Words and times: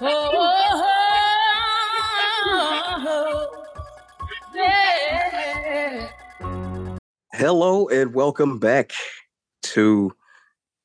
Hello 7.34 7.86
and 7.88 8.14
welcome 8.14 8.58
back 8.58 8.92
to 9.62 10.10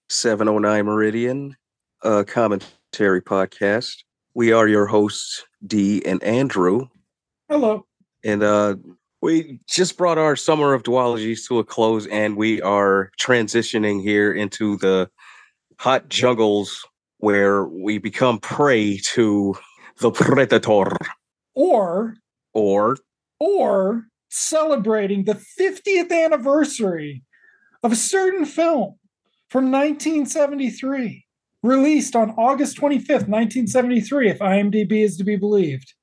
709 0.09 0.85
Meridian, 0.85 1.55
a 2.03 2.25
commentary 2.25 3.21
podcast. 3.21 3.99
We 4.33 4.51
are 4.51 4.67
your 4.67 4.85
hosts, 4.85 5.45
Dee 5.65 6.05
and 6.05 6.21
Andrew. 6.21 6.89
Hello. 7.47 7.85
And 8.25 8.43
uh, 8.43 8.75
we 9.21 9.61
just 9.65 9.97
brought 9.97 10.17
our 10.17 10.35
summer 10.35 10.73
of 10.73 10.83
duologies 10.83 11.47
to 11.47 11.59
a 11.59 11.63
close, 11.63 12.05
and 12.07 12.35
we 12.35 12.61
are 12.63 13.11
transitioning 13.17 14.01
here 14.01 14.33
into 14.33 14.75
the 14.75 15.09
hot 15.79 16.09
jungles 16.09 16.85
where 17.19 17.65
we 17.65 17.97
become 17.97 18.39
prey 18.39 18.97
to 19.13 19.55
the 19.99 20.11
predator 20.11 20.97
Or 21.53 22.15
or 22.53 22.97
or 23.39 24.05
celebrating 24.29 25.25
the 25.25 25.41
50th 25.59 26.11
anniversary 26.11 27.23
of 27.83 27.91
a 27.91 27.95
certain 27.95 28.45
film 28.45 28.95
from 29.49 29.71
1973, 29.71 31.25
released 31.63 32.15
on 32.15 32.31
August 32.31 32.77
25th, 32.77 33.27
1973, 33.29 34.29
if 34.29 34.39
IMDb 34.39 35.03
is 35.03 35.17
to 35.17 35.23
be 35.23 35.35
believed. 35.35 35.93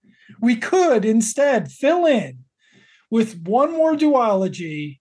We 0.40 0.56
could 0.56 1.04
instead 1.04 1.70
fill 1.70 2.06
in 2.06 2.38
with 3.10 3.42
one 3.42 3.72
more 3.72 3.94
duology. 3.94 5.00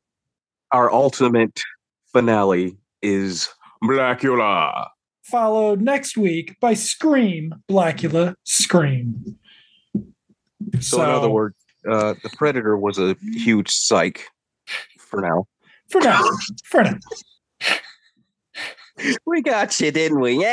our 0.74 0.92
ultimate 0.92 1.62
finale 2.12 2.78
is 3.02 3.50
Blacula. 3.84 4.88
Followed 5.24 5.82
next 5.82 6.18
week 6.18 6.60
by 6.60 6.74
Scream, 6.74 7.56
Blacula, 7.70 8.36
Scream. 8.44 9.38
So, 10.80 11.02
in 11.02 11.10
other 11.10 11.30
words, 11.30 11.56
uh, 11.90 12.16
the 12.24 12.30
Predator 12.36 12.78
was 12.78 12.98
a 12.98 13.16
huge 13.34 13.70
psych 13.70 14.28
for 14.98 15.22
now. 15.22 15.48
for 15.90 16.02
now, 16.02 16.24
for 16.66 16.84
now. 16.84 16.98
We 19.26 19.42
got 19.42 19.80
you, 19.80 19.90
didn't 19.90 20.20
we? 20.20 20.46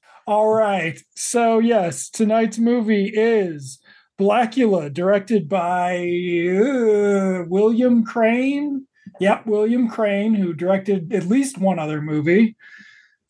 All 0.26 0.52
right. 0.52 1.00
So, 1.14 1.58
yes, 1.58 2.10
tonight's 2.10 2.58
movie 2.58 3.10
is 3.14 3.78
Blacula, 4.18 4.92
directed 4.92 5.48
by 5.48 5.96
uh, 5.96 7.44
William 7.48 8.04
Crain. 8.04 8.86
Yep, 9.20 9.46
William 9.46 9.88
Crain, 9.88 10.34
who 10.34 10.52
directed 10.52 11.12
at 11.12 11.24
least 11.26 11.58
one 11.58 11.78
other 11.78 12.00
movie. 12.02 12.56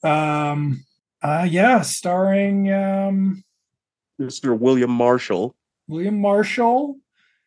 Um, 0.02 0.84
uh, 1.22 1.46
yeah, 1.48 1.80
starring 1.82 2.72
um, 2.72 3.44
Mr. 4.20 4.58
William 4.58 4.90
Marshall, 4.90 5.54
William 5.88 6.20
Marshall, 6.20 6.96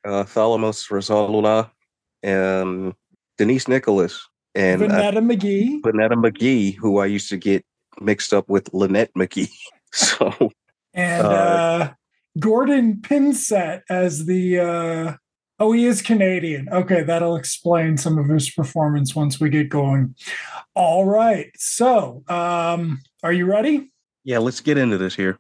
uh, 0.06 0.24
Thalmus 0.24 0.90
Rasulala, 0.90 1.70
and 2.24 2.94
Denise 3.38 3.68
Nicholas, 3.68 4.28
and 4.56 4.82
uh, 4.84 4.88
Vonetta 4.88 5.20
McGee. 5.20 5.82
Vonetta 5.82 6.14
McGee, 6.14 6.76
who 6.76 7.00
I 7.00 7.06
used 7.06 7.30
to 7.30 7.38
get 7.38 7.66
mixed 8.02 8.34
up 8.34 8.50
with 8.50 8.74
Lynette 8.74 9.14
McGee. 9.16 9.50
So, 9.92 10.52
and 10.94 11.26
Uh, 11.26 11.30
uh, 11.30 11.90
Gordon 12.38 12.98
Pinsent 12.98 13.82
as 13.90 14.28
the 14.28 14.60
uh, 14.60 15.14
oh 15.60 15.72
he 15.72 15.86
is 15.86 16.02
Canadian. 16.02 16.68
Okay, 16.70 17.04
that'll 17.04 17.36
explain 17.36 17.98
some 17.98 18.18
of 18.18 18.28
his 18.28 18.50
performance 18.50 19.16
once 19.16 19.40
we 19.40 19.50
get 19.50 19.70
going. 19.70 20.16
All 20.76 21.06
right, 21.06 21.52
so 21.56 22.24
um, 22.28 23.02
are 23.24 23.34
you 23.34 23.46
ready? 23.46 23.92
yeah, 24.24 24.38
let's 24.38 24.62
get 24.62 24.78
into 24.78 24.98
this 24.98 25.16
here. 25.16 25.40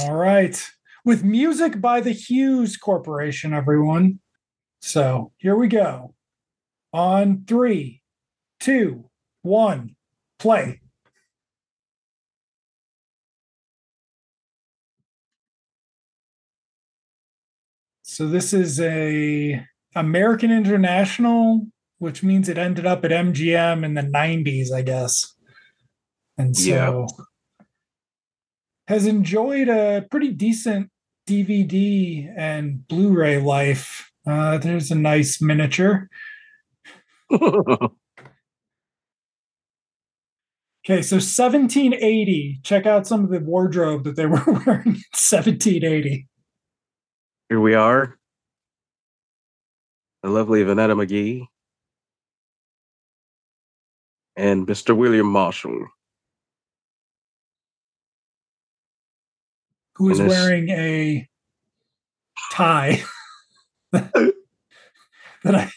All 0.00 0.14
right, 0.14 0.62
with 1.04 1.24
music 1.24 1.80
by 1.80 2.00
the 2.00 2.12
Hues 2.12 2.76
Corporation, 2.76 3.54
everyone. 3.54 4.20
So 4.80 5.32
here 5.38 5.56
we 5.56 5.68
go. 5.68 6.14
On 6.92 7.44
three, 7.46 8.02
two, 8.60 9.08
one, 9.42 9.96
play. 10.38 10.80
So 18.16 18.26
this 18.26 18.54
is 18.54 18.80
a 18.80 19.62
American 19.94 20.50
International, 20.50 21.66
which 21.98 22.22
means 22.22 22.48
it 22.48 22.56
ended 22.56 22.86
up 22.86 23.04
at 23.04 23.10
MGM 23.10 23.84
in 23.84 23.92
the 23.92 24.00
90s, 24.00 24.72
I 24.72 24.80
guess. 24.80 25.34
And 26.38 26.56
so 26.56 27.06
Yeah. 27.20 27.24
has 28.88 29.04
enjoyed 29.06 29.68
a 29.68 30.06
pretty 30.10 30.30
decent 30.32 30.90
DVD 31.28 32.32
and 32.34 32.88
Blu-ray 32.88 33.38
life. 33.42 34.10
Uh, 34.26 34.56
there's 34.56 34.90
a 34.90 34.94
nice 34.94 35.42
miniature. 35.42 36.08
Okay, 40.88 41.02
so 41.02 41.16
1780. 41.16 42.60
Check 42.62 42.86
out 42.86 43.08
some 43.08 43.24
of 43.24 43.30
the 43.30 43.40
wardrobe 43.40 44.04
that 44.04 44.14
they 44.14 44.24
were 44.26 44.40
wearing 44.46 44.86
in 44.86 45.02
1780. 45.10 46.28
Here 47.48 47.60
we 47.60 47.74
are. 47.74 48.18
The 50.22 50.30
lovely 50.30 50.64
Vonetta 50.64 50.94
McGee 50.94 51.46
and 54.36 54.66
Mr. 54.66 54.96
William 54.96 55.26
Marshall. 55.26 55.86
who 59.96 60.10
is 60.10 60.20
wearing 60.20 60.68
a 60.68 61.26
tie 62.52 63.02
that 63.92 64.34
I, 65.44 65.70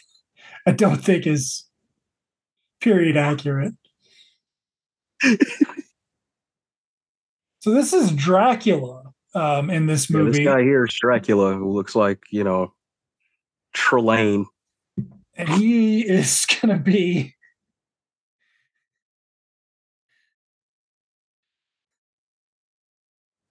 I 0.66 0.72
don't 0.72 1.02
think 1.02 1.26
is 1.26 1.64
period 2.80 3.16
accurate. 3.16 3.72
so 7.60 7.70
this 7.72 7.94
is 7.94 8.12
Dracula 8.12 8.99
um, 9.34 9.70
in 9.70 9.86
this 9.86 10.10
Yeah, 10.10 10.18
movie, 10.18 10.30
this 10.44 10.46
guy 10.46 10.62
here 10.62 10.84
is 10.84 10.94
Dracula, 11.00 11.54
who 11.54 11.70
looks 11.72 11.94
like, 11.94 12.20
you 12.30 12.44
know, 12.44 12.72
Trelane. 13.74 14.46
and 15.36 15.48
he 15.48 16.06
is 16.06 16.46
going 16.62 16.76
to 16.76 16.82
be. 16.82 17.34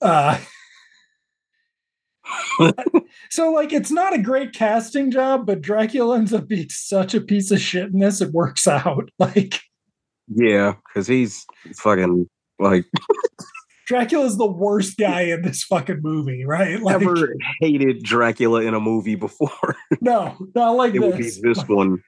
Uh, 0.02 0.40
so 3.30 3.52
like 3.52 3.74
it's 3.74 3.92
not 3.92 4.14
a 4.14 4.22
great 4.22 4.54
casting 4.54 5.12
job, 5.12 5.46
but 5.46 5.62
Dracula 5.62 6.18
ends 6.18 6.34
up 6.34 6.48
being 6.48 6.70
such 6.70 7.14
a 7.14 7.22
piece 7.22 7.52
of 7.52 7.60
shit 7.60 7.92
in 7.92 8.00
this, 8.00 8.22
it 8.22 8.32
works 8.32 8.68
out. 8.68 9.10
Like 9.20 9.60
Yeah, 10.28 10.76
because 10.88 11.08
he's 11.08 11.46
fucking 11.76 12.30
like 12.60 12.86
Dracula's 13.90 14.38
the 14.38 14.46
worst 14.46 14.98
guy 15.00 15.22
in 15.22 15.42
this 15.42 15.64
fucking 15.64 16.02
movie, 16.04 16.46
right? 16.46 16.80
Like 16.80 17.02
never 17.02 17.34
hated 17.60 18.04
Dracula 18.04 18.62
in 18.62 18.76
a 18.76 18.80
movie 18.80 19.16
before. 19.16 19.76
no, 20.00 20.38
not 20.54 20.76
like 20.76 20.94
it 20.94 21.00
would 21.00 21.18
be 21.18 21.24
this. 21.24 21.42
this 21.42 21.64
one. 21.68 22.04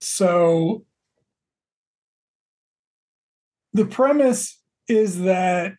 So 0.00 0.84
the 3.72 3.86
premise 3.86 4.60
is 4.88 5.20
that 5.20 5.74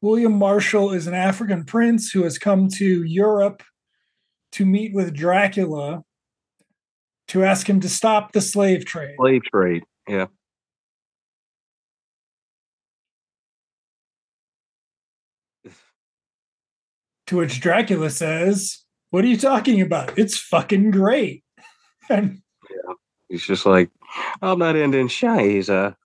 William 0.00 0.36
Marshall 0.36 0.90
is 0.90 1.06
an 1.06 1.14
African 1.14 1.62
prince 1.62 2.10
who 2.10 2.24
has 2.24 2.36
come 2.36 2.68
to 2.70 3.04
Europe 3.04 3.62
to 4.50 4.66
meet 4.66 4.92
with 4.92 5.14
Dracula 5.14 6.02
to 7.28 7.44
ask 7.44 7.68
him 7.68 7.80
to 7.80 7.88
stop 7.88 8.32
the 8.32 8.40
slave 8.40 8.84
trade. 8.84 9.14
Slave 9.18 9.42
trade. 9.44 9.84
Yeah. 10.08 10.26
To 17.28 17.38
which 17.38 17.60
Dracula 17.60 18.10
says, 18.10 18.84
What 19.10 19.24
are 19.24 19.28
you 19.28 19.36
talking 19.36 19.80
about? 19.80 20.18
It's 20.18 20.38
fucking 20.38 20.90
great. 20.92 21.42
And 22.08 22.40
He's 23.28 23.44
just 23.44 23.66
like, 23.66 23.90
I'm 24.40 24.60
not 24.60 24.76
ending 24.76 25.08
shies. 25.08 25.68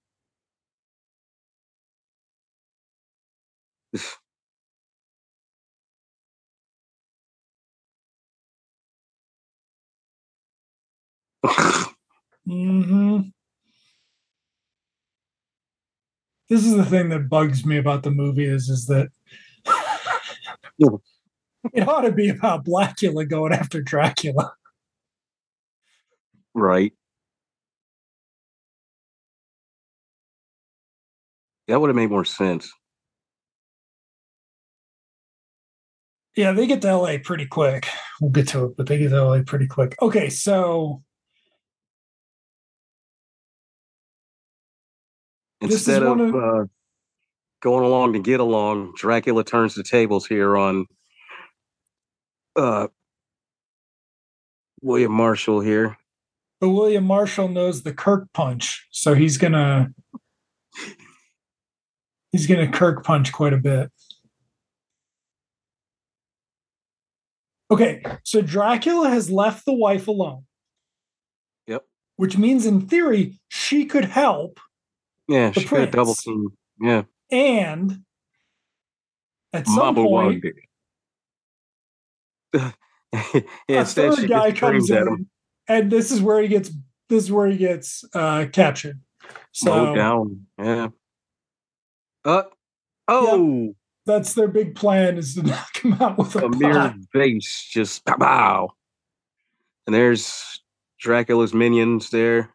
Uh. 11.43 11.85
hmm 12.45 13.19
This 16.49 16.65
is 16.65 16.75
the 16.75 16.85
thing 16.85 17.09
that 17.09 17.29
bugs 17.29 17.65
me 17.65 17.77
about 17.77 18.03
the 18.03 18.11
movie 18.11 18.43
is 18.45 18.67
is 18.67 18.87
that 18.87 19.07
it 21.73 21.87
ought 21.87 22.01
to 22.01 22.11
be 22.11 22.27
about 22.27 22.65
Blackula 22.65 23.27
going 23.29 23.53
after 23.53 23.81
Dracula. 23.81 24.53
Right. 26.53 26.93
That 31.67 31.79
would 31.79 31.87
have 31.87 31.95
made 31.95 32.09
more 32.09 32.25
sense. 32.25 32.69
Yeah, 36.35 36.51
they 36.53 36.67
get 36.67 36.81
to 36.81 36.95
LA 36.97 37.17
pretty 37.23 37.45
quick. 37.45 37.87
We'll 38.19 38.31
get 38.31 38.49
to 38.49 38.65
it, 38.65 38.77
but 38.77 38.87
they 38.87 38.97
get 38.97 39.09
to 39.09 39.23
LA 39.23 39.43
pretty 39.45 39.67
quick. 39.67 39.95
Okay, 40.01 40.29
so 40.29 41.01
Instead 45.61 46.03
of, 46.03 46.19
of- 46.19 46.35
uh, 46.35 46.65
going 47.61 47.85
along 47.85 48.13
to 48.13 48.19
get 48.19 48.39
along, 48.39 48.93
Dracula 48.97 49.43
turns 49.43 49.75
the 49.75 49.83
tables 49.83 50.25
here 50.25 50.57
on 50.57 50.85
uh, 52.55 52.87
William 54.81 55.11
Marshall 55.11 55.59
here. 55.61 55.97
but 56.59 56.69
William 56.69 57.03
Marshall 57.05 57.47
knows 57.47 57.83
the 57.83 57.93
Kirk 57.93 58.27
punch, 58.33 58.87
so 58.91 59.13
he's 59.13 59.37
gonna 59.37 59.93
he's 62.31 62.47
gonna 62.47 62.67
Kirk 62.71 63.03
punch 63.03 63.31
quite 63.31 63.53
a 63.53 63.57
bit. 63.57 63.91
Okay, 67.69 68.03
so 68.23 68.41
Dracula 68.41 69.09
has 69.09 69.31
left 69.31 69.65
the 69.65 69.73
wife 69.73 70.07
alone. 70.07 70.43
Yep. 71.67 71.85
Which 72.17 72.37
means 72.37 72.65
in 72.65 72.81
theory 72.81 73.39
she 73.47 73.85
could 73.85 74.05
help 74.05 74.59
Yeah, 75.31 75.51
she 75.51 75.65
could 75.65 75.79
have 75.79 75.91
double 75.91 76.15
team. 76.15 76.49
Yeah. 76.79 77.03
and 77.31 78.03
at 79.53 79.67
some 79.67 79.95
point 79.95 80.43
yeah, 82.53 82.71
a 83.69 83.85
third 83.85 84.27
guy 84.27 84.51
comes 84.51 84.89
in 84.89 85.27
and 85.67 85.91
this 85.91 86.11
is 86.11 86.21
where 86.21 86.41
he 86.41 86.47
gets 86.47 86.71
this 87.09 87.25
is 87.25 87.31
where 87.31 87.47
he 87.47 87.57
gets 87.57 88.03
uh 88.13 88.45
captured. 88.51 88.99
So 89.51 89.71
Mowed 89.71 89.95
down. 89.95 90.45
Yeah. 90.57 90.87
Uh, 92.23 92.43
oh, 93.07 93.75
that's 94.05 94.33
their 94.33 94.47
big 94.47 94.75
plan 94.75 95.17
is 95.17 95.35
to 95.35 95.43
knock 95.43 95.77
him 95.83 95.93
out 95.93 96.17
with 96.17 96.35
a, 96.35 96.45
a 96.45 96.49
mere 96.49 96.95
vase 97.13 97.67
just 97.71 98.05
pow. 98.05 98.69
And 99.85 99.95
there's 99.95 100.61
Dracula's 100.99 101.53
minions 101.53 102.09
there. 102.09 102.53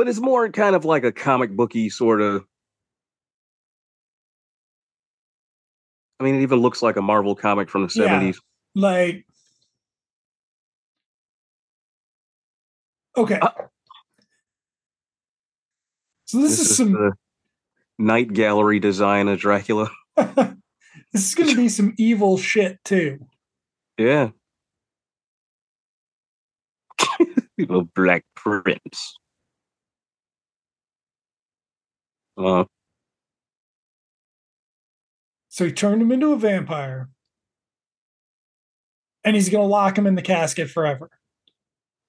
But 0.00 0.08
it's 0.08 0.18
more 0.18 0.48
kind 0.48 0.74
of 0.74 0.86
like 0.86 1.04
a 1.04 1.12
comic 1.12 1.54
booky 1.54 1.90
sort 1.90 2.22
of. 2.22 2.46
I 6.18 6.24
mean, 6.24 6.36
it 6.36 6.40
even 6.40 6.60
looks 6.60 6.80
like 6.80 6.96
a 6.96 7.02
Marvel 7.02 7.34
comic 7.34 7.68
from 7.68 7.86
the 7.86 7.92
Yeah. 7.94 8.18
70s. 8.18 8.38
Like 8.74 9.26
Okay. 13.14 13.38
Uh, 13.42 13.50
so 16.24 16.40
this, 16.40 16.58
is, 16.58 16.78
some 16.78 16.92
the 16.92 17.12
night 17.98 18.32
gallery 18.32 18.78
design 18.80 19.28
of 19.28 19.38
Dracula. 19.38 19.90
this 20.16 20.56
is 21.12 21.34
gonna 21.34 21.54
be 21.54 21.68
some 21.68 21.92
evil 21.98 22.38
shit 22.38 22.78
too. 22.86 23.18
Yeah. 23.98 24.30
the 27.58 27.86
Black 27.94 28.24
Prince. 28.34 29.19
Uh, 32.40 32.64
So 35.48 35.66
he 35.66 35.72
turned 35.72 36.00
him 36.00 36.12
into 36.12 36.32
a 36.32 36.38
vampire. 36.38 37.10
And 39.24 39.36
he's 39.36 39.50
gonna 39.50 39.66
lock 39.66 39.98
him 39.98 40.06
in 40.06 40.14
the 40.14 40.22
casket 40.22 40.70
forever. 40.70 41.10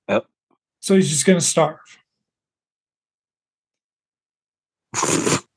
Yep. 0.07 0.25
So 0.79 0.95
he's 0.95 1.09
just 1.09 1.25
gonna 1.25 1.41
starve. 1.41 1.79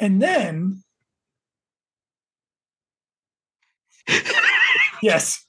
And 0.00 0.22
then 0.22 0.84
yes. 5.02 5.44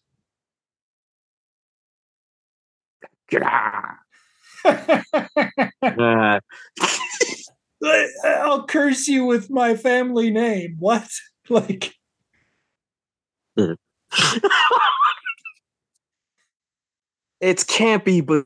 uh, 4.65 6.39
I'll 8.23 8.65
curse 8.65 9.07
you 9.07 9.25
with 9.25 9.49
my 9.49 9.75
family 9.75 10.31
name. 10.31 10.75
What? 10.79 11.09
Like, 11.51 11.95
it's 17.41 17.63
campy, 17.63 18.23
but 18.23 18.45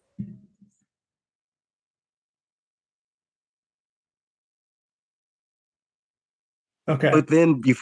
okay. 6.88 7.10
but 7.12 7.28
then 7.28 7.62
you 7.66 7.76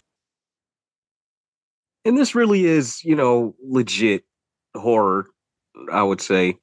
and 2.06 2.18
this 2.18 2.36
really 2.36 2.66
is 2.66 3.04
you 3.04 3.16
know 3.16 3.56
legit 3.64 4.24
horror 4.76 5.28
i 5.92 6.02
would 6.02 6.22
say 6.22 6.56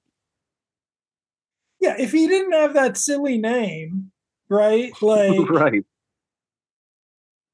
Yeah, 1.80 1.94
if 1.98 2.12
he 2.12 2.26
didn't 2.26 2.52
have 2.52 2.74
that 2.74 2.96
silly 2.96 3.38
name, 3.38 4.10
right? 4.48 4.92
Like, 5.02 5.48
right 5.50 5.84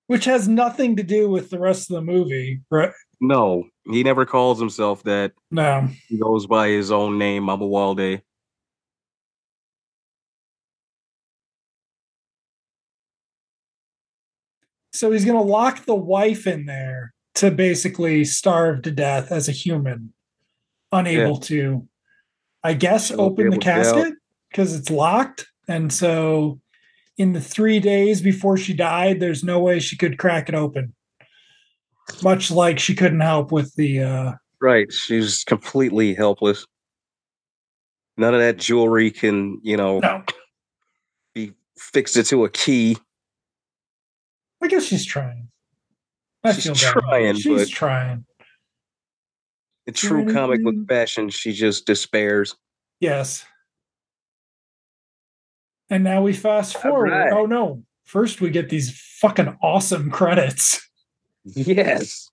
which 0.07 0.27
has 0.27 0.47
nothing 0.47 0.97
to 0.97 1.03
do 1.03 1.31
with 1.31 1.49
the 1.49 1.59
rest 1.59 1.91
of 1.91 1.95
the 1.95 2.03
movie, 2.03 2.61
right? 2.71 2.93
no 3.21 3.65
he 3.91 4.03
never 4.03 4.27
calls 4.27 4.59
himself 4.59 5.03
that 5.05 5.33
No. 5.51 5.89
he 6.09 6.19
goes 6.19 6.47
by 6.47 6.69
his 6.69 6.91
own 6.91 7.17
name 7.17 7.45
Mamuwalde. 7.45 8.21
So 14.93 15.11
he's 15.11 15.25
going 15.25 15.37
to 15.37 15.43
lock 15.43 15.85
the 15.87 15.95
wife 15.95 16.47
in 16.47 16.67
there 16.67 17.13
to 17.37 17.51
basically 17.51 18.25
starve 18.25 18.83
to 18.83 18.91
death 18.93 19.33
as 19.33 19.49
a 19.49 19.53
human, 19.53 20.13
unable 20.93 21.39
to, 21.41 21.89
I 22.65 22.73
guess, 22.75 23.11
open 23.11 23.37
the 23.51 23.53
able 23.53 23.53
to 23.55 23.59
get 23.61 23.79
out. 23.87 23.95
casket 23.95 24.15
because 24.51 24.75
it's 24.75 24.91
locked. 24.91 25.47
And 25.69 25.93
so, 25.93 26.59
in 27.19 27.33
the 27.35 27.41
three 27.41 27.79
days 27.79 28.21
before 28.23 28.57
she 28.57 28.73
died, 28.75 29.21
there's 29.21 29.45
no 29.45 29.61
way 29.61 29.79
she 29.79 29.97
could 29.97 30.19
crack 30.19 30.49
it 30.49 30.55
open. 30.55 30.95
Much 32.23 32.51
like 32.51 32.79
she 32.79 32.95
couldn't 32.95 33.21
help 33.21 33.53
with 33.53 33.75
the. 33.77 34.01
uh 34.01 34.33
right 34.61 34.91
she's 34.93 35.45
completely 35.45 36.15
helpless 36.15 36.65
none 38.17 38.33
of 38.33 38.41
that 38.41 38.57
jewelry 38.57 39.11
can 39.11 39.59
you 39.63 39.77
know 39.77 39.99
No, 39.99 40.23
be 41.35 41.53
fixed 41.77 42.17
into 42.17 42.45
a 42.45 42.49
key 42.51 42.97
I 44.63 44.69
guess 44.69 44.85
she's 44.85 45.05
trying. 45.05 45.49
I 46.43 46.53
She's 46.53 46.65
feel 46.65 46.75
bad. 46.75 47.03
trying, 47.03 47.35
She's 47.37 47.59
but- 47.59 47.69
trying. 47.69 48.25
In 49.87 49.95
true 49.95 50.33
comic 50.33 50.63
book 50.65 50.75
fashion 50.89 51.29
she 51.31 51.53
just 51.53 51.87
despairs 51.87 52.57
Yes. 53.01 53.45
And 55.91 56.03
now 56.05 56.23
we 56.23 56.33
fast 56.33 56.79
forward. 56.79 57.11
right. 57.11 57.33
Oh 57.33 57.45
no. 57.45 57.83
First 58.05 58.41
we 58.41 58.49
get 58.51 58.69
these 58.71 58.99
fucking 59.21 59.59
awesome 59.63 60.11
credits. 60.11 60.81
yes 61.45 62.31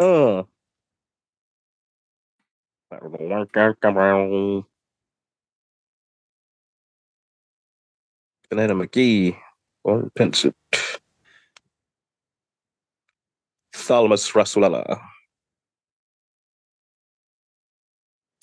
uh 0.00 0.42
Banana 8.50 8.74
McGee 8.74 9.36
or 9.84 10.10
Pensive. 10.16 10.54
Thalmus 13.74 14.32
Rasulala. 14.32 15.00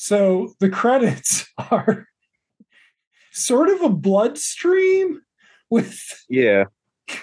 So 0.02 0.56
the 0.60 0.68
credits 0.68 1.46
are 1.70 2.08
sort 3.32 3.70
of 3.70 3.82
a 3.82 3.90
bloodstream 3.90 5.22
with 5.70 6.02
Yeah. 6.28 6.64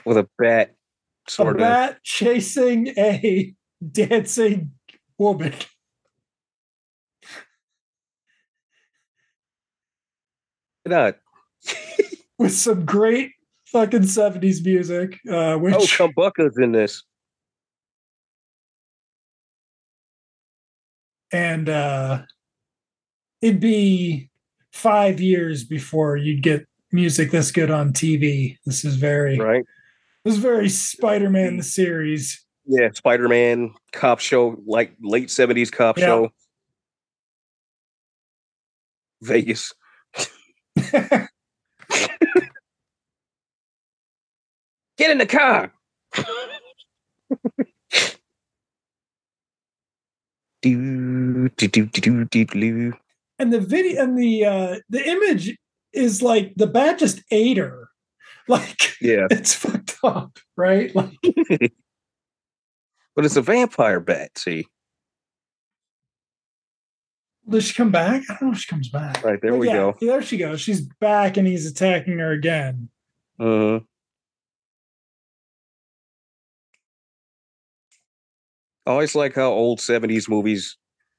With 0.07 0.17
a 0.17 0.29
bat 0.39 0.77
a 1.41 1.43
of 1.43 1.57
bat 1.57 1.99
chasing 2.05 2.89
a 2.97 3.53
dancing 3.91 4.71
woman. 5.19 5.55
not 10.87 11.17
With 12.39 12.53
some 12.53 12.85
great 12.85 13.33
fucking 13.67 14.03
70s 14.03 14.65
music. 14.65 15.19
Uh 15.29 15.57
which 15.57 15.75
Oh 15.75 15.79
Kumbuka's 15.81 16.57
in 16.59 16.71
this. 16.71 17.03
and 21.33 21.69
uh 21.69 22.23
it'd 23.41 23.61
be 23.61 24.31
five 24.73 25.21
years 25.21 25.65
before 25.65 26.17
you'd 26.17 26.43
get 26.43 26.67
music 26.93 27.31
this 27.31 27.51
good 27.51 27.71
on 27.71 27.93
TV. 27.93 28.57
This 28.65 28.85
is 28.85 28.97
very 28.97 29.39
Right? 29.39 29.65
this 30.25 30.35
is 30.35 30.41
very 30.41 30.69
Spider-Man 30.69 31.57
the 31.57 31.63
mm. 31.63 31.67
series. 31.67 32.45
Yeah, 32.67 32.91
Spider 32.93 33.29
Man 33.29 33.73
cop 33.93 34.21
show, 34.21 34.57
like 34.67 34.93
late 35.01 35.31
seventies 35.31 35.71
cop 35.71 35.99
Yeah. 35.99 36.07
show. 36.07 36.33
Vegas. 39.23 39.73
Get 44.99 45.11
in 45.11 45.19
the 45.19 45.27
car. 45.27 45.73
do, 50.63 51.49
do, 51.51 51.69
do, 51.69 51.87
do, 51.87 52.25
do, 52.25 52.45
do. 52.45 52.93
And 53.39 53.53
the 53.53 53.61
video 53.61 54.03
and 54.03 54.19
the 54.19 54.45
uh 54.45 54.77
the 54.89 55.07
image 55.09 55.57
is 55.93 56.23
like 56.23 56.53
the 56.57 56.67
bat 56.67 56.99
just 56.99 57.23
ate 57.31 57.57
her. 57.57 57.89
Like 58.49 58.95
Yeah, 59.03 59.27
it's 59.31 59.53
fucked 59.53 59.99
up, 60.03 60.39
right? 60.57 60.95
Like 60.97 61.13
but 63.15 63.25
it's 63.27 63.37
a 63.37 63.43
vampire 63.43 64.01
bat. 64.01 64.31
See, 64.39 64.65
does 67.47 67.65
she 67.65 67.75
come 67.75 67.91
back? 67.91 68.23
I 68.31 68.35
don't 68.35 68.49
know 68.49 68.53
if 68.53 68.61
she 68.61 68.69
comes 68.69 68.89
back. 68.89 69.23
right 69.23 69.39
there 69.43 69.51
But 69.53 69.59
we 69.61 69.67
yeah, 69.67 69.75
go. 69.75 69.97
There 70.01 70.23
she 70.23 70.39
goes. 70.39 70.63
She's 70.63 70.81
back 70.81 71.37
and 71.37 71.47
he's 71.47 71.67
attacking 71.67 72.19
her 72.21 72.33
again. 72.33 72.89
Uh, 73.39 73.77
I 78.87 78.93
always 78.93 79.15
like 79.15 79.35
how 79.35 79.51
old 79.51 79.81
seventies 79.83 80.27
movies, 80.29 80.79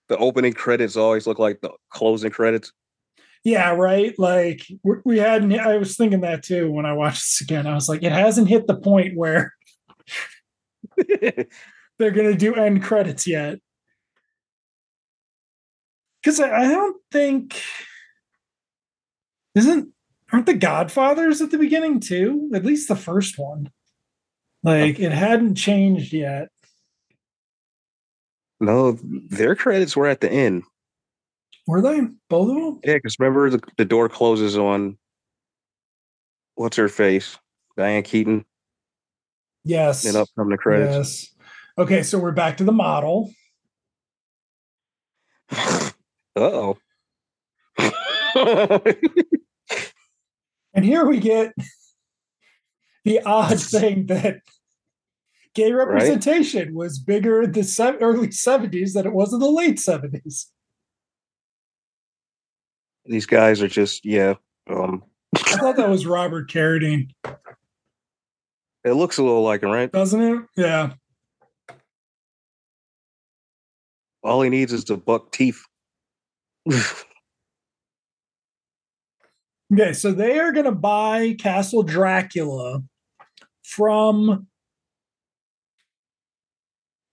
the 0.10 0.18
opening 0.18 0.54
credits 0.54 0.98
always 0.98 1.26
look 1.26 1.40
like 1.40 1.62
the 1.62 1.72
closing 1.92 2.32
credits. 2.32 2.74
Yeah, 3.44 3.72
right. 3.72 4.14
Like 4.20 4.68
we 5.06 5.20
hadn't. 5.20 5.58
I 5.58 5.78
was 5.78 5.96
thinking 5.96 6.22
that 6.22 6.44
too 6.44 6.70
when 6.72 6.86
I 6.86 6.94
watched 6.94 7.22
this 7.22 7.42
again. 7.42 7.68
I 7.68 7.76
was 7.76 7.88
like, 7.88 8.04
it 8.04 8.12
hasn't 8.12 8.50
hit 8.50 8.68
the 8.68 8.76
point 8.76 9.16
where 9.16 9.54
they're 10.98 12.12
gonna 12.12 12.36
do 12.36 12.56
end 12.56 12.84
credits 12.84 13.26
yet. 13.26 13.60
Because 16.22 16.42
I, 16.42 16.64
I 16.64 16.68
don't 16.68 16.98
think 17.12 17.62
isn't 19.56 19.90
aren't 20.34 20.46
the 20.46 20.54
Godfathers 20.54 21.42
at 21.42 21.52
the 21.52 21.58
beginning 21.58 22.00
too? 22.00 22.50
At 22.54 22.66
least 22.66 22.88
the 22.88 22.96
first 22.96 23.40
one. 23.40 23.72
Like 24.64 25.00
it 25.00 25.12
hadn't 25.14 25.56
changed 25.56 26.12
yet. 26.12 26.50
No, 28.60 28.98
their 29.02 29.56
credits 29.56 29.96
were 29.96 30.08
at 30.08 30.22
the 30.22 30.32
end. 30.32 30.64
Were 31.68 31.82
they 31.82 32.02
both 32.30 32.50
of 32.50 32.56
them? 32.56 32.80
Yeah, 32.84 32.96
because 32.96 33.18
remember 33.20 33.50
the, 33.50 33.62
the 33.78 33.86
door 33.86 34.10
closes 34.10 34.58
on 34.58 34.98
what's 36.56 36.78
her 36.78 36.90
face, 36.90 37.38
Diane 37.78 38.04
Keaton, 38.04 38.46
Yes. 39.64 40.06
and 40.06 40.16
up 40.18 40.28
come 40.36 40.50
the 40.50 40.58
credits. 40.58 40.96
Yes. 40.96 41.34
Okay, 41.78 42.04
so 42.04 42.18
we're 42.20 42.32
back 42.32 42.58
to 42.58 42.64
the 42.64 42.72
model. 42.72 43.32
Uh 46.36 46.42
oh. 46.42 46.78
And 50.74 50.86
here 50.86 51.06
we 51.06 51.20
get 51.20 51.54
the 53.04 53.22
odd 53.22 53.60
thing 53.60 54.06
that 54.06 54.38
gay 55.60 55.72
representation 55.74 56.74
was 56.74 57.00
bigger 57.00 57.42
in 57.42 57.52
the 57.52 57.64
se- 57.64 57.98
early 58.00 58.30
70s 58.30 58.94
than 58.94 59.06
it 59.06 59.14
was 59.14 59.34
in 59.34 59.40
the 59.40 59.50
late 59.50 59.76
70s. 59.76 60.46
These 63.06 63.26
guys 63.26 63.62
are 63.62 63.68
just 63.68 64.06
yeah. 64.06 64.36
Um, 64.70 65.04
I 65.36 65.58
thought 65.58 65.76
that 65.78 65.90
was 65.90 66.06
Robert 66.06 66.50
Carradine, 66.50 67.10
it 68.84 68.94
looks 68.94 69.18
a 69.18 69.24
little 69.24 69.44
like 69.44 69.64
him, 69.64 69.70
right? 69.70 69.92
doesn't 69.92 70.22
it? 70.22 70.42
Yeah. 70.56 70.94
All 74.24 74.42
he 74.42 74.50
needs 74.50 74.72
is 74.72 74.86
the 74.86 74.98
buck 74.98 75.32
teeth. 75.32 75.62
Okay, 79.72 79.94
so 79.94 80.12
they 80.12 80.40
are 80.40 80.52
going 80.52 80.66
to 80.66 80.72
buy 80.72 81.36
Castle 81.38 81.84
Dracula 81.84 82.82
from 83.64 84.49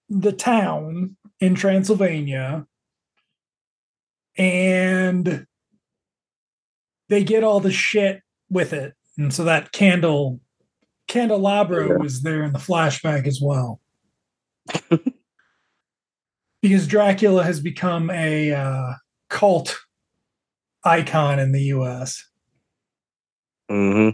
the 0.08 0.32
town 0.32 1.16
in 1.40 1.54
Transylvania, 1.54 2.66
and 4.36 5.46
they 7.08 7.24
get 7.24 7.44
all 7.44 7.60
the 7.60 7.72
shit 7.72 8.22
with 8.50 8.72
it. 8.72 8.94
And 9.18 9.32
so 9.32 9.44
that 9.44 9.72
candle 9.72 10.40
candelabra 11.08 11.88
Yeah. 11.88 11.96
was 11.98 12.22
there 12.22 12.42
in 12.42 12.52
the 12.52 12.58
flashback 12.58 13.26
as 13.26 13.40
well. 13.40 13.80
because 16.62 16.86
Dracula 16.86 17.44
has 17.44 17.60
become 17.60 18.10
a 18.10 18.52
uh, 18.52 18.94
cult 19.30 19.78
icon 20.84 21.38
in 21.38 21.52
the 21.52 21.62
US. 21.74 22.24
hmm 23.68 24.10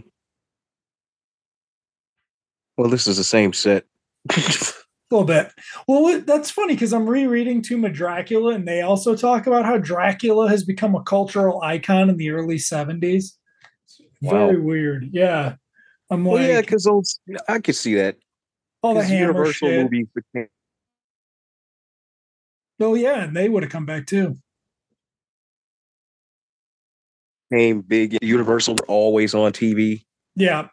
Well, 2.77 2.89
this 2.89 3.07
is 3.07 3.17
the 3.17 3.23
same 3.23 3.53
set. 3.53 3.85
A 5.13 5.15
little 5.15 5.27
bit. 5.27 5.51
Well, 5.87 6.21
that's 6.21 6.49
funny 6.49 6.73
because 6.73 6.91
I'm 6.91 7.07
rereading 7.07 7.61
Tomb 7.61 7.85
of 7.85 7.93
Dracula, 7.93 8.55
and 8.55 8.67
they 8.67 8.81
also 8.81 9.15
talk 9.15 9.45
about 9.45 9.63
how 9.63 9.77
Dracula 9.77 10.49
has 10.49 10.63
become 10.63 10.95
a 10.95 11.03
cultural 11.03 11.61
icon 11.61 12.09
in 12.09 12.17
the 12.17 12.31
early 12.31 12.57
70s. 12.57 13.33
Wow. 14.23 14.47
Very 14.47 14.59
weird. 14.59 15.09
Yeah. 15.11 15.55
I'm 16.09 16.25
well, 16.25 16.41
like, 16.41 16.49
yeah, 16.49 16.61
because 16.61 16.89
I 17.47 17.59
could 17.59 17.75
see 17.75 17.93
that. 17.93 18.15
all 18.81 18.95
the 18.95 19.07
Universal 19.07 19.69
shit. 19.69 19.83
movies 19.83 20.07
became 20.15 20.47
Oh, 22.79 22.95
yeah, 22.95 23.23
and 23.23 23.37
they 23.37 23.49
would 23.49 23.61
have 23.61 23.71
come 23.71 23.85
back 23.85 24.07
too. 24.07 24.39
became 27.51 27.81
big. 27.81 28.17
Universal 28.23 28.75
were 28.75 28.85
always 28.87 29.35
on 29.35 29.51
TV. 29.51 30.05
Yeah. 30.35 30.69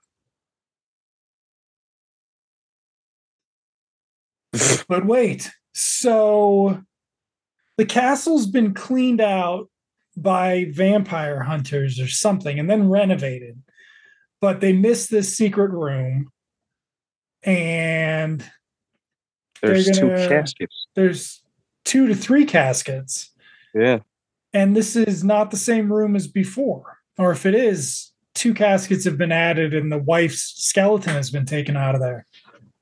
But 4.90 5.06
wait, 5.06 5.48
so 5.72 6.82
the 7.78 7.86
castle's 7.86 8.48
been 8.48 8.74
cleaned 8.74 9.20
out 9.20 9.70
by 10.16 10.66
vampire 10.72 11.44
hunters 11.44 12.00
or 12.00 12.08
something 12.08 12.58
and 12.58 12.68
then 12.68 12.90
renovated. 12.90 13.62
But 14.40 14.60
they 14.60 14.72
missed 14.72 15.08
this 15.08 15.36
secret 15.36 15.70
room 15.70 16.32
and 17.44 18.44
There's 19.62 19.86
They're 19.86 19.94
two 19.94 20.28
caskets. 20.28 20.86
there's 20.96 21.40
two 21.84 22.08
to 22.08 22.14
three 22.16 22.44
caskets. 22.44 23.30
Yeah. 23.72 24.00
And 24.52 24.76
this 24.76 24.96
is 24.96 25.22
not 25.22 25.52
the 25.52 25.56
same 25.56 25.92
room 25.92 26.16
as 26.16 26.26
before. 26.26 26.98
Or 27.16 27.30
if 27.30 27.46
it 27.46 27.54
is, 27.54 28.10
two 28.34 28.54
caskets 28.54 29.04
have 29.04 29.16
been 29.16 29.30
added 29.30 29.72
and 29.72 29.92
the 29.92 29.98
wife's 29.98 30.52
skeleton 30.56 31.14
has 31.14 31.30
been 31.30 31.46
taken 31.46 31.76
out 31.76 31.94
of 31.94 32.00
there. 32.00 32.26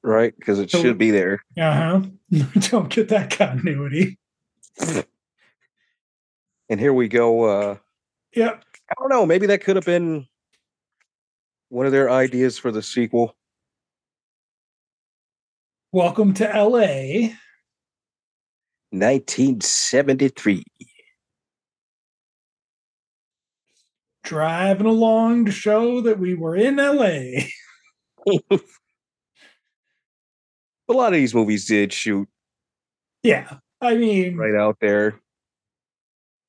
Right, 0.02 0.35
because 0.38 0.59
it 0.59 0.71
So- 0.71 0.81
should 0.83 0.99
be 0.99 1.11
there. 1.11 1.43
Uh 1.57 1.73
huh. 1.73 2.00
Don't 2.71 2.88
get 2.88 3.09
that 3.09 3.31
continuity. 3.31 4.19
And 6.71 6.78
here 6.78 6.93
we 6.93 7.09
go. 7.09 7.45
Uh, 7.45 7.76
Yep. 8.37 8.62
I 8.90 8.95
don't 8.99 9.09
know. 9.09 9.25
Maybe 9.26 9.47
that 9.47 9.62
could 9.62 9.76
have 9.76 9.87
been 9.87 10.26
one 11.71 11.87
of 11.87 11.93
their 11.93 12.11
ideas 12.11 12.59
for 12.59 12.71
the 12.71 12.83
sequel. 12.83 13.35
Welcome 15.93 16.35
to 16.35 16.45
LA. 16.45 17.31
1973. 18.90 20.62
Driving 24.23 24.87
along 24.87 25.47
to 25.47 25.52
show 25.52 26.02
that 26.02 26.19
we 26.19 26.35
were 26.35 26.55
in 26.55 26.76
LA. 26.76 27.49
A 30.88 30.92
lot 30.92 31.09
of 31.09 31.14
these 31.18 31.35
movies 31.35 31.66
did 31.66 31.92
shoot 31.92 32.28
Yeah. 33.23 33.59
I 33.80 33.95
mean, 33.97 34.37
right 34.37 34.54
out 34.54 34.78
there. 34.80 35.21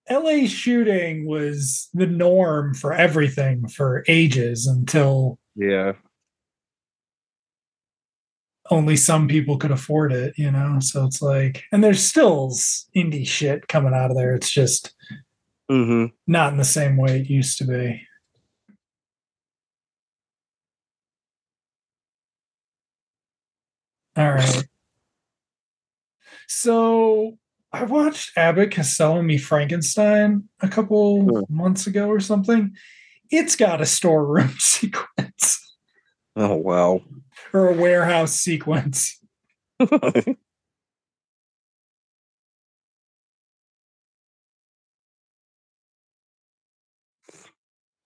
LA 0.10 0.48
shooting 0.48 1.28
was 1.28 1.88
the 1.94 2.08
norm 2.08 2.74
for 2.74 2.92
everything 2.94 3.68
for 3.68 4.04
ages 4.08 4.66
until 4.66 5.38
Yeah. 5.56 5.94
only 8.72 8.96
some 8.96 9.28
people 9.28 9.58
could 9.58 9.72
afford 9.72 10.12
it, 10.12 10.34
you 10.38 10.50
know? 10.52 10.80
So 10.80 11.06
it's 11.06 11.22
like, 11.22 11.64
and 11.72 11.84
there's 11.84 12.04
still 12.04 12.50
indie 12.96 13.28
shit 13.28 13.68
coming 13.68 13.94
out 13.94 14.10
of 14.12 14.18
there. 14.18 14.34
It's 14.36 14.50
just 14.52 14.94
hmm 15.70 16.06
not 16.26 16.52
in 16.52 16.58
the 16.58 16.64
same 16.66 16.98
way 16.98 17.20
it 17.20 17.30
used 17.30 17.58
to 17.60 17.66
be. 17.66 18.02
All 24.20 24.34
right. 24.34 24.68
So 26.50 27.38
I 27.72 27.86
watched 27.86 28.38
Abbott 28.38 28.72
Costello 28.72 29.22
Me 29.22 29.38
Frankenstein 29.38 30.50
a 30.60 30.68
couple 30.68 31.46
months 31.50 31.88
ago 31.88 32.10
or 32.10 32.20
something. 32.20 32.76
it's 33.32 33.56
got 33.56 33.80
a 33.80 33.86
storeroom 33.86 34.54
sequence 34.58 35.78
Oh 36.36 36.56
wow. 36.56 37.02
or 37.54 37.70
a 37.70 37.74
warehouse 37.74 38.34
sequence. 38.34 39.18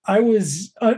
I 0.06 0.20
was 0.20 0.74
uh, 0.80 0.96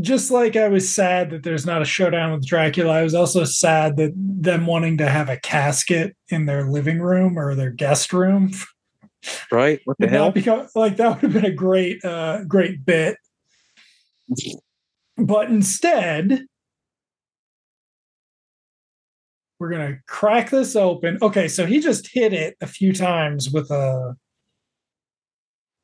just 0.00 0.30
like 0.30 0.56
I 0.56 0.68
was 0.68 0.92
sad 0.92 1.30
that 1.30 1.42
there's 1.42 1.64
not 1.64 1.80
a 1.80 1.86
showdown 1.86 2.32
with 2.32 2.46
Dracula. 2.46 2.92
I 2.92 3.02
was 3.02 3.14
also 3.14 3.44
sad 3.44 3.96
that 3.96 4.12
them 4.14 4.66
wanting 4.66 4.98
to 4.98 5.08
have 5.08 5.28
a 5.28 5.38
casket 5.38 6.14
in 6.28 6.46
their 6.46 6.68
living 6.68 7.00
room 7.00 7.38
or 7.38 7.54
their 7.54 7.70
guest 7.70 8.12
room. 8.12 8.52
right? 9.50 9.80
What 9.84 9.96
the 9.98 10.08
hell? 10.08 10.30
become 10.30 10.68
like 10.74 10.96
that 10.96 11.08
would 11.08 11.32
have 11.32 11.42
been 11.42 11.50
a 11.50 11.54
great, 11.54 12.04
uh, 12.04 12.44
great 12.44 12.84
bit. 12.84 13.16
But 15.16 15.48
instead, 15.48 16.44
we're 19.58 19.70
gonna 19.70 19.98
crack 20.06 20.50
this 20.50 20.76
open. 20.76 21.18
Okay, 21.22 21.48
so 21.48 21.64
he 21.64 21.80
just 21.80 22.12
hit 22.12 22.34
it 22.34 22.56
a 22.60 22.66
few 22.66 22.92
times 22.92 23.50
with 23.50 23.70
a 23.70 24.14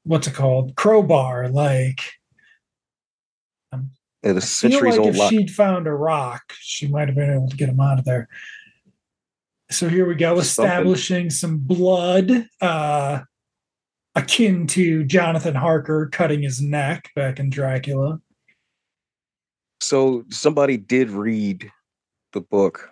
what's 0.04 0.26
it 0.26 0.34
called 0.34 0.74
crowbar, 0.76 1.48
like 1.48 2.00
I 4.24 4.28
feel 4.28 4.40
centuries 4.40 4.96
like 4.96 5.00
old 5.00 5.08
if 5.10 5.18
lock. 5.18 5.30
she'd 5.30 5.50
found 5.50 5.86
a 5.86 5.92
rock, 5.92 6.52
she 6.60 6.86
might 6.88 7.08
have 7.08 7.16
been 7.16 7.32
able 7.32 7.48
to 7.48 7.56
get 7.56 7.68
him 7.68 7.80
out 7.80 7.98
of 7.98 8.04
there. 8.04 8.28
So 9.70 9.88
here 9.88 10.06
we 10.06 10.14
go, 10.14 10.38
establishing 10.38 11.30
some 11.30 11.58
blood, 11.58 12.46
uh, 12.60 13.20
akin 14.14 14.66
to 14.68 15.04
Jonathan 15.04 15.54
Harker 15.54 16.08
cutting 16.12 16.42
his 16.42 16.60
neck 16.60 17.10
back 17.16 17.38
in 17.40 17.48
Dracula. 17.50 18.20
So 19.80 20.24
somebody 20.28 20.76
did 20.76 21.10
read 21.10 21.70
the 22.32 22.40
book. 22.42 22.90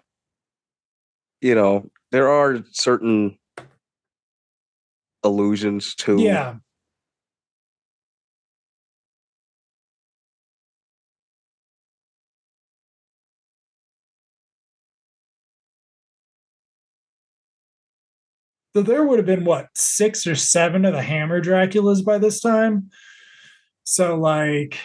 You 1.41 1.55
know, 1.55 1.91
there 2.11 2.29
are 2.29 2.65
certain 2.73 3.39
allusions 5.23 5.95
to 5.97 6.19
Yeah, 6.21 6.57
so 18.75 18.83
there 18.83 19.05
would 19.05 19.19
have 19.19 19.27
been 19.27 19.45
what 19.45 19.69
six 19.75 20.27
or 20.27 20.35
seven 20.35 20.85
of 20.85 20.93
the 20.95 21.03
Hammer 21.03 21.41
Draculas 21.43 22.05
by 22.05 22.19
this 22.19 22.41
time. 22.41 22.91
So 23.85 24.17
like 24.17 24.79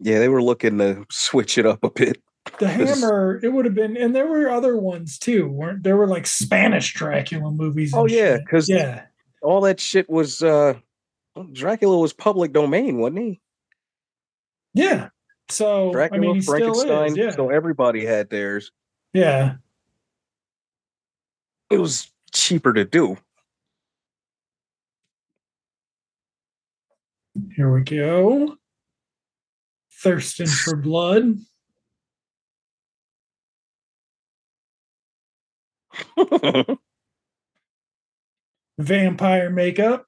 yeah, 0.00 0.18
they 0.18 0.28
were 0.28 0.42
looking 0.42 0.78
to 0.78 1.04
switch 1.10 1.58
it 1.58 1.66
up 1.66 1.84
a 1.84 1.90
bit. 1.90 2.20
the 2.58 2.66
Hammer, 2.68 3.38
it 3.42 3.50
would 3.52 3.64
have 3.66 3.74
been, 3.74 3.96
and 3.96 4.16
there 4.16 4.26
were 4.26 4.50
other 4.50 4.76
ones 4.76 5.16
too. 5.18 5.48
weren't 5.48 5.84
there? 5.84 5.96
Were 5.96 6.08
like 6.08 6.26
Spanish 6.26 6.92
Dracula 6.94 7.50
movies. 7.52 7.92
Oh, 7.94 8.06
yeah, 8.06 8.38
because 8.38 8.68
yeah, 8.68 9.04
All 9.42 9.60
that 9.62 9.78
shit 9.80 10.08
was 10.10 10.42
uh 10.42 10.74
Dracula 11.52 11.98
was 11.98 12.12
public 12.12 12.52
domain, 12.52 12.98
wasn't 12.98 13.18
he? 13.20 13.40
yeah. 14.74 15.08
So 15.48 15.92
Dracula, 15.92 16.18
I 16.18 16.20
mean, 16.20 16.34
he 16.36 16.40
still 16.40 16.56
Frankenstein. 16.58 17.10
is. 17.12 17.16
Yeah, 17.16 17.30
So 17.32 17.50
everybody 17.50 18.04
had 18.06 18.30
theirs. 18.30 18.70
yeah. 19.12 19.54
It 21.70 21.78
was 21.78 22.11
cheaper 22.32 22.72
to 22.72 22.84
do. 22.84 23.18
Here 27.56 27.72
we 27.72 27.82
go. 27.82 28.56
Thirsting 30.02 30.48
for 30.48 30.76
blood. 30.76 31.38
Vampire 38.78 39.50
makeup. 39.50 40.06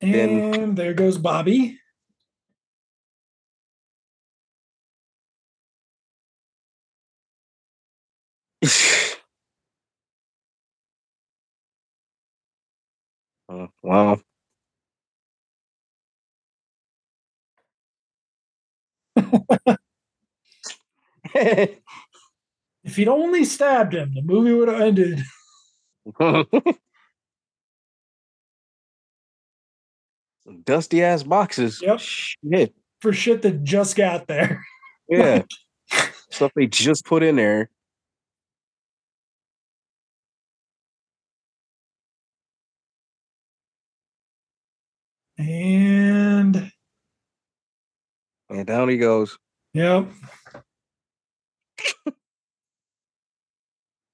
Then- 0.00 0.54
And 0.54 0.76
there 0.78 0.94
goes 0.94 1.18
Bobby. 1.18 1.78
Oh, 13.48 13.68
wow. 13.82 14.20
If 22.84 22.96
he'd 22.96 23.08
only 23.08 23.44
stabbed 23.44 23.94
him, 23.94 24.14
the 24.14 24.22
movie 24.22 24.52
would 24.52 24.68
have 24.68 24.80
ended. 24.80 25.22
Dusty 30.64 31.02
ass 31.02 31.22
boxes. 31.22 31.80
Yep. 31.82 31.98
Shit. 32.00 32.74
for 33.00 33.12
shit 33.12 33.42
that 33.42 33.62
just 33.64 33.96
got 33.96 34.26
there. 34.26 34.64
Yeah. 35.08 35.42
Stuff 36.32 36.50
they 36.56 36.66
just 36.66 37.04
put 37.04 37.22
in 37.22 37.36
there. 37.36 37.70
And 45.38 46.72
And 48.50 48.66
down 48.66 48.88
he 48.88 48.96
goes. 48.96 49.38
yep. 49.74 50.08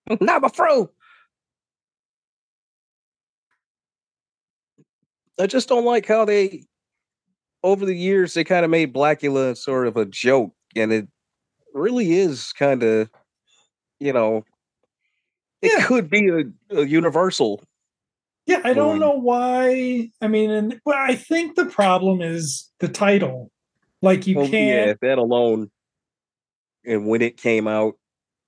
Not 0.20 0.42
my 0.42 0.48
fro. 0.48 0.90
I 5.42 5.46
just 5.48 5.68
don't 5.68 5.84
like 5.84 6.06
how 6.06 6.24
they, 6.24 6.64
over 7.64 7.84
the 7.84 7.96
years, 7.96 8.34
they 8.34 8.44
kind 8.44 8.64
of 8.64 8.70
made 8.70 8.94
Blacula 8.94 9.56
sort 9.56 9.88
of 9.88 9.96
a 9.96 10.04
joke, 10.04 10.52
and 10.76 10.92
it 10.92 11.08
really 11.74 12.12
is 12.12 12.52
kind 12.52 12.82
of, 12.84 13.10
you 13.98 14.12
know, 14.12 14.44
it 15.60 15.72
Yeah. 15.76 15.84
could 15.86 16.08
be 16.08 16.28
a, 16.28 16.76
a 16.78 16.86
universal. 16.86 17.62
Yeah, 18.46 18.60
I 18.64 18.72
don't 18.72 18.98
know 18.98 19.12
why. 19.18 20.10
I 20.20 20.28
mean, 20.28 20.50
and 20.50 20.80
but 20.84 20.96
I 20.96 21.14
think 21.14 21.54
the 21.56 21.66
problem 21.66 22.20
is 22.22 22.70
the 22.80 22.88
title. 22.88 23.50
Like 24.00 24.26
you 24.26 24.36
Well, 24.36 24.48
can't. 24.48 24.88
yeah, 24.88 24.94
that 25.00 25.18
alone. 25.18 25.70
And 26.84 27.06
when 27.06 27.22
it 27.22 27.36
came 27.36 27.66
out, 27.68 27.94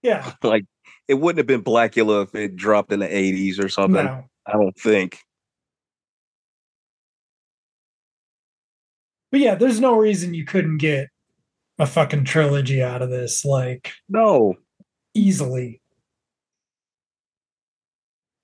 Yeah, 0.03 0.33
like 0.43 0.65
it 1.07 1.15
wouldn't 1.15 1.39
have 1.39 1.47
been 1.47 1.63
Blacula 1.63 2.25
if 2.25 2.35
it 2.35 2.57
dropped 2.57 2.93
in 2.93 2.99
the 3.01 3.07
'80s 3.09 3.63
or 3.63 3.69
something. 3.69 4.05
no. 4.05 4.25
I 4.47 4.53
don't 4.53 4.77
think. 4.79 5.19
But 9.35 9.41
yeah, 9.41 9.57
there's 9.57 9.81
no 9.81 9.97
reason 9.97 10.33
you 10.33 10.45
couldn't 10.45 10.79
get 10.79 11.09
a 11.81 11.87
fucking 11.87 12.25
trilogy 12.25 12.81
out 12.81 13.03
of 13.03 13.11
this, 13.11 13.45
like 13.45 13.91
No, 14.09 14.55
easily. 15.13 15.81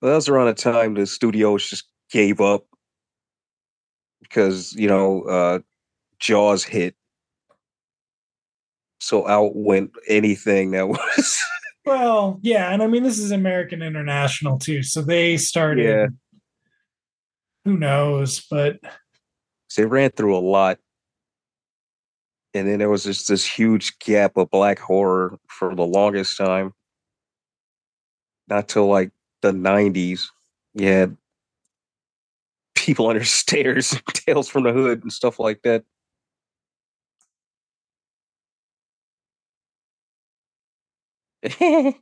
Well, 0.01 0.11
that 0.11 0.15
was 0.17 0.27
around 0.27 0.47
the 0.47 0.53
time 0.53 0.95
the 0.95 1.05
studios 1.05 1.69
just 1.69 1.85
gave 2.11 2.41
up 2.41 2.65
because 4.19 4.73
you 4.73 4.89
know 4.89 5.21
uh, 5.21 5.59
Jaws 6.19 6.65
hit, 6.65 6.93
so 8.99 9.25
out 9.29 9.55
went 9.55 9.91
anything 10.09 10.71
that 10.71 10.89
was. 10.89 11.39
Well, 11.85 12.37
yeah, 12.41 12.73
and 12.73 12.83
I 12.83 12.87
mean 12.87 13.03
this 13.03 13.17
is 13.17 13.31
American 13.31 13.81
International 13.81 14.59
too, 14.59 14.83
so 14.83 15.01
they 15.01 15.37
started. 15.37 15.85
Yeah. 15.85 16.07
Who 17.63 17.77
knows? 17.77 18.45
But 18.51 18.81
they 19.75 19.85
ran 19.85 20.11
through 20.11 20.37
a 20.37 20.39
lot, 20.39 20.79
and 22.53 22.67
then 22.67 22.79
there 22.79 22.89
was 22.89 23.03
just 23.03 23.27
this 23.27 23.45
huge 23.45 23.97
gap 23.99 24.37
of 24.37 24.49
black 24.49 24.79
horror 24.79 25.39
for 25.47 25.73
the 25.75 25.85
longest 25.85 26.37
time. 26.37 26.73
Not 28.47 28.67
till 28.67 28.87
like 28.87 29.11
the 29.41 29.51
'90s, 29.51 30.27
you 30.73 30.87
had 30.87 31.17
people 32.75 33.07
under 33.09 33.23
stairs, 33.23 33.95
Tales 34.13 34.49
from 34.49 34.63
the 34.63 34.73
Hood, 34.73 35.03
and 35.03 35.13
stuff 35.13 35.39
like 35.39 35.61
that. 35.63 35.83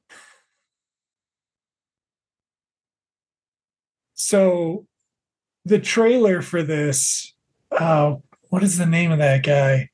so 4.14 4.86
the 5.66 5.80
trailer 5.80 6.42
for 6.42 6.64
this, 6.64 7.34
uh, 7.72 8.16
what 8.50 8.64
is 8.64 8.78
the 8.78 8.86
name 8.86 9.12
of 9.12 9.20
that 9.20 9.44
guy? 9.44 9.90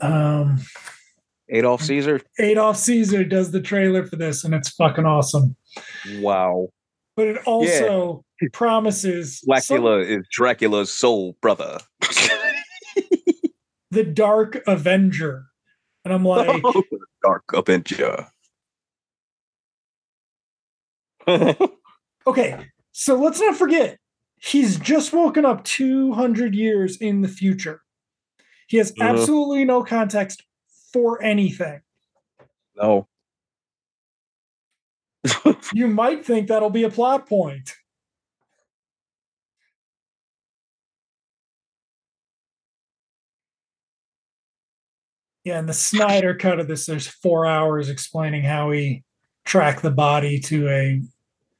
Um, 0.00 0.58
Adolph 1.48 1.82
Caesar. 1.82 2.20
Adolph 2.38 2.78
Caesar 2.78 3.24
does 3.24 3.50
the 3.50 3.60
trailer 3.60 4.06
for 4.06 4.16
this, 4.16 4.44
and 4.44 4.54
it's 4.54 4.70
fucking 4.70 5.06
awesome. 5.06 5.54
Wow. 6.18 6.68
But 7.14 7.28
it 7.28 7.38
also 7.46 8.24
promises 8.52 9.42
Blacula 9.48 10.04
is 10.04 10.26
Dracula's 10.36 10.90
soul 10.90 11.36
brother. 11.40 11.78
the 13.90 14.04
Dark 14.04 14.62
Avenger. 14.66 15.44
And 16.04 16.12
I'm 16.12 16.24
like, 16.24 16.62
Dark 17.22 17.44
Avenger. 17.52 18.26
okay, 22.26 22.66
so 22.90 23.14
let's 23.14 23.40
not 23.40 23.56
forget, 23.56 23.98
he's 24.42 24.78
just 24.78 25.12
woken 25.12 25.44
up 25.44 25.64
200 25.64 26.54
years 26.54 26.96
in 26.96 27.20
the 27.22 27.28
future. 27.28 27.82
He 28.66 28.76
has 28.78 28.92
Mhm. 28.92 29.08
absolutely 29.08 29.64
no 29.64 29.82
context 29.84 30.42
for 30.92 31.22
anything. 31.22 31.80
no. 32.76 33.06
You 35.74 35.86
might 35.88 36.24
think 36.26 36.48
that'll 36.48 36.70
be 36.70 36.82
a 36.84 36.90
plot 36.90 37.28
point. 37.28 37.74
Yeah, 45.44 45.58
and 45.58 45.68
the 45.68 45.72
Snyder 45.74 46.34
cut 46.34 46.60
of 46.60 46.68
this, 46.68 46.86
there's 46.86 47.08
four 47.08 47.46
hours 47.46 47.88
explaining 47.88 48.44
how 48.44 48.70
he 48.70 49.02
tracked 49.44 49.82
the 49.82 49.90
body 49.90 50.38
to 50.40 50.68
a 50.68 51.02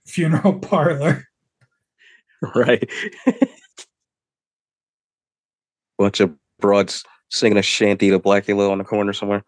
funeral 0.07 0.59
parlor. 0.61 1.27
right. 2.55 2.91
Bunch 5.99 6.21
of 6.21 6.33
broads 6.59 7.05
singing 7.31 7.59
a 7.59 7.63
shanty 7.63 8.11
to 8.11 8.19
Blacula 8.19 8.71
on 8.71 8.79
the 8.79 8.85
corner 8.85 9.13
somewhere. 9.13 9.45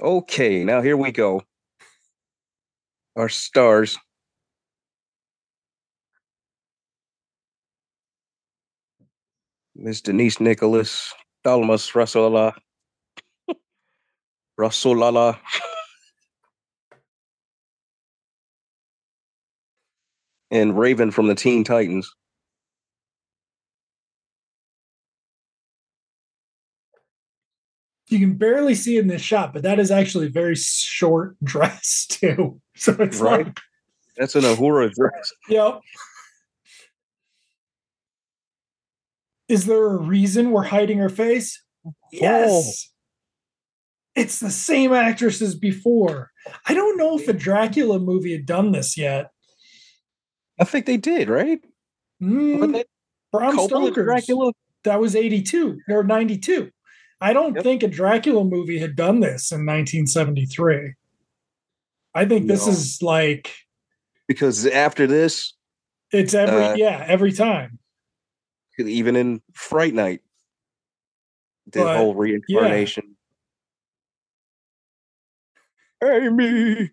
Okay, 0.00 0.64
now 0.64 0.82
here 0.82 0.96
we 0.96 1.12
go. 1.12 1.42
Our 3.16 3.28
stars. 3.28 3.96
Miss 9.76 10.00
Denise 10.00 10.40
Nicholas, 10.40 11.12
Thalmus 11.44 11.92
Rasulala, 11.92 12.54
Rasulala, 14.60 15.38
and 20.54 20.78
Raven 20.78 21.10
from 21.10 21.26
the 21.26 21.34
Teen 21.34 21.64
Titans. 21.64 22.14
You 28.08 28.18
can 28.18 28.34
barely 28.34 28.74
see 28.74 28.98
in 28.98 29.06
this 29.08 29.22
shot, 29.22 29.52
but 29.52 29.62
that 29.62 29.78
is 29.78 29.90
actually 29.90 30.26
a 30.26 30.30
very 30.30 30.54
short 30.54 31.36
dress 31.44 32.06
too. 32.08 32.60
So 32.76 32.92
it's 32.98 33.18
Right. 33.20 33.46
like, 33.46 33.60
That's 34.16 34.34
an 34.36 34.42
Uhura 34.42 34.92
dress. 34.92 35.32
yep. 35.48 35.80
Is 39.48 39.66
there 39.66 39.84
a 39.86 39.96
reason 39.96 40.50
we're 40.52 40.62
hiding 40.64 40.98
her 40.98 41.08
face? 41.08 41.62
Yes. 42.12 42.90
It's 44.14 44.38
the 44.38 44.50
same 44.50 44.92
actress 44.92 45.42
as 45.42 45.54
before. 45.54 46.30
I 46.66 46.72
don't 46.74 46.96
know 46.96 47.18
if 47.18 47.26
a 47.28 47.32
Dracula 47.32 47.98
movie 47.98 48.32
had 48.32 48.46
done 48.46 48.72
this 48.72 48.96
yet. 48.96 49.30
I 50.58 50.64
think 50.64 50.86
they 50.86 50.96
did, 50.96 51.28
right? 51.28 51.60
Mm, 52.22 52.84
Bram 53.32 53.58
Stoker's. 53.58 54.04
Dracula? 54.04 54.52
That 54.84 55.00
was 55.00 55.16
82 55.16 55.80
or 55.88 56.04
92. 56.04 56.70
I 57.20 57.32
don't 57.32 57.54
Yep. 57.54 57.64
think 57.64 57.82
a 57.82 57.88
Dracula 57.88 58.44
movie 58.44 58.78
had 58.78 58.94
done 58.96 59.20
this 59.20 59.50
in 59.50 59.64
1973. 59.64 60.94
I 62.14 62.24
think 62.26 62.46
this 62.46 62.66
is 62.66 63.02
like 63.02 63.50
Because 64.28 64.66
after 64.66 65.06
this, 65.06 65.54
it's 66.12 66.34
every 66.34 66.64
Uh, 66.64 66.74
yeah, 66.76 67.04
every 67.08 67.32
time. 67.32 67.78
even 68.78 69.16
in 69.16 69.42
Fright 69.52 69.94
Night, 69.94 70.20
the 71.66 71.80
But, 71.80 71.96
whole 71.96 72.14
reincarnation. 72.14 73.16
Amy. 76.02 76.90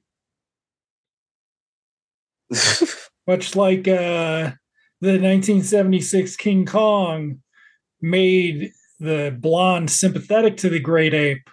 Much 3.28 3.56
like 3.56 3.88
uh 3.88 4.52
the 5.02 5.14
1976 5.14 6.36
King 6.36 6.66
Kong 6.66 7.42
made 8.02 8.72
the 9.00 9.36
blonde 9.40 9.90
sympathetic 9.90 10.58
to 10.58 10.70
the 10.70 10.80
great 10.80 11.14
ape. 11.14 11.50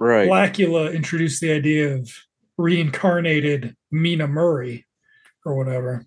right. 0.00 0.28
Blacula 0.28 0.94
introduced 0.94 1.40
the 1.40 1.52
idea 1.52 1.94
of 1.94 2.10
reincarnated 2.56 3.76
Mina 3.90 4.28
Murray 4.28 4.86
or 5.44 5.56
whatever. 5.56 6.06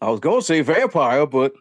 I 0.01 0.09
was 0.09 0.19
going 0.19 0.39
to 0.41 0.45
say 0.45 0.61
vampire, 0.61 1.25
but 1.25 1.53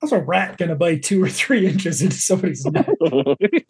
How's 0.00 0.12
a 0.12 0.20
rat 0.20 0.58
gonna 0.58 0.74
bite 0.74 1.02
two 1.02 1.22
or 1.22 1.30
three 1.30 1.66
inches 1.70 2.02
into 2.02 2.16
somebody's 2.16 2.64
neck? 2.66 2.86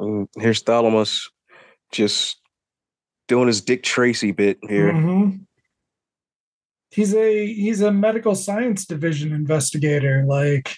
Mm, 0.00 0.28
here's 0.36 0.62
Thalmus 0.62 1.28
just 1.92 2.40
doing 3.28 3.48
his 3.48 3.60
Dick 3.60 3.82
Tracy 3.82 4.32
bit 4.32 4.58
here. 4.66 4.92
Mhm. 4.92 5.46
He's 6.92 7.14
a 7.14 7.46
he's 7.46 7.80
a 7.80 7.92
medical 7.92 8.34
science 8.34 8.84
division 8.84 9.32
investigator. 9.32 10.24
Like 10.26 10.76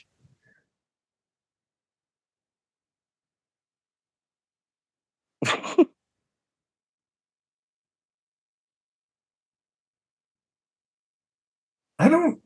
I 11.99 12.09
don't 12.09 12.41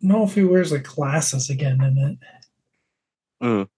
know 0.00 0.24
if 0.24 0.34
he 0.34 0.44
wears 0.44 0.72
like 0.72 0.82
glasses 0.82 1.48
again 1.48 1.80
in 1.80 1.96
it. 1.96 2.18
Mm. 3.42 3.68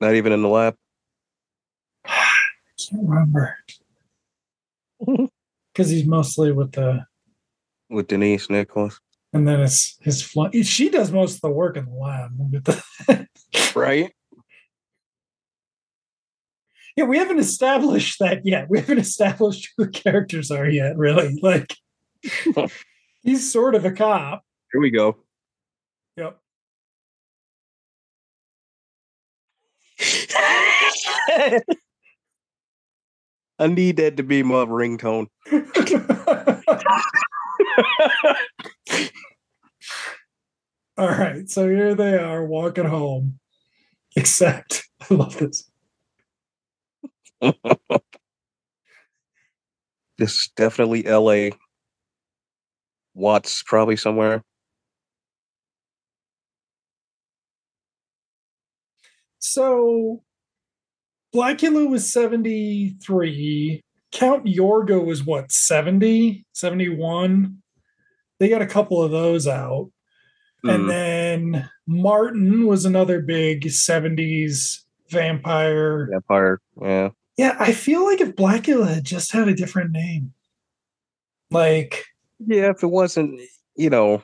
Not 0.00 0.14
even 0.14 0.32
in 0.32 0.42
the 0.42 0.48
lab. 0.48 0.74
I 2.06 2.30
can't 2.78 3.06
remember 3.06 3.56
because 5.74 5.90
he's 5.90 6.06
mostly 6.06 6.50
with 6.50 6.72
the 6.72 7.04
with 7.90 8.08
Denise 8.08 8.48
Nicholas. 8.48 8.98
and 9.32 9.46
then 9.46 9.60
it's 9.60 9.96
his 10.00 10.22
fl- 10.22 10.46
she 10.62 10.88
does 10.88 11.12
most 11.12 11.36
of 11.36 11.40
the 11.42 11.50
work 11.50 11.76
in 11.76 11.84
the 11.86 11.92
lab. 11.92 13.26
Right? 13.76 14.12
yeah, 16.96 17.04
we 17.04 17.18
haven't 17.18 17.38
established 17.38 18.18
that 18.20 18.44
yet. 18.44 18.68
We 18.68 18.78
haven't 18.80 18.98
established 18.98 19.68
who 19.76 19.84
the 19.84 19.90
characters 19.90 20.50
are 20.50 20.68
yet. 20.68 20.96
Really, 20.96 21.38
like 21.42 21.74
he's 23.22 23.50
sort 23.52 23.74
of 23.74 23.84
a 23.84 23.92
cop. 23.92 24.42
Here 24.72 24.80
we 24.80 24.90
go. 24.90 25.16
Yep. 26.16 26.38
I 33.58 33.66
need 33.66 33.98
that 33.98 34.16
to 34.16 34.22
be 34.22 34.42
my 34.42 34.64
ringtone. 34.64 35.26
All 40.98 41.08
right, 41.08 41.48
so 41.48 41.68
here 41.68 41.94
they 41.94 42.16
are 42.16 42.44
walking 42.44 42.84
home. 42.86 43.38
Except, 44.16 44.84
I 45.10 45.14
love 45.14 45.38
this. 45.38 45.70
This 50.18 50.32
is 50.34 50.50
definitely 50.54 51.02
LA. 51.04 51.50
Watts 53.14 53.62
probably 53.62 53.96
somewhere. 53.96 54.42
So 59.38 60.22
Blacula 61.34 61.88
was 61.88 62.12
73. 62.12 63.82
Count 64.12 64.44
Yorga 64.44 65.04
was 65.04 65.24
what, 65.24 65.52
70, 65.52 66.44
71? 66.52 67.58
They 68.38 68.48
got 68.48 68.62
a 68.62 68.66
couple 68.66 69.02
of 69.02 69.10
those 69.10 69.46
out. 69.46 69.90
And 70.64 70.84
Mm. 70.84 70.88
then 70.88 71.70
Martin 71.86 72.66
was 72.66 72.84
another 72.84 73.20
big 73.20 73.70
70s 73.70 74.84
vampire. 75.08 76.08
Vampire. 76.10 76.60
Yeah. 76.80 77.10
Yeah, 77.36 77.56
I 77.58 77.72
feel 77.72 78.04
like 78.04 78.20
if 78.20 78.34
Blacula 78.36 78.94
had 78.94 79.04
just 79.04 79.32
had 79.32 79.48
a 79.48 79.54
different 79.54 79.92
name, 79.92 80.34
like, 81.50 82.04
Yeah, 82.46 82.70
if 82.70 82.82
it 82.82 82.86
wasn't, 82.88 83.40
you 83.76 83.90
know, 83.90 84.22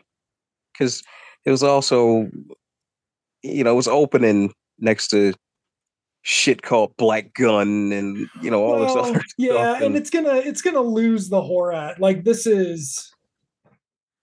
because 0.72 1.03
it 1.44 1.51
was 1.51 1.62
also, 1.62 2.31
you 3.42 3.62
know, 3.64 3.72
it 3.72 3.77
was 3.77 3.88
opening 3.88 4.53
next 4.79 5.09
to 5.09 5.33
shit 6.28 6.62
called 6.62 6.92
Black 6.96 7.34
Gunn 7.34 7.92
and 7.92 8.28
you 8.42 8.50
know 8.50 8.64
all 8.64 8.80
this 8.80 8.92
well, 8.92 9.06
other 9.06 9.24
yeah, 9.38 9.52
stuff. 9.52 9.82
and 9.82 9.96
it's 9.96 10.10
gonna 10.10 10.34
it's 10.34 10.60
gonna 10.60 10.80
lose 10.80 11.28
the 11.28 11.40
horror. 11.40 11.94
Like 12.00 12.24
this 12.24 12.48
is 12.48 13.08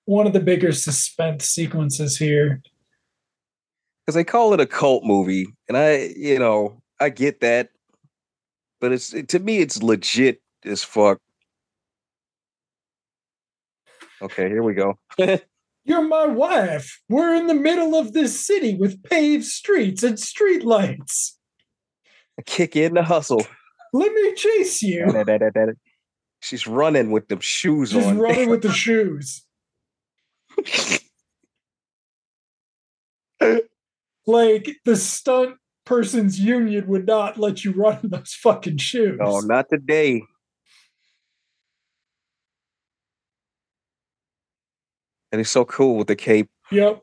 one 0.03 0.27
of 0.27 0.33
the 0.33 0.41
bigger 0.41 0.73
suspense 0.73 1.45
sequences 1.45 2.17
here. 2.17 2.61
because 4.05 4.15
they 4.15 4.25
call 4.25 4.53
it 4.53 4.59
a 4.59 4.65
cult 4.65 5.05
movie, 5.05 5.47
and 5.69 5.77
I, 5.77 6.13
you 6.17 6.37
know, 6.39 6.81
I 6.99 7.07
get 7.07 7.39
that, 7.39 7.69
but 8.81 8.91
it's 8.91 9.11
to 9.11 9.39
me, 9.39 9.59
it's 9.59 9.81
legit 9.81 10.41
as 10.65 10.83
fuck. 10.83 11.19
Okay, 14.21 14.49
here 14.49 14.63
we 14.63 14.73
go. 14.73 14.99
You're 15.85 16.07
my 16.07 16.25
wife. 16.25 17.01
We're 17.07 17.33
in 17.35 17.47
the 17.47 17.53
middle 17.53 17.95
of 17.95 18.11
this 18.11 18.45
city 18.45 18.75
with 18.75 19.03
paved 19.03 19.45
streets 19.45 20.03
and 20.03 20.19
street 20.19 20.65
lights. 20.65 21.37
Kick 22.45 22.75
in 22.75 22.95
the 22.95 23.03
hustle. 23.03 23.45
Let 23.93 24.11
me 24.11 24.33
chase 24.33 24.81
you. 24.81 25.05
She's 26.41 26.67
running 26.67 27.11
with 27.11 27.27
them 27.27 27.39
shoes 27.39 27.91
Just 27.91 28.07
on. 28.07 28.15
She's 28.15 28.21
running 28.21 28.49
with 28.49 28.61
the 28.63 28.71
shoes. 28.73 29.43
Like 34.25 34.77
the 34.85 34.95
stunt 34.95 35.57
person's 35.85 36.39
union 36.39 36.87
would 36.87 37.05
not 37.05 37.37
let 37.37 37.65
you 37.65 37.71
run 37.73 37.99
in 38.03 38.09
those 38.09 38.33
fucking 38.33 38.77
shoes. 38.77 39.17
no, 39.19 39.39
not 39.41 39.69
today. 39.69 40.23
And 45.31 45.39
he's 45.39 45.51
so 45.51 45.65
cool 45.65 45.97
with 45.97 46.07
the 46.07 46.15
cape. 46.15 46.49
Yep. 46.71 47.01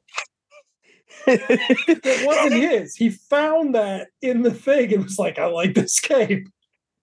It 1.26 2.26
wasn't 2.26 2.52
his. 2.62 2.96
He 2.96 3.10
found 3.10 3.74
that 3.74 4.08
in 4.22 4.42
the 4.42 4.52
thing 4.52 4.92
and 4.92 5.04
was 5.04 5.18
like, 5.18 5.38
I 5.38 5.46
like 5.46 5.74
this 5.74 6.00
cape, 6.00 6.46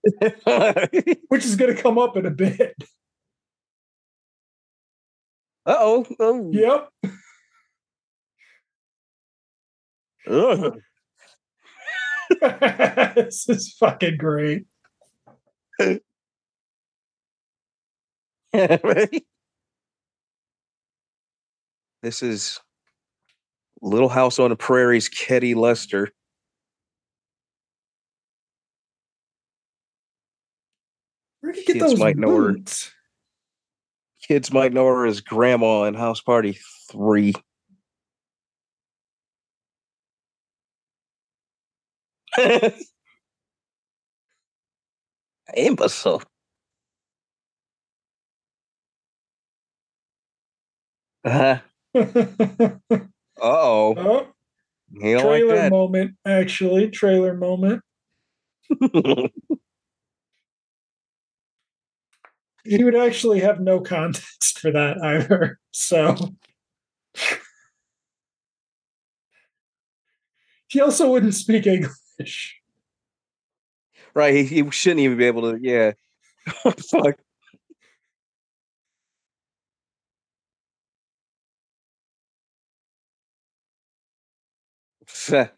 which 1.28 1.44
is 1.44 1.56
going 1.56 1.74
to 1.74 1.82
come 1.82 1.98
up 1.98 2.16
in 2.16 2.26
a 2.26 2.30
bit. 2.30 2.74
Uh-oh. 5.66 6.06
oh. 6.20 6.50
Yep. 6.52 6.90
This 12.40 13.48
is 13.48 13.72
fucking 13.78 14.18
great. 14.18 14.66
this 22.02 22.22
is 22.22 22.60
Little 23.80 24.08
House 24.08 24.38
on 24.38 24.50
the 24.50 24.56
Prairie's 24.56 25.08
Ketty 25.08 25.54
Lester. 25.54 26.10
Where'd 31.40 31.56
you 31.56 31.64
get 31.64 31.74
Kids 31.74 31.84
those 31.92 31.98
might 31.98 32.16
know 32.16 32.34
her. 32.34 32.56
Kids 34.26 34.52
might 34.52 34.72
know 34.72 34.86
her 34.86 35.06
as 35.06 35.20
Grandma 35.20 35.84
in 35.84 35.94
House 35.94 36.20
Party 36.20 36.58
3. 36.90 37.34
Imbecile. 45.56 46.22
Uh-huh. 51.24 51.60
Uh-oh. 53.40 53.94
oh, 53.96 54.26
like 55.00 55.20
trailer 55.20 55.56
that. 55.56 55.70
moment, 55.70 56.16
actually. 56.24 56.90
Trailer 56.90 57.34
moment. 57.34 57.82
He 62.68 62.84
would 62.84 62.96
actually 62.96 63.40
have 63.40 63.60
no 63.60 63.80
context 63.80 64.58
for 64.58 64.70
that 64.70 64.98
either. 65.02 65.58
So 65.70 66.14
he 70.68 70.80
also 70.82 71.10
wouldn't 71.10 71.34
speak 71.34 71.66
English. 71.66 72.60
right, 74.14 74.34
he, 74.34 74.44
he 74.44 74.70
shouldn't 74.70 75.00
even 75.00 75.16
be 75.16 75.24
able 75.24 75.50
to, 75.50 75.58
yeah. 75.62 75.92
Fuck. 76.90 77.18
okay, 85.32 85.50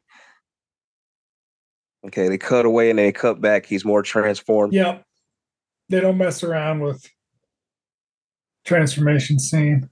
they 2.28 2.38
cut 2.38 2.64
away 2.66 2.90
and 2.90 2.98
they 2.98 3.12
cut 3.12 3.40
back. 3.40 3.66
He's 3.66 3.84
more 3.84 4.02
transformed. 4.02 4.72
Yep. 4.72 5.04
They 5.88 6.00
don't 6.00 6.18
mess 6.18 6.42
around 6.44 6.80
with 6.80 7.08
transformation 8.64 9.38
scene. 9.38 9.88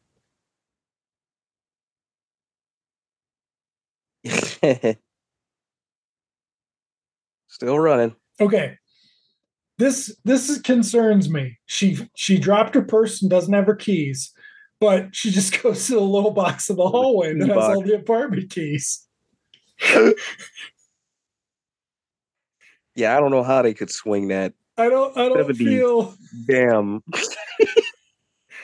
Still 7.49 7.79
running. 7.79 8.15
Okay. 8.41 8.77
This 9.79 10.17
this 10.25 10.49
is- 10.49 10.61
concerns 10.61 11.29
me. 11.31 11.59
She 11.67 11.99
she 12.15 12.39
dropped 12.39 12.75
her 12.75 12.83
purse 12.83 13.23
and 13.23 13.31
doesn't 13.31 13.53
have 13.53 13.67
her 13.67 13.75
keys, 13.77 14.33
but 14.81 15.15
she 15.15 15.31
just 15.31 15.61
goes 15.63 15.87
to 15.87 15.95
the 15.95 16.01
little 16.01 16.33
box 16.33 16.69
in 16.71 16.77
the 16.77 16.89
hallway 16.89 17.35
that 17.35 17.49
has 17.49 17.57
all 17.57 17.83
the 17.83 17.95
apartment 17.97 18.51
keys. 18.51 19.08
Yeah, 22.99 23.17
I 23.17 23.21
don't 23.21 23.31
know 23.31 23.45
how 23.45 23.63
they 23.63 23.75
could 23.75 23.91
swing 23.91 24.27
that. 24.29 24.55
I 24.77 24.89
don't 24.89 25.17
I 25.17 25.29
don't 25.29 25.37
70. 25.37 25.65
feel 25.65 26.17
Damn. 26.47 27.05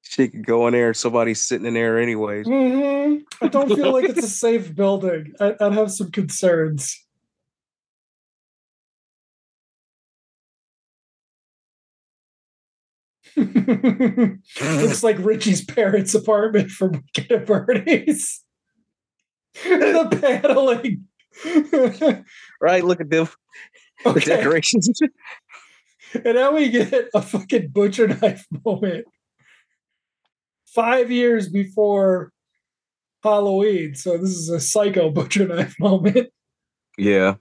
she 0.02 0.28
could 0.28 0.46
go 0.46 0.68
in 0.68 0.72
there. 0.72 0.94
Somebody's 0.94 1.40
sitting 1.42 1.66
in 1.66 1.74
there 1.74 1.98
anyways. 1.98 2.46
Mhm. 2.46 3.22
I 3.40 3.48
don't 3.48 3.74
feel 3.74 3.92
like 3.92 4.08
it's 4.08 4.24
a 4.24 4.28
safe 4.28 4.72
building. 4.74 5.34
I, 5.40 5.56
I'd 5.60 5.72
have 5.72 5.90
some 5.90 6.12
concerns. 6.12 7.04
Looks 14.60 15.04
like 15.04 15.16
Richie's 15.18 15.64
parents' 15.64 16.14
apartment 16.14 16.70
from 16.70 17.04
at 17.16 17.46
Bernie's. 17.46 18.42
the 19.64 20.18
paneling. 20.20 21.04
Right? 22.60 22.84
Look 22.84 23.00
at 23.00 23.10
them. 23.10 23.28
The 24.02 24.10
okay. 24.10 24.36
decorations. 24.36 25.00
And 26.12 26.34
now 26.34 26.52
we 26.54 26.70
get 26.70 27.08
a 27.14 27.22
fucking 27.22 27.68
butcher 27.68 28.08
knife 28.08 28.46
moment. 28.64 29.04
Five 30.66 31.12
years 31.12 31.48
before 31.48 32.32
Halloween. 33.22 33.94
So 33.94 34.18
this 34.18 34.30
is 34.30 34.48
a 34.48 34.58
psycho 34.58 35.10
butcher 35.10 35.46
knife 35.46 35.76
moment. 35.78 36.28
yeah. 36.96 37.34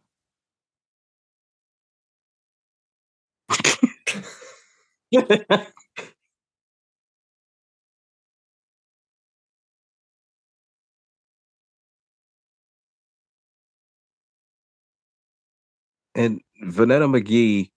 And 16.17 16.41
Vonetta 16.65 17.08
McGee 17.08 17.69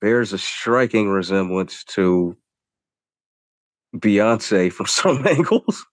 bears 0.00 0.32
a 0.32 0.38
striking 0.38 1.08
resemblance 1.08 1.84
to 1.84 2.36
Beyonce 3.96 4.72
from 4.72 4.86
some 4.86 5.24
angles. 5.26 5.86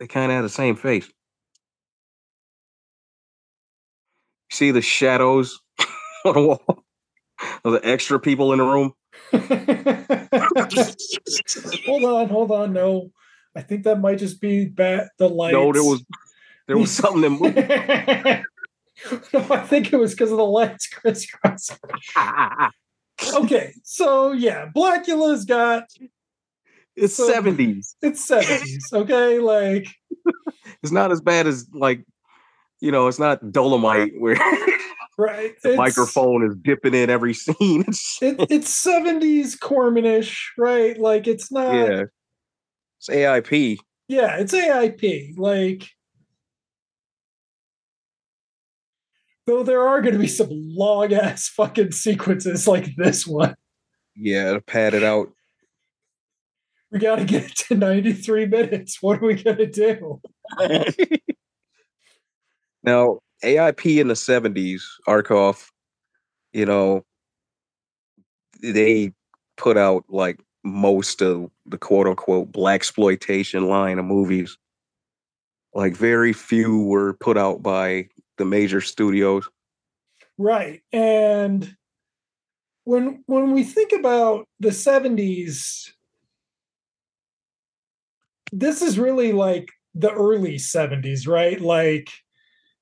They 0.00 0.06
kind 0.06 0.32
of 0.32 0.36
have 0.36 0.44
the 0.44 0.48
same 0.48 0.76
face. 0.76 1.10
See 4.50 4.70
the 4.70 4.80
shadows 4.80 5.60
on 6.24 6.34
the 6.34 6.40
wall 6.40 6.84
of 7.64 7.72
the 7.72 7.86
extra 7.86 8.18
people 8.18 8.54
in 8.54 8.58
the 8.58 8.64
room? 8.64 8.94
hold 11.86 12.04
on, 12.04 12.28
hold 12.30 12.50
on. 12.50 12.72
No, 12.72 13.10
I 13.54 13.60
think 13.60 13.84
that 13.84 14.00
might 14.00 14.18
just 14.18 14.40
be 14.40 14.64
bat 14.64 15.10
the 15.18 15.28
lights. 15.28 15.52
No, 15.52 15.72
there 15.72 15.84
was 15.84 16.02
there 16.66 16.78
was 16.78 16.90
something 16.90 17.22
that 17.22 17.30
moved. 17.30 17.56
no, 19.32 19.46
I 19.54 19.60
think 19.66 19.92
it 19.92 19.96
was 19.96 20.12
because 20.12 20.30
of 20.30 20.36
the 20.36 20.44
lights 20.44 20.88
crisscrossing. 20.88 21.76
okay, 23.34 23.72
so 23.82 24.32
yeah, 24.32 24.66
Blacula's 24.74 25.44
got 25.44 25.84
It's 26.96 27.14
seventies. 27.14 27.96
it's 28.02 28.24
seventies. 28.24 28.86
Okay, 28.92 29.38
like 29.38 29.86
It's 30.82 30.92
not 30.92 31.12
as 31.12 31.20
bad 31.20 31.46
as 31.46 31.66
like, 31.74 32.04
you 32.80 32.90
know, 32.92 33.06
it's 33.08 33.18
not 33.18 33.52
Dolomite 33.52 34.12
where 34.18 34.36
right, 35.18 35.52
the 35.62 35.72
it's- 35.72 35.76
microphone 35.78 36.44
is 36.46 36.54
dipping 36.62 36.94
in 36.94 37.10
every 37.10 37.34
scene. 37.34 37.84
It's, 37.88 38.22
It, 38.22 38.36
it's 38.50 38.70
seventies 38.70 39.56
Cormanish, 39.56 40.52
right? 40.56 40.98
Like 40.98 41.26
it's 41.26 41.50
not. 41.52 41.74
yeah, 41.74 42.04
it's 42.98 43.08
AIP. 43.08 43.78
Yeah, 44.08 44.36
it's 44.38 44.52
AIP. 44.52 45.38
Like, 45.38 45.88
though 49.46 49.62
there 49.62 49.86
are 49.86 50.00
going 50.00 50.14
to 50.14 50.20
be 50.20 50.28
some 50.28 50.48
long 50.50 51.12
ass 51.12 51.48
fucking 51.48 51.92
sequences 51.92 52.66
like 52.68 52.94
this 52.96 53.26
one. 53.26 53.54
Yeah, 54.14 54.52
to 54.52 54.60
pad 54.60 54.94
it 54.94 55.02
out. 55.02 55.28
We 56.90 56.98
got 56.98 57.16
to 57.16 57.24
get 57.24 57.54
to 57.56 57.76
93 57.76 58.46
minutes. 58.46 58.98
What 59.00 59.22
are 59.22 59.26
we 59.26 59.34
going 59.40 59.58
to 59.58 59.66
do? 59.66 60.20
now, 62.82 63.20
AIP 63.44 64.00
in 64.00 64.08
the 64.08 64.16
seventies, 64.16 64.86
Arkoff, 65.08 65.68
you 66.52 66.66
know, 66.66 67.04
they 68.62 69.12
put 69.56 69.76
out 69.76 70.04
like 70.08 70.40
most 70.64 71.22
of 71.22 71.50
the 71.66 71.78
quote 71.78 72.06
unquote 72.06 72.52
black 72.52 72.76
exploitation 72.76 73.68
line 73.68 73.98
of 73.98 74.04
movies. 74.04 74.58
Like 75.74 75.94
very 75.94 76.32
few 76.32 76.82
were 76.84 77.14
put 77.14 77.38
out 77.38 77.62
by 77.62 78.08
the 78.40 78.44
major 78.46 78.80
studios. 78.80 79.48
Right. 80.38 80.80
And 80.92 81.76
when 82.84 83.22
when 83.26 83.52
we 83.52 83.62
think 83.62 83.92
about 83.92 84.46
the 84.58 84.70
70s, 84.70 85.90
this 88.50 88.82
is 88.82 88.98
really 88.98 89.32
like 89.32 89.68
the 89.94 90.10
early 90.10 90.56
70s, 90.56 91.28
right? 91.28 91.60
Like 91.60 92.08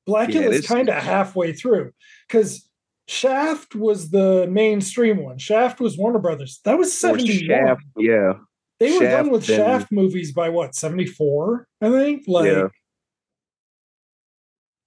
Blacula 0.09 0.35
Yeah, 0.35 0.49
is 0.51 0.67
kind 0.67 0.89
of 0.89 0.95
halfway 1.03 1.53
through 1.53 1.91
because 2.29 2.65
Shaft 3.09 3.75
was 3.75 4.11
the 4.11 4.47
mainstream 4.51 5.17
one. 5.25 5.39
Shaft 5.39 5.81
was 5.81 5.99
Warner 5.99 6.19
Brothers. 6.19 6.61
That 6.65 6.79
was 6.79 6.89
Or 7.03 7.19
71. 7.19 7.47
Shaft, 7.49 7.83
yeah. 7.97 8.35
they 8.79 8.93
were 8.93 9.01
done 9.05 9.31
with 9.31 9.49
and- 9.49 9.57
Shaft 9.57 9.91
movies 9.91 10.33
by 10.33 10.49
what, 10.51 10.75
74, 10.75 11.67
I 11.81 11.91
think? 11.91 12.25
Like 12.29 12.47
Yeah. 12.53 12.69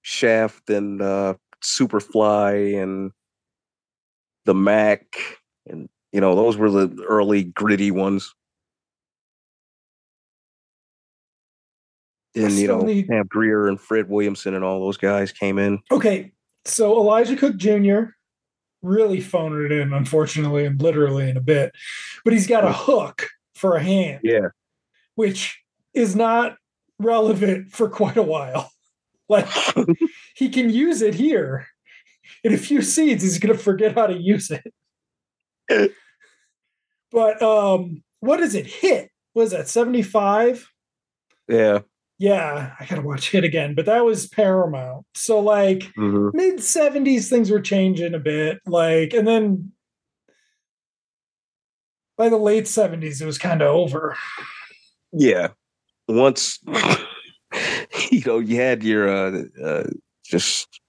Shaft 0.01 0.69
and 0.69 1.01
uh 1.01 1.35
Superfly 1.63 2.81
and 2.81 3.11
the 4.45 4.53
Mack 4.55 5.15
and 5.67 5.89
you 6.11 6.19
know 6.21 6.35
those 6.35 6.57
were 6.57 6.69
the 6.69 7.03
early 7.07 7.43
gritty 7.43 7.91
ones. 7.91 8.33
And 12.35 12.53
you 12.53 12.67
know 12.67 12.81
need- 12.81 13.07
Pam 13.07 13.25
Grier 13.27 13.67
and 13.67 13.79
Fred 13.79 14.09
Williamson 14.09 14.53
and 14.53 14.63
all 14.63 14.79
those 14.79 14.97
guys 14.97 15.31
came 15.31 15.59
in. 15.59 15.79
Okay, 15.91 16.31
so 16.65 16.95
Elisha 16.97 17.35
Cook 17.35 17.57
Jr. 17.57 18.13
really 18.81 19.19
phoned 19.19 19.65
it 19.65 19.71
in, 19.71 19.91
unfortunately, 19.93 20.65
and 20.65 20.81
literally 20.81 21.29
in 21.29 21.35
a 21.37 21.41
bit, 21.41 21.73
but 22.23 22.33
he's 22.33 22.47
got 22.47 22.63
a 22.63 22.71
hook 22.71 23.27
for 23.53 23.75
a 23.75 23.83
hand, 23.83 24.21
Yeah, 24.23 24.47
which 25.15 25.61
is 25.93 26.15
not 26.15 26.55
relevant 26.99 27.69
for 27.71 27.89
quite 27.89 28.17
a 28.17 28.23
while. 28.23 28.71
Like 29.31 29.47
he 30.35 30.49
can 30.49 30.69
use 30.69 31.01
it 31.01 31.15
here. 31.15 31.67
In 32.43 32.53
a 32.53 32.57
few 32.57 32.81
scenes, 32.81 33.21
he's 33.21 33.39
gonna 33.39 33.57
forget 33.57 33.95
how 33.95 34.07
to 34.07 34.17
use 34.17 34.51
it. 34.51 34.73
but 37.11 37.41
um, 37.41 38.03
what 38.19 38.41
is 38.41 38.53
it? 38.55 38.67
Hit 38.67 39.09
was 39.33 39.51
that 39.51 39.69
75? 39.69 40.69
yeah. 41.47 41.79
Yeah, 42.19 42.75
I 42.79 42.85
gotta 42.85 43.01
watch 43.01 43.31
Hit 43.31 43.43
again, 43.43 43.73
but 43.73 43.87
that 43.87 44.05
was 44.05 44.27
Paramount. 44.27 45.07
So 45.15 45.39
like 45.39 45.79
mhm. 45.97 46.31
mid 46.33 46.57
70s 46.57 47.29
things 47.29 47.49
were 47.49 47.61
changing 47.61 48.13
a 48.13 48.19
bit 48.19 48.59
like 48.67 49.13
and 49.13 49.27
then 49.27 49.71
by 52.17 52.29
the 52.29 52.37
late 52.37 52.65
70s 52.65 53.21
it 53.21 53.25
was 53.25 53.39
kind 53.39 53.63
of 53.63 53.69
over 53.69 54.15
Yeah. 55.11 55.47
Once 56.07 56.59
you 58.25 58.31
know 58.31 58.39
you 58.39 58.57
had 58.57 58.83
your 58.83 59.09
uh, 59.09 59.43
uh 59.63 59.83
just 60.23 60.79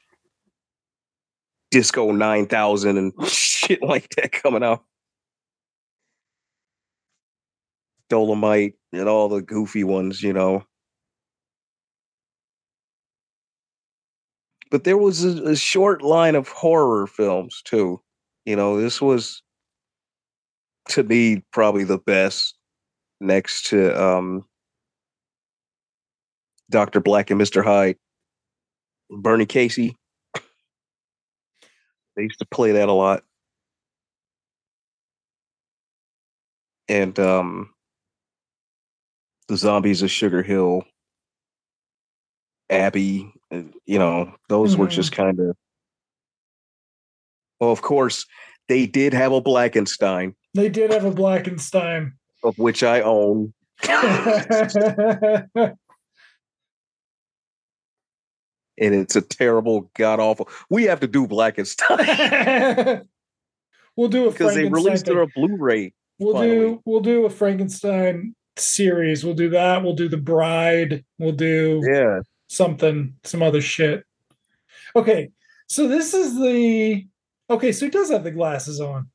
disco 1.71 2.12
9000 2.12 2.99
and 2.99 3.12
shit 3.29 3.83
like 3.83 4.09
that 4.16 4.33
coming 4.33 4.62
out. 4.62 4.85
Dolomite 8.11 8.75
and 8.92 9.09
all 9.09 9.29
the 9.29 9.40
goofy 9.40 9.85
ones 9.85 10.23
you 10.23 10.33
know. 10.33 10.64
But 14.71 14.85
there 14.85 14.99
was 14.99 15.25
a, 15.25 15.51
a 15.51 15.57
short 15.57 16.03
line 16.03 16.35
of 16.35 16.49
horror 16.49 17.07
films 17.07 17.62
too. 17.64 18.03
You 18.45 18.57
know 18.57 18.81
this 18.81 19.01
was 19.01 19.42
to 20.90 21.03
me 21.03 21.42
probably 21.53 21.85
the 21.85 21.99
best 21.99 22.55
next 23.21 23.68
to 23.68 23.99
um 24.03 24.45
Dr. 26.72 27.00
Black 27.00 27.30
and 27.30 27.40
Mr. 27.40 27.62
Hyde. 27.62 27.96
Bernie 29.11 29.46
Casey. 29.46 29.96
They 32.16 32.22
used 32.24 32.40
to 32.40 32.46
play 32.46 32.72
that 32.72 32.88
a 32.88 32.92
lot. 32.92 33.22
And 36.88 37.16
um 37.20 37.70
the 39.48 39.56
zombies 39.56 40.02
of 40.02 40.11
Sugar 40.11 40.42
Hill, 40.42 40.85
Abby, 42.70 43.32
you 43.50 43.98
know, 43.98 44.35
those 44.48 44.76
were 44.76 44.87
Mhm. 44.87 44.90
just 44.90 45.12
kind 45.12 45.38
of 45.40 45.56
well, 47.61 47.70
of 47.70 47.82
course, 47.82 48.26
they 48.68 48.87
did 48.87 49.12
have 49.14 49.32
a 49.32 49.40
Blackenstein, 49.40 50.35
they 50.54 50.68
did 50.68 50.90
have 50.90 51.04
a 51.04 51.11
blackenstein 51.12 52.14
of 52.42 52.58
which 52.58 52.82
I 52.82 53.00
own. 53.02 53.52
and 58.78 58.94
it's 58.94 59.16
a 59.16 59.22
terrible, 59.22 59.90
god 59.96 60.20
awful. 60.20 60.48
We 60.70 60.85
have 60.85 61.00
to 61.00 61.06
do 61.06 61.26
Blackenstein 61.26 63.02
we'll 63.96 64.08
do 64.08 64.28
a 64.28 64.30
because 64.30 64.54
they 64.54 64.68
released 64.68 65.04
thing. 65.06 65.14
their 65.14 65.26
Blu-ray. 65.26 65.92
we'll 66.18 66.35
finally. 66.35 66.58
do 66.58 66.82
we'll 66.85 67.00
do 67.00 67.26
a 67.26 67.30
frankenstein 67.30 68.35
series 68.56 69.24
we'll 69.24 69.35
do 69.35 69.48
that 69.50 69.82
we'll 69.82 69.94
do 69.94 70.08
the 70.08 70.16
bride 70.16 71.04
we'll 71.18 71.32
do 71.32 71.80
Yeah, 71.90 72.20
something, 72.48 73.14
some 73.24 73.42
other 73.42 73.61
shit. 73.62 74.04
Okay, 74.94 75.30
so 75.68 75.88
this 75.88 76.12
is 76.12 76.35
the 76.35 77.06
okay. 77.48 77.72
So 77.72 77.87
he 77.87 77.90
does 77.90 78.11
have 78.11 78.24
the 78.24 78.30
glasses 78.30 78.78
on. 78.80 79.08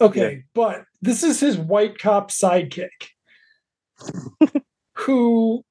Okay, 0.00 0.44
but 0.54 0.84
this 1.02 1.22
is 1.24 1.40
his 1.40 1.58
white 1.58 1.98
cop 1.98 2.30
sidekick, 2.30 2.88
who 4.94 5.64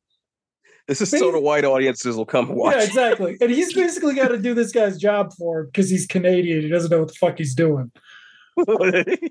this 0.90 1.02
is 1.02 1.12
so 1.12 1.32
the 1.32 1.40
white 1.40 1.64
audiences 1.66 2.18
will 2.18 2.26
come 2.26 2.50
and 2.50 2.58
watch. 2.58 2.76
yeah, 2.76 2.84
exactly, 2.84 3.38
and 3.40 3.52
he's 3.52 3.74
basically 3.76 4.16
got 4.16 4.30
to 4.30 4.40
do 4.40 4.56
this 4.56 4.72
guy's 4.72 4.98
job 4.98 5.32
for 5.38 5.60
him 5.60 5.66
because 5.68 5.88
he's 5.90 6.08
Canadian. 6.08 6.62
He 6.64 6.68
doesn't 6.68 6.90
know 6.90 7.00
what 7.00 7.10
the 7.10 7.14
fuck 7.14 7.38
he's 7.38 7.54
doing, 7.54 7.92
and 8.58 9.22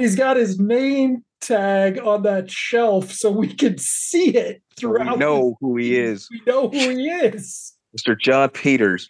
he's 0.00 0.16
got 0.16 0.36
his 0.36 0.58
name 0.58 1.24
tag 1.40 2.00
on 2.00 2.22
that 2.24 2.50
shelf 2.50 3.12
so 3.12 3.30
we 3.30 3.54
can 3.54 3.78
see 3.78 4.36
it 4.36 4.62
throughout. 4.76 4.98
we 4.98 5.04
throughout. 5.06 5.18
know 5.20 5.56
who 5.60 5.76
he 5.76 5.96
is, 5.96 6.28
We 6.30 6.42
know 6.44 6.68
who 6.68 6.90
he 6.90 7.08
is. 7.08 7.72
Mr. 7.96 8.18
John 8.18 8.50
Peters, 8.50 9.08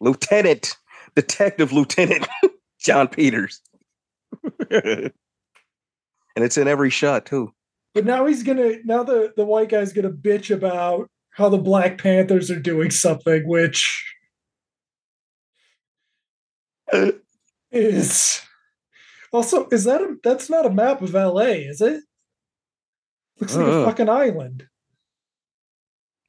Lieutenant, 0.00 0.74
Detective 1.14 1.72
Lieutenant 1.72 2.26
John 2.80 3.08
Peters, 3.08 3.60
and 4.70 5.12
it's 6.36 6.56
in 6.56 6.66
every 6.66 6.88
shot 6.88 7.26
too. 7.26 7.52
But 7.94 8.04
now 8.04 8.26
he's 8.26 8.42
gonna 8.42 8.76
now 8.84 9.02
the 9.02 9.32
the 9.36 9.44
white 9.44 9.68
guy's 9.68 9.92
gonna 9.92 10.10
bitch 10.10 10.54
about 10.54 11.08
how 11.30 11.48
the 11.48 11.58
Black 11.58 11.98
Panthers 11.98 12.50
are 12.50 12.60
doing 12.60 12.90
something, 12.90 13.46
which 13.48 14.04
is 17.72 18.40
also 19.32 19.66
is 19.68 19.84
that 19.84 20.00
a 20.00 20.16
that's 20.22 20.50
not 20.50 20.66
a 20.66 20.70
map 20.70 21.02
of 21.02 21.14
LA, 21.14 21.66
is 21.68 21.80
it? 21.80 22.02
Looks 23.40 23.56
like 23.56 23.66
a 23.66 23.70
Uh-uh. 23.70 23.84
fucking 23.86 24.08
island. 24.08 24.66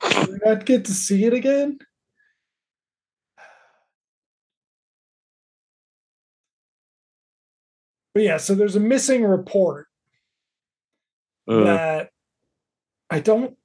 Do 0.02 0.32
we 0.32 0.40
not 0.44 0.66
get 0.66 0.86
to 0.86 0.94
see 0.94 1.26
it 1.26 1.34
again? 1.34 1.78
But 8.14 8.24
yeah, 8.24 8.38
so 8.38 8.56
there's 8.56 8.76
a 8.76 8.80
missing 8.80 9.24
report 9.24 9.88
uh. 11.52 11.64
that 11.66 12.12
I 13.10 13.20
don't 13.20 13.58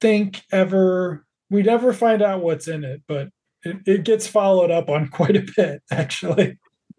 think 0.00 0.42
ever 0.52 1.26
we'd 1.50 1.68
ever 1.68 1.92
find 1.92 2.22
out 2.22 2.42
what's 2.42 2.68
in 2.68 2.84
it, 2.84 3.02
but 3.06 3.28
it, 3.64 3.76
it 3.86 4.04
gets 4.04 4.26
followed 4.26 4.70
up 4.70 4.88
on 4.88 5.08
quite 5.12 5.36
a 5.36 5.46
bit, 5.56 5.82
actually. 5.90 6.58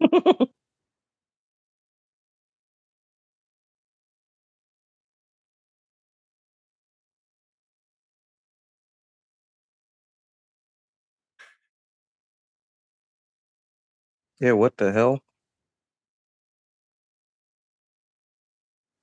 yeah, 14.40 14.52
what 14.52 14.76
the 14.76 14.92
hell? 14.92 15.22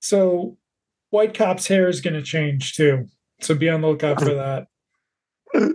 So 0.02 0.58
White 1.12 1.34
Cop's 1.34 1.68
hair 1.68 1.88
is 1.88 2.02
going 2.02 2.16
to 2.16 2.22
change 2.22 2.74
too. 2.74 3.08
So 3.42 3.54
be 3.54 3.70
on 3.70 3.82
the 3.82 3.88
lookout 3.88 4.20
for 4.20 4.34
that. 4.34 4.68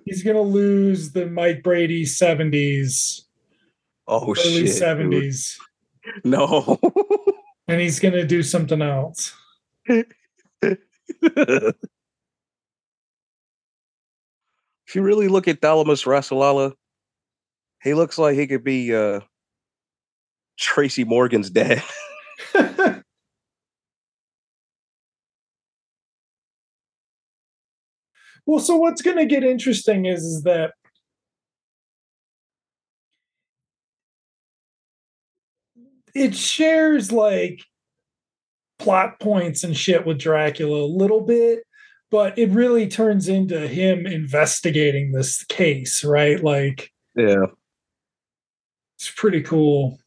He's 0.04 0.22
going 0.22 0.36
to 0.36 0.42
lose 0.42 1.12
the 1.12 1.26
Mike 1.26 1.62
Brady 1.62 2.04
70s, 2.04 3.22
Oh 4.08 4.30
early 4.30 4.66
shit. 4.66 4.82
70s, 4.82 5.58
dude. 6.02 6.24
No. 6.24 6.78
and 7.68 7.80
he's 7.80 8.00
going 8.00 8.14
to 8.14 8.26
do 8.26 8.42
something 8.42 8.80
else. 8.80 9.34
if 9.86 10.06
you 14.94 15.02
really 15.02 15.28
look 15.28 15.48
at 15.48 15.60
Thalmus 15.60 16.06
Rasulala, 16.06 16.72
he 17.82 17.94
looks 17.94 18.18
like 18.18 18.36
he 18.36 18.46
could 18.46 18.64
be 18.64 18.94
uh 18.94 19.20
Tracy 20.58 21.04
Morgan's 21.04 21.50
dad. 21.50 21.82
well, 28.46 28.60
so 28.60 28.76
what's 28.76 29.02
going 29.02 29.16
to 29.18 29.26
get 29.26 29.44
interesting 29.44 30.06
is, 30.06 30.22
is 30.24 30.42
that 30.44 30.72
it 36.14 36.34
shares 36.34 37.12
like 37.12 37.60
plot 38.78 39.18
points 39.20 39.64
and 39.64 39.76
shit 39.76 40.06
with 40.06 40.18
Dracula 40.18 40.82
a 40.82 40.86
little 40.86 41.20
bit, 41.20 41.60
but 42.10 42.38
it 42.38 42.50
really 42.50 42.88
turns 42.88 43.28
into 43.28 43.66
him 43.66 44.06
investigating 44.06 45.12
this 45.12 45.44
case, 45.44 46.04
right? 46.04 46.42
Like 46.42 46.90
Yeah. 47.14 47.46
it's 48.96 49.10
pretty 49.10 49.42
cool. 49.42 49.98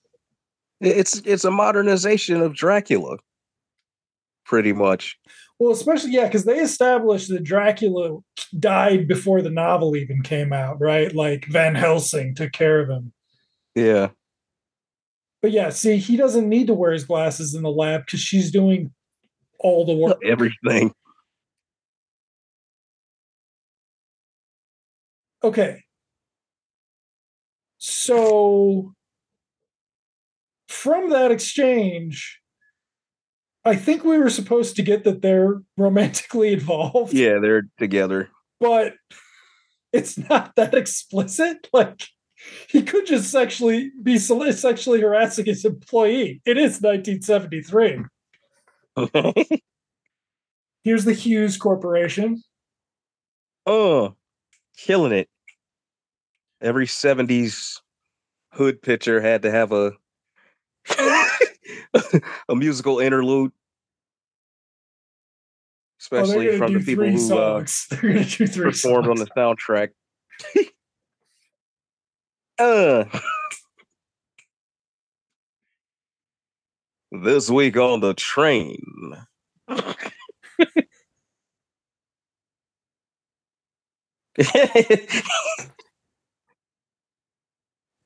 It's 0.82 1.22
it's 1.26 1.44
a 1.44 1.52
modernization 1.52 2.42
of 2.42 2.56
Dracula. 2.56 3.18
Pretty 4.46 4.72
much. 4.72 5.20
Well, 5.60 5.74
especially 5.74 6.12
yeah, 6.12 6.26
because 6.26 6.46
they 6.46 6.60
established 6.60 7.28
that 7.30 7.44
Dracula 7.44 8.20
died 8.58 9.10
before 9.10 9.42
the 9.42 9.50
novel 9.50 9.98
even 9.98 10.24
came 10.24 10.54
out, 10.54 10.80
right? 10.80 11.14
Like 11.14 11.46
Van 11.48 11.76
Helsing 11.76 12.34
took 12.34 12.54
care 12.54 12.80
of 12.80 12.90
him. 12.90 13.12
Yeah. 13.76 14.10
But 15.42 15.52
yeah, 15.52 15.70
see, 15.70 15.98
he 15.98 16.16
doesn't 16.16 16.48
need 16.48 16.68
to 16.68 16.74
wear 16.74 16.94
his 16.94 17.04
glasses 17.04 17.54
in 17.54 17.64
the 17.64 17.72
lab 17.72 18.06
because 18.06 18.22
she's 18.22 18.52
doing 18.52 18.94
all 19.60 19.86
the 19.86 19.94
work. 19.94 20.20
Everything. 20.26 20.94
Okay. 25.44 25.84
So 27.78 28.94
from 30.68 31.10
that 31.10 31.32
exchange, 31.32 32.39
I 33.66 33.76
think 33.76 34.04
we 34.04 34.18
were 34.18 34.30
supposed 34.30 34.76
to 34.78 34.82
get 34.82 35.04
that 35.04 35.22
they're 35.22 35.62
romantically 35.78 36.54
involved. 36.54 37.14
Yeah, 37.14 37.40
they're 37.40 37.64
together. 37.78 38.30
but 38.60 38.94
it's 39.94 40.18
not 40.18 40.56
that 40.56 40.74
explicit. 40.74 41.68
Like 41.74 42.08
he 42.70 42.84
could 42.84 43.06
just 43.06 43.30
sexually 43.32 43.92
be 44.02 44.18
sexually 44.18 45.02
harassing 45.02 45.46
his 45.46 45.66
employee. 45.66 46.42
It 46.46 46.58
is 46.58 46.82
1973. 46.82 48.04
Here's 50.84 51.06
the 51.06 51.14
Hues 51.14 51.58
Corporation. 51.58 52.42
oh, 53.66 54.16
killing 54.78 55.12
it. 55.12 55.28
Every 56.62 56.86
70s 56.88 57.80
hood 58.54 58.82
pitcher 58.82 59.20
had 59.22 59.42
to 59.44 59.52
have 59.52 59.72
a 59.72 59.92
a 62.50 62.56
musical 62.56 63.00
interlude. 63.00 63.52
Oh, 66.12 66.18
Especially 66.18 66.46
gonna 66.46 66.58
from 66.58 66.74
the 66.74 66.80
people 66.80 67.10
who 67.10 67.16
uh, 67.16 67.18
songs. 67.18 67.88
they're 67.92 68.14
gonna 68.14 68.24
do 68.26 68.48
performed 68.48 69.08
on 69.10 69.18
the 69.18 69.28
soundtrack. 69.38 69.90
uh. 72.60 73.06
This 77.12 77.50
week 77.50 77.76
on 77.76 78.02
the 78.02 78.14
train. 78.14 78.78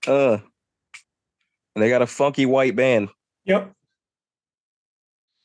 uh, 0.07 0.37
and 1.75 1.83
they 1.83 1.89
got 1.89 2.01
a 2.01 2.07
funky 2.07 2.45
white 2.45 2.75
band. 2.75 3.09
Yep. 3.45 3.73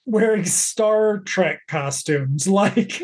Wearing 0.06 0.44
Star 0.44 1.18
Trek 1.18 1.60
costumes, 1.68 2.48
like 2.48 3.02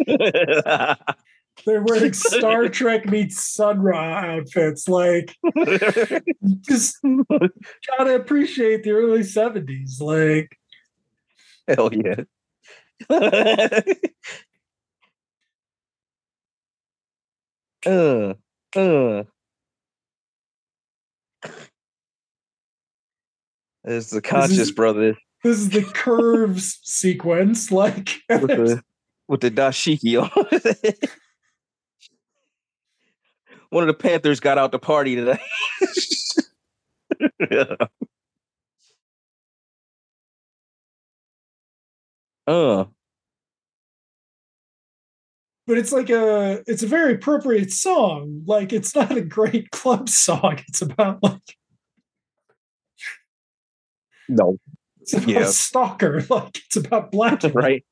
they're 1.66 1.82
wearing 1.82 2.12
Star 2.12 2.68
Trek 2.70 3.06
meets 3.06 3.44
Sun 3.44 3.80
Ra 3.80 4.18
outfits. 4.18 4.88
Like, 4.88 5.36
just 6.62 6.98
gotta 7.02 8.14
appreciate 8.14 8.82
the 8.82 8.92
early 8.92 9.20
70s. 9.20 10.00
Like, 10.00 10.58
Hell 11.66 11.90
yeah. 11.92 12.24
uh, 17.86 18.34
uh. 18.76 19.24
It's 23.84 24.10
the 24.10 24.22
conscious 24.22 24.58
is- 24.58 24.72
brother 24.72 25.14
this 25.44 25.58
is 25.58 25.68
the 25.68 25.82
curves 25.82 26.80
sequence. 26.84 27.70
Like, 27.70 28.18
with 28.28 28.48
the 28.48 28.82
with 29.28 29.42
the 29.42 29.50
dashiki 29.50 30.20
on. 30.20 30.30
One 33.70 33.82
of 33.82 33.88
the 33.88 33.94
Panthers 33.94 34.40
got 34.40 34.56
out 34.56 34.72
to 34.72 34.78
party 34.78 35.16
today. 35.16 35.38
uh, 42.46 42.84
but 45.66 45.78
it's 45.78 45.92
like 45.92 46.08
a 46.08 46.62
it's 46.66 46.82
a 46.82 46.86
very 46.86 47.14
appropriate 47.14 47.72
song. 47.72 48.44
Like, 48.46 48.72
it's 48.72 48.94
not 48.94 49.14
a 49.16 49.20
great 49.22 49.70
club 49.72 50.08
song. 50.08 50.60
It's 50.68 50.80
about 50.80 51.22
like 51.22 51.56
no, 54.28 54.58
it's 55.00 55.12
about 55.14 55.28
Yeah. 55.28 55.44
stalker. 55.46 56.22
Like, 56.30 56.56
it's 56.66 56.76
about 56.76 57.10
black. 57.12 57.42
right? 57.54 57.84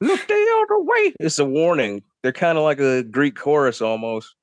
Look 0.00 0.26
the 0.26 0.64
other 0.64 0.82
way. 0.82 1.14
It's 1.20 1.38
a 1.38 1.44
warning. 1.44 2.02
They're 2.22 2.32
kind 2.32 2.58
of 2.58 2.64
like 2.64 2.80
a 2.80 3.02
Greek 3.04 3.36
chorus 3.36 3.80
almost. 3.80 4.34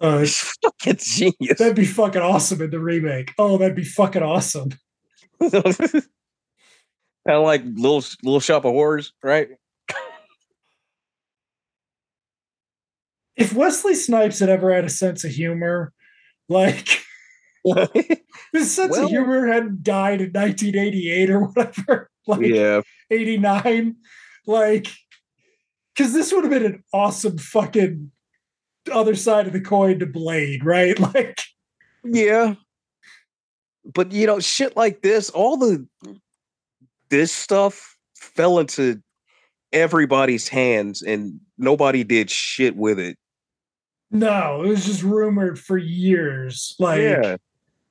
Uh, 0.00 0.18
It's 0.22 0.56
fucking 0.62 0.96
genius. 0.98 1.58
that'd 1.58 1.76
be 1.76 1.84
fucking 1.84 2.22
awesome 2.22 2.60
in 2.62 2.70
the 2.70 2.80
remake. 2.80 3.32
Oh, 3.38 3.58
that'd 3.58 3.76
be 3.76 3.84
fucking 3.84 4.22
awesome. 4.22 4.70
kind 5.40 6.02
of 7.26 7.44
like 7.44 7.62
little 7.64 8.02
little 8.22 8.40
shop 8.40 8.64
of 8.64 8.72
horrors, 8.72 9.12
right? 9.22 9.48
If 13.36 13.54
Wesley 13.54 13.94
Snipes 13.94 14.38
had 14.40 14.48
ever 14.50 14.72
had 14.74 14.84
a 14.84 14.90
sense 14.90 15.24
of 15.24 15.30
humor, 15.30 15.92
like 16.48 17.02
his 18.52 18.74
sense 18.74 18.90
Well- 18.92 19.04
of 19.04 19.10
humor 19.10 19.46
had 19.46 19.82
died 19.82 20.20
in 20.20 20.30
1988 20.32 21.30
or 21.30 21.40
whatever, 21.44 22.10
like 22.26 22.40
yeah, 22.46 22.80
89, 23.10 23.96
like 24.46 24.88
because 25.94 26.12
this 26.12 26.32
would 26.32 26.44
have 26.44 26.50
been 26.52 26.64
an 26.64 26.84
awesome 26.92 27.38
fucking 27.38 28.10
other 28.90 29.14
side 29.14 29.46
of 29.46 29.52
the 29.52 29.60
coin 29.60 29.98
to 30.00 30.06
Blade, 30.06 30.64
right? 30.64 30.98
Like, 31.14 31.40
yeah. 32.04 32.54
But 33.84 34.10
you 34.12 34.26
know, 34.26 34.40
shit 34.40 34.76
like 34.76 35.02
this, 35.02 35.30
all 35.30 35.56
the 35.56 35.86
this 37.10 37.32
stuff 37.32 37.96
fell 38.16 38.58
into 38.58 39.00
everybody's 39.72 40.48
hands, 40.48 41.02
and 41.02 41.38
nobody 41.58 42.02
did 42.04 42.30
shit 42.30 42.74
with 42.76 42.98
it. 42.98 43.16
no, 44.10 44.62
it 44.64 44.68
was 44.68 44.84
just 44.86 45.02
rumored 45.02 45.58
for 45.58 45.76
years. 45.78 46.74
Like, 46.78 47.00
yeah. 47.02 47.36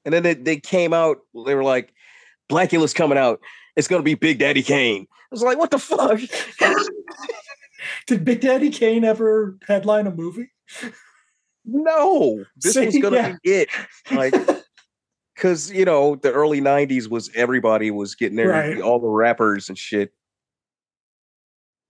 And 0.05 0.13
then 0.13 0.23
they, 0.23 0.33
they 0.33 0.57
came 0.57 0.93
out, 0.93 1.17
they 1.45 1.55
were 1.55 1.63
like, 1.63 1.93
Blacula's 2.49 2.93
coming 2.93 3.17
out. 3.17 3.39
It's 3.75 3.87
gonna 3.87 4.03
be 4.03 4.15
Big 4.15 4.39
Daddy 4.39 4.63
Kane. 4.63 5.07
I 5.09 5.27
was 5.31 5.43
like, 5.43 5.57
what 5.57 5.71
the 5.71 5.79
fuck? 5.79 6.19
did 8.07 8.25
Big 8.25 8.41
Daddy 8.41 8.69
Kane 8.69 9.03
ever 9.03 9.57
headline 9.67 10.07
a 10.07 10.11
movie? 10.11 10.51
no, 11.65 12.43
this 12.57 12.75
was 12.75 12.97
gonna 12.97 13.15
yeah. 13.15 13.35
be 13.43 13.51
it. 13.51 13.69
Like, 14.11 14.33
because 15.35 15.71
you 15.71 15.85
know, 15.85 16.15
the 16.15 16.31
early 16.31 16.61
'90s 16.61 17.09
was 17.09 17.29
everybody 17.35 17.91
was 17.91 18.15
getting 18.15 18.35
there, 18.35 18.49
Right. 18.49 18.81
all 18.81 18.99
the 18.99 19.07
rappers 19.07 19.69
and 19.69 19.77
shit, 19.77 20.11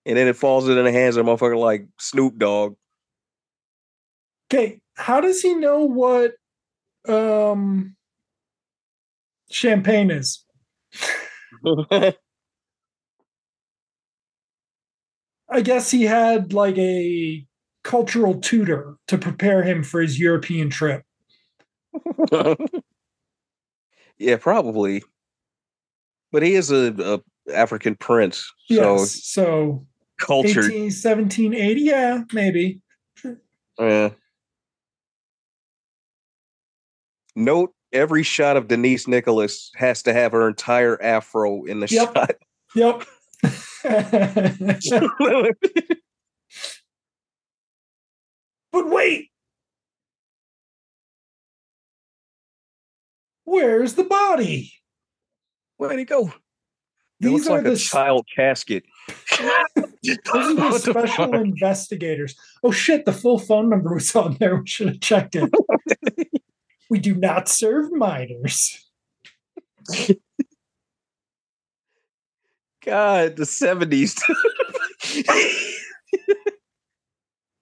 and 0.05 0.17
then 0.17 0.27
it 0.27 0.35
falls 0.35 0.67
into 0.67 0.81
the 0.83 0.91
hands 0.91 1.15
of 1.17 1.27
a 1.27 1.29
motherfucker 1.29 1.57
like 1.57 1.87
Snoop 1.99 2.37
Dogg. 2.37 2.75
Okay, 4.53 4.81
how 4.95 5.21
does 5.21 5.41
he 5.41 5.55
know 5.55 5.85
what 5.85 6.33
um 7.07 7.95
Champagne 9.51 10.11
is. 10.11 10.45
I 15.49 15.61
guess 15.61 15.91
he 15.91 16.03
had 16.03 16.53
like 16.53 16.77
a 16.77 17.45
cultural 17.83 18.39
tutor 18.39 18.95
to 19.07 19.17
prepare 19.17 19.63
him 19.63 19.83
for 19.83 20.01
his 20.01 20.19
European 20.19 20.69
trip. 20.69 21.03
yeah, 24.17 24.37
probably. 24.37 25.03
But 26.31 26.43
he 26.43 26.53
is 26.55 26.71
a, 26.71 26.93
a 26.97 27.19
African 27.53 27.95
prince, 27.95 28.49
so 28.71 28.95
Yes. 28.99 29.25
So 29.25 29.85
cultured. 30.19 30.65
18, 30.71 30.83
1780, 30.83 31.81
yeah, 31.81 32.23
maybe. 32.31 32.81
Yeah. 33.77 34.11
Note 37.35 37.73
every 37.93 38.23
shot 38.23 38.57
of 38.57 38.67
Denise 38.67 39.07
Nicholas 39.07 39.71
has 39.75 40.01
to 40.03 40.13
have 40.13 40.31
her 40.31 40.47
entire 40.47 41.01
afro 41.01 41.63
in 41.65 41.79
the 41.79 41.87
Yep. 41.87 42.13
shot. 42.13 42.31
Yep. 42.75 43.03
but 48.71 48.87
wait. 48.89 49.29
Where's 53.43 53.95
the 53.95 54.03
body? 54.03 54.71
Where'd 55.77 55.99
he 55.99 56.05
go? 56.05 56.27
It 56.27 56.33
These 57.19 57.31
looks 57.31 57.47
are 57.47 57.55
like 57.55 57.63
the 57.63 57.69
a 57.71 57.73
s- 57.73 57.81
child 57.81 58.27
casket. 58.33 58.83
Those 59.39 59.47
are 60.35 60.53
the 60.55 60.61
What 60.61 60.81
the 60.83 60.91
special 60.91 61.35
investigators. 61.35 62.35
Oh 62.63 62.71
shit, 62.71 63.05
the 63.05 63.13
full 63.13 63.37
phone 63.39 63.69
number 63.69 63.93
was 63.93 64.15
on 64.15 64.37
there. 64.39 64.55
We 64.57 64.67
should 64.67 64.87
have 64.87 64.99
checked 65.01 65.35
it. 65.35 65.51
we 66.91 66.99
do 66.99 67.15
not 67.15 67.47
serve 67.47 67.89
minors. 67.93 68.85
God, 72.85 73.37
the 73.37 73.43
70s. 73.43 74.21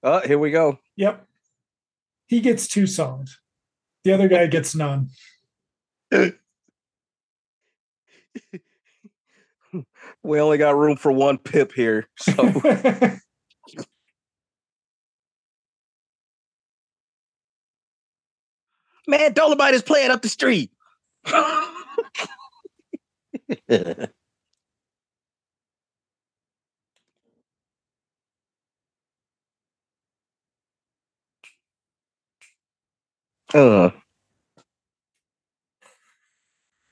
oh, 0.03 0.21
here 0.21 0.39
we 0.39 0.49
go. 0.49 0.79
Yep. 0.95 1.27
He 2.25 2.39
gets 2.39 2.67
two 2.67 2.87
songs. 2.87 3.39
The 4.03 4.13
other 4.13 4.27
guy 4.27 4.47
gets 4.47 4.73
none. 4.75 5.09
We 10.23 10.39
only 10.39 10.57
got 10.57 10.75
room 10.75 10.97
for 10.97 11.11
one 11.11 11.37
pip 11.37 11.71
here. 11.73 12.09
So 12.17 12.33
Man, 19.09 19.33
Dolomite 19.33 19.73
is 19.73 19.81
playing 19.81 20.11
up 20.11 20.21
the 20.21 20.29
street. 20.29 20.69
uh. 21.25 21.49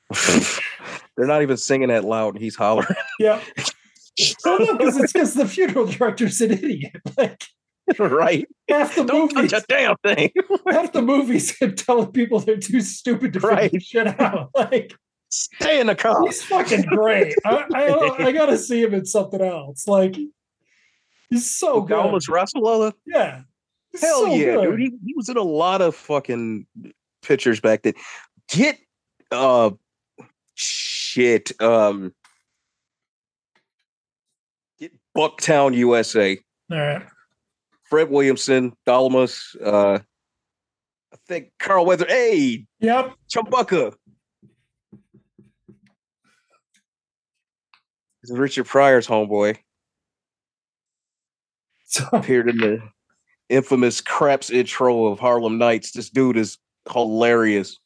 They're 1.15 1.27
not 1.27 1.43
even 1.43 1.57
singing 1.57 1.89
that 1.89 2.03
loud, 2.03 2.33
and 2.33 2.43
he's 2.43 2.55
hollering. 2.55 2.87
Yeah. 3.19 3.39
Well, 4.43 4.59
no, 4.65 4.75
because 4.75 4.97
it's 4.97 5.13
because 5.13 5.33
the 5.35 5.47
funeral 5.47 5.85
director's 5.85 6.41
an 6.41 6.51
idiot. 6.51 6.95
Like 7.15 7.45
right? 7.99 8.47
half 8.69 8.95
the 8.95 9.03
Don't 9.05 9.33
movies, 9.33 9.51
touch 9.51 9.63
a 9.63 9.65
damn 9.67 9.95
thing. 9.97 10.31
half 10.69 10.91
the 10.91 11.01
movies 11.01 11.57
telling 11.77 12.11
people 12.11 12.39
they're 12.39 12.57
too 12.57 12.81
stupid 12.81 13.33
to 13.33 13.39
figure 13.39 13.79
shit 13.79 14.19
out. 14.19 14.49
Like 14.55 14.93
Stay 15.29 15.79
in 15.79 15.87
the 15.87 15.95
car. 15.95 16.21
he's 16.25 16.41
fucking 16.43 16.83
great. 16.83 17.35
I, 17.45 17.65
I 17.73 18.25
I 18.27 18.31
gotta 18.31 18.57
see 18.57 18.81
him 18.81 18.93
in 18.93 19.05
something 19.05 19.41
else. 19.41 19.87
Like 19.87 20.15
he's 21.29 21.49
so 21.49 21.81
good. 21.81 21.89
Dallas 21.95 22.29
Russell. 22.29 22.93
Yeah. 23.05 23.41
Hell 23.99 24.25
so 24.25 24.35
yeah, 24.35 24.55
good. 24.55 24.71
dude. 24.71 24.79
He, 24.79 24.91
he 25.05 25.13
was 25.15 25.27
in 25.29 25.37
a 25.37 25.41
lot 25.43 25.81
of 25.81 25.95
fucking 25.95 26.65
pictures 27.21 27.59
back 27.59 27.81
then. 27.83 27.93
Get 28.49 28.77
uh 29.31 29.71
shit. 30.55 31.59
Um 31.61 32.13
get 34.79 34.93
Bucktown, 35.15 35.75
USA. 35.75 36.37
All 36.71 36.77
right. 36.77 37.05
Fred 37.89 38.09
Williamson, 38.09 38.73
Thalmus, 38.85 39.55
uh 39.63 39.99
I 41.13 41.17
think 41.27 41.51
Carl 41.59 41.85
Weather. 41.85 42.05
Hey, 42.07 42.65
Yep. 42.79 43.13
Chumbucka. 43.29 43.93
This 48.21 48.31
is 48.31 48.37
Richard 48.37 48.65
Pryor's 48.65 49.07
homeboy. 49.07 49.57
So 51.85 52.05
appeared 52.13 52.49
in 52.49 52.57
the 52.57 52.81
infamous 53.49 54.01
Craps 54.01 54.49
intro 54.49 55.05
of 55.05 55.19
Harlem 55.19 55.57
Nights. 55.57 55.91
This 55.91 56.09
dude 56.09 56.35
is 56.37 56.57
hilarious. 56.91 57.77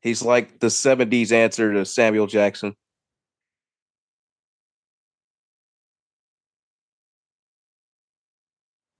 He's 0.00 0.22
like 0.22 0.60
the 0.60 0.68
70s 0.68 1.30
answer 1.30 1.74
to 1.74 1.84
Samuel 1.84 2.26
Jackson. 2.26 2.74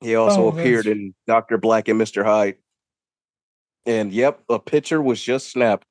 He 0.01 0.15
also 0.15 0.45
Oh, 0.45 0.49
appeared 0.49 0.87
that's- 0.87 0.97
in 0.99 1.15
Dr. 1.27 1.59
Black 1.59 1.89
and 1.89 2.01
Mr. 2.01 2.25
Hyde. 2.25 2.57
And 3.87 4.13
yep, 4.13 4.43
a 4.49 4.59
picture 4.59 5.01
was 5.01 5.23
just 5.23 5.51
snapped. 5.51 5.87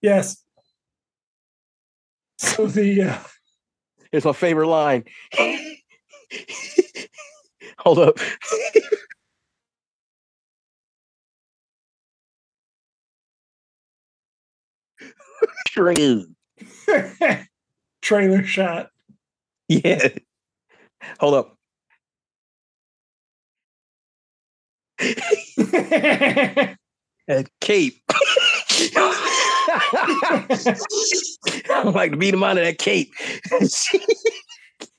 yes. 0.00 0.40
So 2.38 2.66
the 2.66 3.02
uh, 3.02 3.18
Here's 4.10 4.24
my 4.24 4.32
favorite 4.32 4.66
line. 4.68 5.04
Hold 7.78 7.98
up. 8.00 8.18
True. 15.68 16.26
trailer 18.02 18.44
shot. 18.44 18.90
Yeah. 19.68 20.08
Hold 21.20 21.34
up. 21.34 21.56
A 27.28 27.44
cape. 27.60 28.00
I 31.70 31.82
like 31.84 32.10
to 32.10 32.16
beat 32.16 32.34
him 32.34 32.42
out 32.42 32.58
of 32.58 32.64
that 32.64 32.78
cape. 32.78 33.12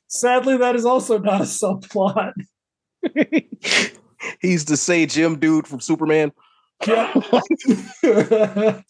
Sadly, 0.07 0.57
that 0.57 0.75
is 0.75 0.85
also 0.85 1.19
not 1.19 1.41
a 1.41 1.45
subplot. 1.45 2.33
He's 4.41 4.65
the 4.65 4.77
Say 4.77 5.05
Jim 5.05 5.39
dude 5.39 5.67
from 5.67 5.81
Superman. 5.81 6.31
Yep. 6.87 7.25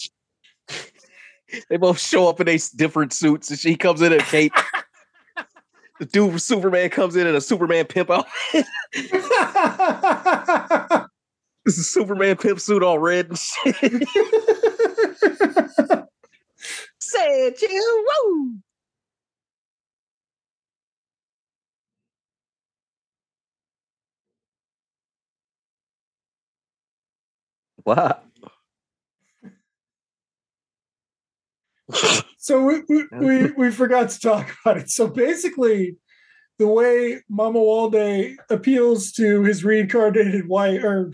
They 1.70 1.78
both 1.78 2.00
show 2.00 2.28
up 2.28 2.40
in 2.40 2.48
their 2.48 2.58
different 2.76 3.14
suits, 3.14 3.50
and 3.50 3.60
she 3.60 3.76
comes 3.76 4.02
in 4.02 4.14
in 4.14 4.20
a 4.20 4.24
cape. 4.24 4.54
the 6.00 6.06
dude 6.06 6.30
from 6.32 6.40
Superman 6.40 6.90
comes 6.90 7.16
in 7.16 7.28
in 7.28 7.36
a 7.36 7.42
Superman 7.42 7.86
pimp 7.86 8.10
outfit. 8.10 8.66
This 11.66 11.80
is 11.80 11.92
Superman 11.92 12.36
pimp 12.38 12.60
suit 12.60 12.84
all 12.84 13.00
red 13.00 13.30
and 13.30 13.40
shit. 13.40 13.76
Say 17.00 17.48
it, 17.48 17.60
Jim. 17.60 17.72
Woo! 18.26 18.56
Wow. 27.86 28.20
so 32.46 32.62
we, 32.62 32.84
we, 32.88 33.06
we, 33.12 33.52
we 33.54 33.72
forgot 33.72 34.12
to 34.12 34.20
talk 34.20 34.56
about 34.64 34.78
it. 34.78 34.92
So 34.92 35.08
basically, 35.08 35.98
the 36.60 36.68
way 36.68 37.24
Mamuwalde 37.28 38.36
appeals 38.52 39.12
to 39.14 39.42
his 39.42 39.66
reincarnated 39.66 40.48
wife, 40.48 40.84
or 40.84 41.12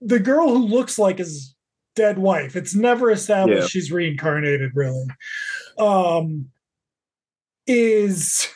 the 0.00 0.20
girl 0.20 0.48
who 0.48 0.64
looks 0.64 0.96
like 0.96 1.18
his 1.18 1.56
dead 1.96 2.18
wife, 2.18 2.54
it's 2.54 2.72
never 2.72 3.10
established 3.10 3.62
Yeah. 3.62 3.66
she's 3.66 3.90
reincarnated, 3.90 4.70
really. 4.76 5.06
Um, 5.76 6.50
is 7.66 8.46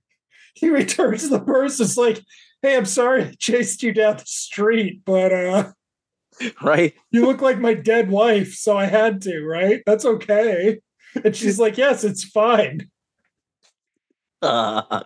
he 0.54 0.68
returns 0.68 1.30
the 1.30 1.40
purse? 1.40 1.80
It's 1.80 1.96
like, 1.96 2.20
hey, 2.60 2.76
I'm 2.76 2.84
sorry 2.84 3.24
I 3.24 3.34
chased 3.38 3.82
you 3.82 3.94
down 3.94 4.18
the 4.18 4.24
street, 4.26 5.00
but 5.06 5.32
uh, 5.32 5.72
right? 6.62 6.92
you 7.10 7.24
look 7.24 7.40
like 7.40 7.58
my 7.60 7.72
dead 7.72 8.10
wife, 8.10 8.52
so 8.56 8.76
I 8.76 8.84
had 8.84 9.22
to, 9.22 9.42
right? 9.42 9.82
That's 9.86 10.04
okay. 10.04 10.78
And 11.24 11.36
she's 11.36 11.58
like, 11.58 11.76
yes, 11.76 12.04
it's 12.04 12.24
fine. 12.24 12.88
Uh, 14.40 15.02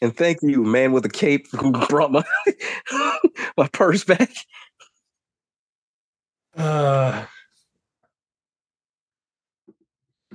and 0.00 0.16
thank 0.16 0.38
you, 0.42 0.62
man 0.62 0.92
with 0.92 1.04
a 1.04 1.10
cape, 1.10 1.46
who 1.52 1.72
brought 1.88 2.12
my 2.12 2.22
my 3.56 3.68
purse 3.72 4.04
back. 4.04 4.30
Uh, 6.56 7.24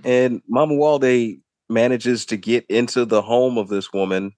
And 0.04 0.42
Mamuwalde 0.50 1.42
manages 1.70 2.26
to 2.28 2.38
get 2.38 2.66
into 2.70 3.06
the 3.06 3.22
home 3.22 3.58
of 3.58 3.68
this 3.68 3.92
woman. 3.92 4.32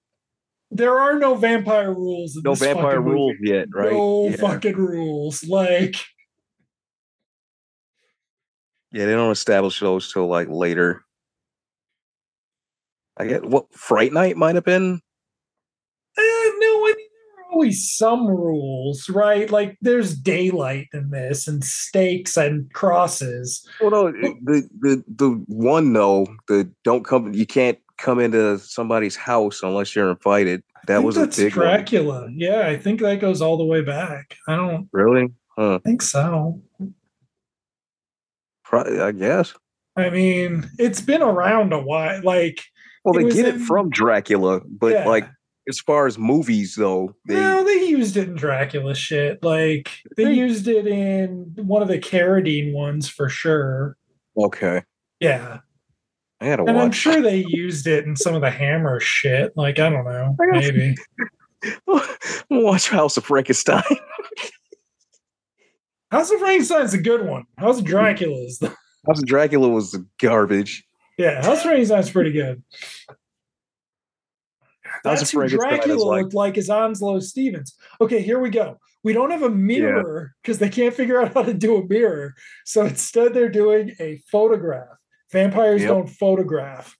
there 0.70 0.98
are 0.98 1.18
no 1.18 1.34
vampire 1.34 1.92
rules. 1.92 2.36
No 2.44 2.52
this 2.52 2.60
vampire 2.60 2.96
fucking 2.96 3.04
movie. 3.04 3.14
rules 3.14 3.36
yet, 3.42 3.66
right? 3.72 3.92
No 3.92 4.28
yeah. 4.28 4.36
fucking 4.36 4.76
rules. 4.76 5.44
Like, 5.44 5.96
yeah, 8.92 9.06
they 9.06 9.12
don't 9.12 9.30
establish 9.32 9.80
those 9.80 10.12
till 10.12 10.26
like 10.26 10.48
later. 10.48 11.04
I 13.16 13.26
get 13.26 13.44
what 13.44 13.72
Fright 13.74 14.12
Night 14.12 14.36
might 14.36 14.54
have 14.54 14.64
been. 14.64 15.00
eh, 16.18 16.20
no, 16.20 16.22
I 16.22 16.94
mean 16.96 17.06
there 17.36 17.44
are 17.44 17.52
always 17.52 17.92
some 17.96 18.26
rules, 18.26 19.08
right? 19.10 19.50
Like, 19.50 19.76
there's 19.82 20.14
daylight 20.16 20.88
in 20.94 21.10
this, 21.10 21.46
and 21.46 21.62
stakes 21.62 22.36
and 22.36 22.72
crosses. 22.72 23.66
Well, 23.80 23.90
no, 23.90 24.12
the 24.12 24.68
the 24.80 25.04
the 25.14 25.44
one 25.48 25.92
though, 25.92 26.26
the 26.48 26.70
don't 26.84 27.04
come. 27.04 27.34
You 27.34 27.46
can't 27.46 27.78
come 27.98 28.18
into 28.20 28.58
somebody's 28.58 29.16
house 29.16 29.62
unless 29.62 29.94
you're 29.94 30.10
invited. 30.10 30.62
That 30.86 31.02
was 31.02 31.18
a 31.18 31.26
big 31.26 31.54
one. 31.54 31.66
Dracula. 31.66 32.28
Yeah, 32.34 32.66
I 32.66 32.78
think 32.78 33.00
that 33.00 33.20
goes 33.20 33.42
all 33.42 33.58
the 33.58 33.66
way 33.66 33.82
back. 33.82 34.36
I 34.48 34.56
don't 34.56 34.88
Really? 34.92 35.28
Huh? 35.58 35.80
think 35.84 36.00
so. 36.00 36.62
Pro- 38.70 39.06
I 39.06 39.10
guess. 39.12 39.52
I 39.96 40.08
mean, 40.10 40.70
it's 40.78 41.00
been 41.00 41.22
around 41.22 41.72
a 41.72 41.80
while. 41.82 42.22
Like, 42.22 42.62
Well, 43.04 43.12
they 43.14 43.28
get 43.28 43.46
it 43.46 43.60
from 43.60 43.90
Dracula, 43.90 44.60
but 44.66 44.92
yeah. 44.92 45.06
like 45.08 45.28
as 45.68 45.80
far 45.80 46.06
as 46.06 46.16
movies 46.18 46.76
though, 46.76 47.14
they 47.26 47.34
no, 47.34 47.64
they 47.64 47.84
used 47.86 48.16
it 48.16 48.28
in 48.28 48.36
Dracula 48.36 48.94
shit. 48.94 49.42
Like, 49.42 49.90
they 50.16 50.24
They- 50.24 50.34
used 50.34 50.68
it 50.68 50.86
in 50.86 51.52
one 51.56 51.82
of 51.82 51.88
the 51.88 51.98
Carradine 51.98 52.72
ones 52.72 53.08
for 53.08 53.28
sure. 53.28 53.96
okay. 54.38 54.84
Yeah. 55.18 55.58
I 56.40 56.46
gotta 56.46 56.64
And 56.64 56.78
I'm 56.78 56.92
sure 56.92 57.20
they 57.20 57.44
used 57.48 57.86
it 57.86 58.06
in 58.06 58.16
some 58.16 58.34
of 58.34 58.40
the 58.40 58.50
Hammer 58.50 59.00
shit. 59.00 59.52
Like, 59.56 59.78
I 59.80 59.90
don't 59.90 60.04
know. 60.04 60.36
I 60.40 60.46
gotta- 60.46 60.72
Maybe. 60.72 60.96
Watch 62.50 62.88
House 62.88 63.16
of 63.16 63.24
Frankenstein. 63.24 63.82
House 66.10 66.30
of 66.30 66.40
Frankenstein's 66.40 66.94
a 66.94 66.98
good 66.98 67.24
one. 67.26 67.44
House 67.58 67.78
of 67.78 67.84
Dracula's. 67.84 68.58
the- 68.58 68.68
House 69.06 69.18
of 69.20 69.26
Dracula 69.26 69.68
was 69.68 69.96
garbage. 70.20 70.84
Yeah, 71.16 71.36
House 71.44 71.58
of 71.58 71.62
Frankenstein's 71.64 72.10
pretty 72.10 72.32
good. 72.32 72.62
That's 75.04 75.22
of 75.22 75.30
who 75.30 75.40
is 75.42 75.52
Dracula 75.52 75.94
like- 76.02 76.22
looked 76.24 76.34
like 76.34 76.58
as 76.58 76.68
Onslow 76.68 77.20
Stevens. 77.20 77.74
Okay, 78.00 78.20
here 78.22 78.38
we 78.38 78.50
go. 78.50 78.78
We 79.02 79.12
don't 79.14 79.30
have 79.30 79.42
a 79.42 79.48
mirror 79.50 80.34
because 80.42 80.58
they 80.58 80.68
can't 80.68 80.94
figure 80.94 81.22
out 81.22 81.32
how 81.32 81.42
to 81.42 81.54
do 81.54 81.76
a 81.76 81.86
mirror. 81.86 82.34
So 82.66 82.84
instead, 82.84 83.32
they're 83.32 83.48
doing 83.48 83.94
a 83.98 84.18
photograph. 84.30 84.88
Vampires 85.32 85.80
Yep. 85.80 85.88
don't 85.88 86.06
photograph. 86.08 86.94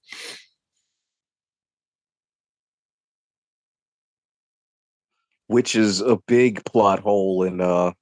which 5.47 5.75
is 5.75 6.01
a 6.01 6.17
big 6.27 6.65
plot 6.65 7.01
hole 7.01 7.43
in 7.43 7.61
uh 7.61 7.93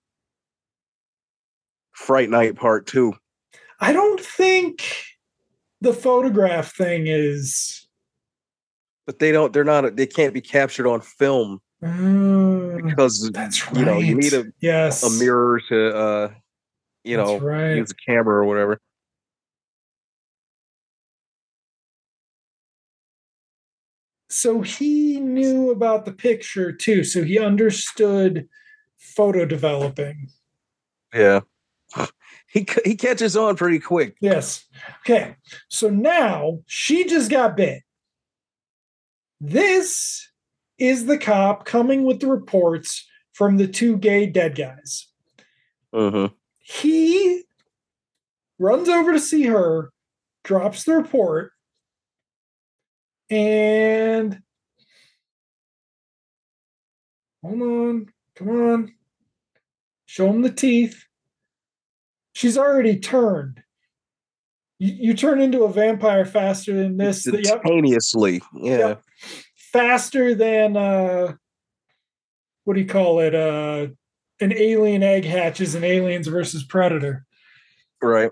Fright 1.99 2.31
Night 2.31 2.55
Part 2.55 2.87
Two. 2.87 3.13
I 3.81 3.93
don't 3.93 4.21
think 4.21 4.85
the 5.81 5.93
photograph 5.93 6.75
thing 6.75 7.07
is. 7.07 7.87
But 9.05 9.19
they 9.19 9.33
don't. 9.33 9.53
They're 9.53 9.65
not. 9.65 9.97
They 9.97 10.07
can't 10.07 10.33
be 10.33 10.41
captured 10.41 10.87
on 10.87 11.01
film 11.01 11.61
Uh, 11.83 12.77
because 12.77 13.31
that's 13.33 13.67
right. 13.67 13.77
you 13.77 13.85
know 13.85 13.99
you 14.01 14.15
need 14.15 14.33
a 14.33 14.45
yes 14.61 15.03
a 15.03 15.23
mirror 15.23 15.61
to 15.69 15.97
uh 15.97 16.31
you 17.05 17.17
That's 17.17 17.31
know 17.31 17.47
right. 17.47 17.77
use 17.77 17.91
a 17.91 18.11
camera 18.11 18.37
or 18.37 18.45
whatever. 18.45 18.81
so 24.31 24.61
he 24.61 25.19
knew 25.21 25.71
about 25.71 26.05
the 26.05 26.13
picture 26.13 26.73
too 26.73 27.03
so 27.03 27.23
he 27.25 27.39
understood 27.39 28.49
photo 28.99 29.45
developing 29.47 30.29
Yeah. 31.15 31.41
He 32.51 32.67
he 32.85 32.97
catches 32.97 33.37
on 33.37 33.57
pretty 33.57 33.79
quick. 33.79 34.17
yes. 34.21 34.65
Okay. 35.01 35.37
So 35.69 35.91
now 35.91 36.61
she 36.67 37.05
just 37.05 37.31
got 37.31 37.57
bit. 37.57 37.83
This 39.41 40.29
is 40.79 41.07
the 41.07 41.19
cop 41.19 41.65
coming 41.65 42.05
with 42.05 42.21
the 42.21 42.27
reports 42.27 43.07
from 43.33 43.57
the 43.57 43.69
two 43.69 43.97
gay 43.99 44.27
dead 44.27 44.57
guys. 44.57 45.07
Mm-hmm. 45.95 46.35
he 46.59 47.45
runs 48.59 48.91
over 48.91 49.13
to 49.15 49.19
see 49.19 49.45
her 49.45 49.91
drops 50.45 50.85
the 50.85 50.93
report 50.93 51.53
and 53.31 54.43
hold 57.43 57.63
on 57.63 58.07
come 58.35 58.49
on. 58.51 58.93
Show 60.07 60.29
him 60.31 60.43
the 60.43 60.51
teeth 60.51 61.08
she's 62.39 62.57
already 62.57 62.97
turned 62.97 63.65
you, 64.79 65.09
you 65.09 65.15
turn 65.15 65.41
into 65.41 65.65
a 65.65 65.73
vampire 65.73 66.25
faster 66.25 66.73
than 66.73 66.97
this 66.97 67.27
yep, 67.27 67.63
Yeah. 68.55 68.79
Yep. 68.79 69.03
faster 69.73 70.35
than 70.37 70.77
uh 70.77 71.35
what 72.63 72.75
do 72.75 72.81
you 72.81 72.87
call 72.87 73.19
it 73.19 73.35
uh 73.35 73.89
an 74.41 74.53
alien 74.53 75.03
egg 75.03 75.25
hatches 75.25 75.75
in 75.75 75.83
aliens 75.83 76.29
versus 76.29 76.63
predator 76.63 77.25
Right. 78.01 78.31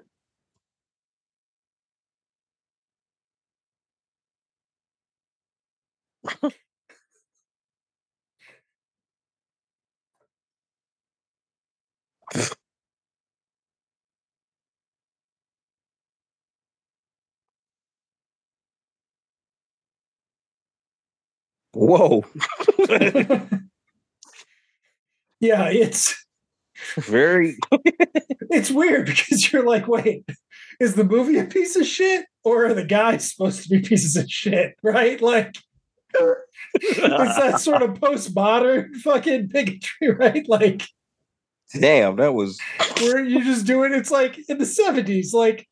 Whoa. 21.76 22.24
yeah 25.40 25.68
it's 25.68 26.24
Very 26.96 27.58
it's 28.50 28.70
weird 28.70 29.06
because 29.06 29.52
you're 29.52 29.66
like 29.66 29.86
wait 29.86 30.24
is 30.80 30.94
the 30.94 31.04
movie 31.04 31.38
a 31.38 31.44
piece 31.44 31.76
of 31.76 31.86
shit 31.86 32.24
or 32.44 32.64
are 32.64 32.74
the 32.74 32.84
guys 32.84 33.30
supposed 33.30 33.62
to 33.62 33.68
be 33.68 33.80
pieces 33.80 34.16
of 34.16 34.30
shit 34.30 34.74
right? 34.82 35.20
Like 35.20 35.54
it's 36.74 37.36
that 37.36 37.60
sort 37.60 37.82
of 37.82 38.00
postmodern 38.00 38.94
fucking 38.96 39.48
bigotry 39.48 40.12
right? 40.12 40.48
Like 40.48 40.82
damn, 41.78 42.16
that 42.16 42.32
was 42.32 42.58
where 43.00 43.22
you 43.22 43.44
just 43.44 43.66
doing 43.66 43.92
it's 43.92 44.10
like 44.10 44.38
in 44.48 44.56
the 44.56 44.64
70s 44.64 45.34
like 45.34 45.68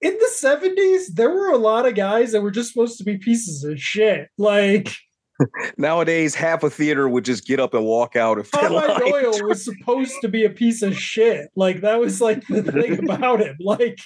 in 0.00 0.14
the 0.14 0.30
70s 0.36 1.14
there 1.14 1.30
were 1.30 1.50
a 1.50 1.58
lot 1.58 1.86
of 1.86 1.94
guys 1.94 2.32
that 2.32 2.42
were 2.42 2.50
just 2.50 2.72
supposed 2.72 2.98
to 2.98 3.04
be 3.04 3.18
pieces 3.18 3.62
of 3.62 3.80
shit. 3.80 4.28
Like 4.36 4.92
nowadays 5.76 6.34
half 6.34 6.62
a 6.62 6.70
theater 6.70 7.08
would 7.08 7.24
just 7.24 7.46
get 7.46 7.58
up 7.60 7.74
and 7.74 7.84
walk 7.84 8.16
out 8.16 8.38
if 8.38 8.50
Popeye. 8.50 8.98
Doyle 8.98 9.48
was 9.48 9.64
supposed 9.64 10.14
to 10.22 10.28
be 10.28 10.44
a 10.44 10.50
piece 10.50 10.82
of 10.82 10.96
shit. 10.96 11.48
Like 11.56 11.80
that 11.82 11.98
was 12.00 12.20
like 12.20 12.46
the 12.46 12.62
thing 12.62 13.04
about 13.04 13.40
him. 13.40 13.56
Like 13.60 13.98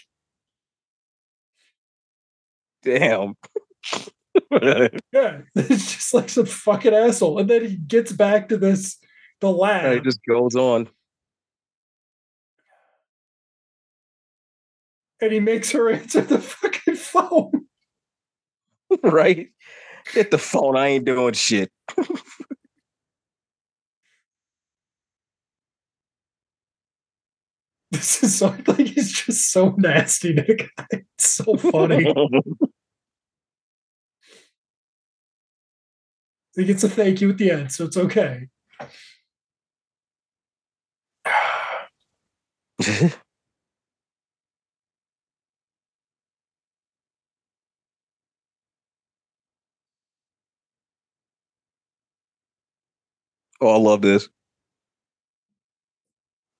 Damn. 2.82 3.34
Yeah, 5.12 5.40
it's 5.56 5.94
just 5.94 6.14
like 6.14 6.28
some 6.28 6.46
fucking 6.46 6.94
asshole. 6.94 7.40
And 7.40 7.50
then 7.50 7.64
he 7.64 7.76
gets 7.76 8.12
back 8.12 8.48
to 8.50 8.56
this 8.56 8.96
the 9.40 9.48
And 9.48 9.56
lab. 9.58 9.92
it 9.98 10.04
just 10.04 10.20
goes 10.28 10.54
on. 10.54 10.88
and 15.20 15.32
he 15.32 15.40
makes 15.40 15.72
her 15.72 15.90
answer 15.90 16.20
the 16.20 16.38
fucking 16.38 16.94
phone. 16.94 17.66
right? 19.02 19.48
Hit 20.12 20.30
the 20.30 20.38
phone. 20.38 20.76
I 20.76 20.88
ain't 20.88 21.04
doing 21.04 21.34
shit. 21.34 21.70
This 27.90 28.22
is 28.22 28.38
so 28.38 28.48
like 28.66 28.86
he's 28.86 29.12
just 29.12 29.50
so 29.50 29.74
nasty, 29.78 30.34
Nick. 30.34 30.70
It's 30.90 31.32
so 31.32 31.56
funny. 31.56 32.04
he 36.56 36.64
gets 36.64 36.84
a 36.84 36.88
thank 36.88 37.20
you 37.20 37.30
at 37.30 37.38
the 37.38 37.50
end, 37.50 37.72
so 37.72 37.86
it's 37.86 37.96
okay. 37.96 38.48
oh, 53.60 53.74
I 53.74 53.78
love 53.78 54.02
this. 54.02 54.28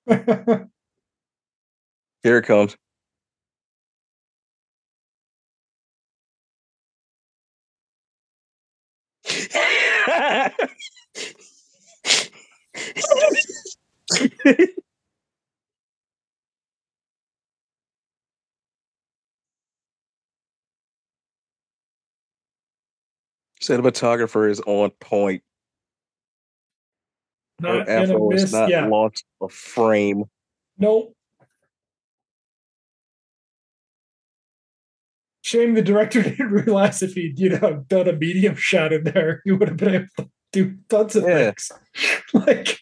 Here 2.23 2.37
it 2.37 2.43
comes. 2.43 2.75
Cinematographer 23.61 24.49
is 24.49 24.61
on 24.61 24.89
point. 24.99 25.43
Not 27.59 27.87
gonna 27.87 28.01
afro 28.03 28.29
miss. 28.29 28.43
is 28.43 28.51
not 28.53 28.69
Yeah. 28.69 28.87
lost 28.87 29.23
a 29.41 29.49
frame. 29.49 30.25
Nope. 30.77 31.13
Shame 35.41 35.73
the 35.73 35.81
director 35.81 36.21
didn't 36.23 36.51
realize 36.51 37.01
if 37.01 37.13
he'd, 37.13 37.39
you 37.39 37.49
know, 37.49 37.83
done 37.87 38.07
a 38.07 38.13
medium 38.13 38.55
shot 38.55 38.93
in 38.93 39.03
there, 39.03 39.41
he 39.45 39.51
would 39.51 39.67
have 39.67 39.77
been 39.77 39.95
able 39.95 40.07
to 40.17 40.29
do 40.51 40.77
tons 40.89 41.15
of 41.15 41.23
Yeah. 41.23 41.51
things. 41.51 41.71
like 42.33 42.79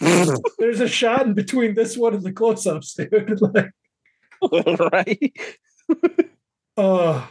there's 0.58 0.80
a 0.80 0.88
shot 0.88 1.26
in 1.26 1.34
between 1.34 1.74
this 1.74 1.96
one 1.96 2.14
and 2.14 2.22
the 2.22 2.32
close-ups, 2.32 2.94
dude. 2.94 3.40
like, 3.42 3.70
right? 4.80 5.32
oh, 6.78 7.30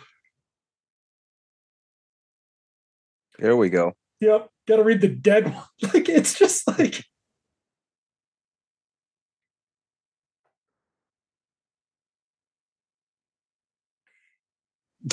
There 3.39 3.55
we 3.57 3.69
go. 3.69 3.93
yep. 4.19 4.49
Gotta 4.69 4.83
read 4.83 5.01
the 5.01 5.07
dead 5.07 5.45
one. 5.51 5.63
Like 5.93 6.07
it's 6.07 6.37
just 6.37 6.67
like 6.67 7.03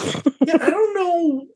yeah, 0.03 0.59
I 0.61 0.71
don't 0.71 0.95
know. 0.95 1.47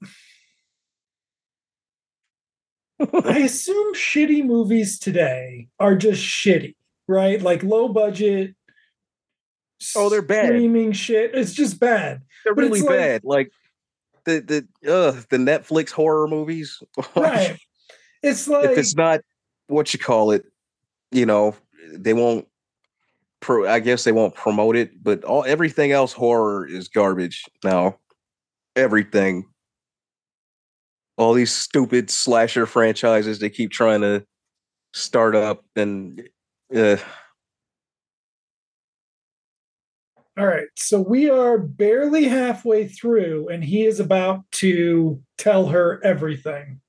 I 3.25 3.39
assume 3.45 3.95
shitty 3.95 4.45
movies 4.45 4.99
today 4.99 5.69
are 5.79 5.97
just 5.97 6.23
shitty, 6.23 6.75
right? 7.09 7.41
Like 7.41 7.63
low 7.63 7.89
budget. 7.89 8.55
Oh, 9.97 10.09
they're 10.09 10.23
bad. 10.23 10.47
Streaming 10.47 10.93
shit. 10.93 11.35
It's 11.35 11.53
just 11.53 11.81
bad. 11.81 12.23
They're 12.45 12.55
But 12.55 12.63
really 12.63 12.81
like- 12.81 12.89
bad. 12.89 13.21
Like 13.25 13.51
the 14.25 14.67
the 14.83 14.91
uh 14.93 15.13
the 15.31 15.39
Netflix 15.39 15.91
horror 15.91 16.29
movies. 16.29 16.83
Right. 17.17 17.59
It's 18.23 18.49
like 18.49 18.71
if 18.71 18.79
it's 18.79 18.95
not 18.95 19.21
what 19.68 19.93
you 19.93 19.99
call 19.99 20.31
it, 20.31 20.45
you 21.11 21.27
know, 21.27 21.55
they 21.93 22.12
won't 22.12 22.47
pro 23.41 23.68
I 23.68 23.81
guess 23.81 24.05
they 24.05 24.12
won't 24.12 24.35
promote 24.35 24.77
it, 24.77 25.03
but 25.03 25.25
all 25.25 25.45
everything 25.45 25.93
else 25.93 26.12
horror 26.12 26.66
is 26.66 26.89
garbage 26.89 27.45
now. 27.64 27.99
Everything. 28.77 29.47
All 31.16 31.35
these 31.35 31.53
stupid 31.53 32.11
slasher 32.11 32.66
franchises 32.66 33.39
they 33.39 33.51
keep 33.51 33.71
trying 33.71 34.01
to 34.03 34.25
start 34.93 35.35
up 35.35 35.64
and 35.77 36.29
uh, 36.75 36.97
all 40.39 40.47
right. 40.47 40.68
So 40.77 41.01
we 41.01 41.29
are 41.29 41.59
barely 41.59 42.25
halfway 42.25 42.89
through, 42.89 43.49
and 43.49 43.62
he 43.62 43.85
is 43.85 44.01
about 44.01 44.51
to 44.53 45.21
tell 45.37 45.66
her 45.66 46.01
everything. 46.03 46.81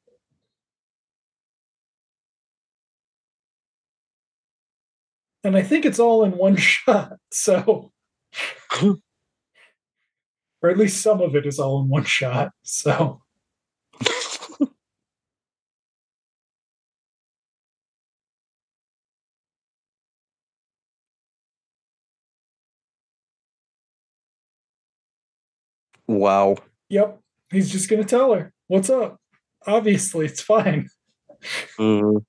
And 5.43 5.55
I 5.57 5.63
think 5.63 5.85
it's 5.85 5.99
all 5.99 6.23
in 6.23 6.37
one 6.37 6.55
shot. 6.57 7.13
So, 7.31 7.91
or 10.61 10.69
at 10.69 10.77
least 10.77 11.01
some 11.01 11.21
of 11.21 11.35
it 11.35 11.45
is 11.45 11.59
all 11.59 11.81
in 11.81 11.89
one 11.89 12.03
shot. 12.03 12.51
So, 12.63 13.21
wow. 26.07 26.57
yep, 26.89 27.19
he's 27.49 27.71
just 27.71 27.89
going 27.89 28.01
to 28.01 28.07
tell 28.07 28.33
her 28.33 28.53
what's 28.67 28.89
up. 28.89 29.17
Obviously, 29.65 30.25
it's 30.25 30.41
fine. 30.41 30.87
Mm. 31.79 32.23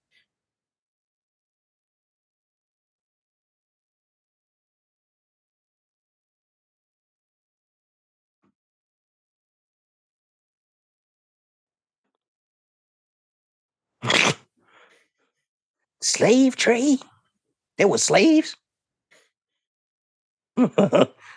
Slave 16.03 16.57
trade? 16.57 17.01
There 17.79 17.89
were 17.89 17.99
slaves? 17.99 18.57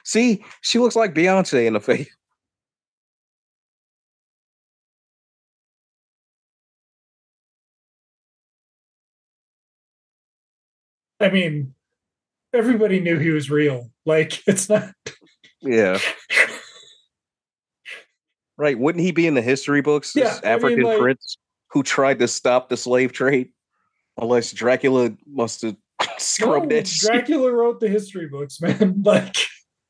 See, 0.04 0.44
she 0.62 0.80
looks 0.80 0.96
like 0.96 1.14
Beyonce 1.14 1.66
in 1.66 1.74
the 1.74 1.80
face. 1.80 2.10
I 11.20 11.30
mean, 11.30 11.74
everybody 12.54 13.00
knew 13.00 13.18
he 13.18 13.30
was 13.30 13.50
real. 13.50 13.92
Like, 14.06 14.42
it's 14.48 14.70
not. 14.70 14.94
Yeah. 15.62 16.00
Right. 18.58 18.78
Wouldn't 18.78 19.04
he 19.04 19.12
be 19.12 19.28
in 19.28 19.34
the 19.34 19.42
history 19.42 19.82
books? 19.82 20.14
This 20.14 20.24
Yeah, 20.24 20.50
I 20.50 20.56
mean, 20.56 20.58
African 20.58 20.84
like- 20.84 21.00
prince 21.00 21.38
who 21.72 21.84
tried 21.84 22.20
to 22.20 22.28
stop 22.28 22.70
the 22.70 22.78
slave 22.78 23.12
trade? 23.12 23.50
Unless 24.18 24.54
Dracula 24.54 25.12
must 25.28 25.62
have 25.64 25.76
scrubbed 26.18 26.70
No, 26.70 26.76
that 26.78 26.88
shit. 26.88 27.12
Dracula 27.12 27.52
wrote 27.52 27.80
the 27.80 27.90
history 27.90 28.28
books, 28.28 28.62
man. 28.62 29.02
Like, 29.04 29.36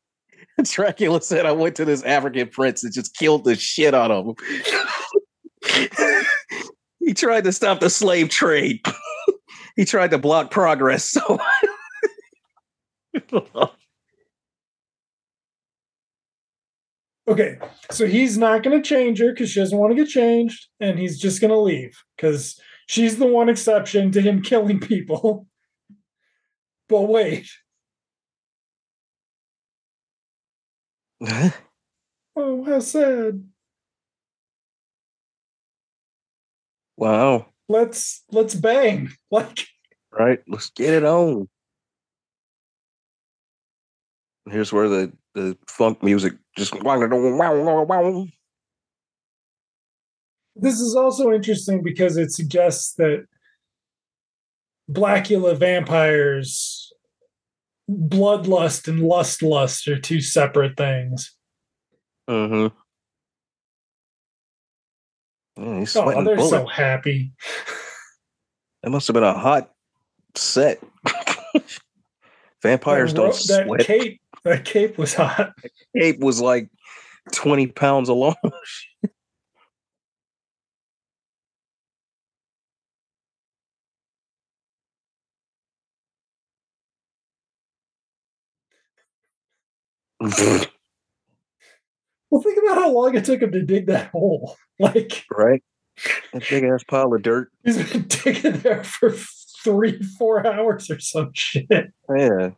Dracula 0.64 1.22
said, 1.22 1.46
I 1.46 1.52
went 1.52 1.76
to 1.76 1.86
this 1.86 2.04
African 2.04 2.48
prince 2.48 2.84
and 2.84 2.94
just 2.94 3.16
killed 3.16 3.44
the 3.44 3.56
shit 3.56 3.94
out 3.94 4.12
of 4.12 4.28
him. 4.28 4.36
he 7.00 7.14
tried 7.14 7.44
to 7.44 7.52
stop 7.52 7.80
the 7.80 7.90
slave 7.90 8.30
trade. 8.30 8.80
he 9.76 9.86
tried 9.86 10.12
to 10.12 10.18
block 10.18 10.52
progress. 10.52 11.04
So 11.04 11.40
okay, 17.28 17.58
so 17.92 18.08
he's 18.08 18.38
not 18.38 18.64
going 18.64 18.82
to 18.82 18.88
change 18.88 19.20
her 19.20 19.32
because 19.32 19.50
she 19.50 19.60
doesn't 19.60 19.78
want 19.78 19.92
to 19.92 19.96
get 20.04 20.10
changed, 20.10 20.68
and 20.80 20.98
he's 21.00 21.20
just 21.20 21.42
going 21.42 21.52
to 21.52 21.60
leave 21.60 21.98
because 22.16 22.60
she's 22.86 23.18
the 23.18 23.28
one 23.28 23.50
exception 23.50 24.12
to 24.12 24.22
him 24.22 24.42
killing 24.42 24.80
people. 24.80 25.48
But 26.88 27.02
wait, 27.10 27.48
oh, 32.36 32.64
how 32.66 32.80
sad. 32.80 33.44
wow. 36.98 37.48
Let's 37.68 38.24
let's 38.32 38.56
bang. 38.56 39.10
Like, 39.32 39.66
Right. 40.12 40.40
Let's 40.48 40.70
get 40.70 40.94
it 40.94 41.04
on. 41.04 41.50
Here's 44.50 44.72
where 44.72 44.88
the, 44.88 45.12
the 45.34 45.58
funk 45.68 46.04
music 46.04 46.34
just 46.58 46.74
this 50.56 50.80
is 50.80 50.96
also 50.96 51.32
interesting 51.34 51.84
because 51.84 52.18
it 52.18 52.32
suggests 52.32 52.94
that 52.94 53.26
Blacula 54.90 55.58
vampires, 55.58 56.94
bloodlust 57.90 58.88
and 58.88 59.00
lust 59.02 59.42
lust 59.44 59.88
are 59.88 60.00
two 60.00 60.22
separate 60.22 60.78
things. 60.78 61.36
Mm-hmm. 62.30 62.76
He's 65.80 65.96
Oh, 65.96 66.12
they're 66.24 66.36
bullets. 66.36 66.50
so 66.50 66.66
happy. 66.66 67.32
That 68.84 68.90
must 68.92 69.08
have 69.08 69.14
been 69.14 69.24
a 69.24 69.34
hot 69.38 69.72
set. 70.36 70.80
Vampires 72.62 73.14
That 73.14 73.20
don't 73.22 73.32
that 73.48 73.66
sweat. 73.66 73.82
cape. 73.82 74.22
That 74.44 74.66
cape 74.66 74.98
was 74.98 75.14
hot. 75.14 75.54
Cape 75.98 76.20
was 76.20 76.42
like 76.42 76.70
20 77.34 77.68
pounds 77.68 78.10
alone. 78.10 78.36
Well, 92.32 92.42
think 92.42 92.58
about 92.58 92.76
how 92.78 92.92
long 92.92 93.16
it 93.16 93.24
took 93.24 93.42
him 93.42 93.52
to 93.54 93.62
dig 93.62 93.88
that 93.88 94.10
hole. 94.10 94.58
Like 94.78 95.24
right? 95.32 95.64
That 96.34 96.44
big 96.50 96.66
ass 96.66 96.84
pile 96.84 97.14
of 97.14 97.22
dirt. 97.22 97.50
he's 97.64 97.94
been 97.94 98.08
digging 98.10 98.60
there 98.60 98.84
for 98.84 99.10
three, 99.64 100.02
four 100.18 100.46
hours 100.46 100.90
or 100.92 101.00
some 101.00 101.32
shit. 101.34 101.94
Yeah. 102.14 102.50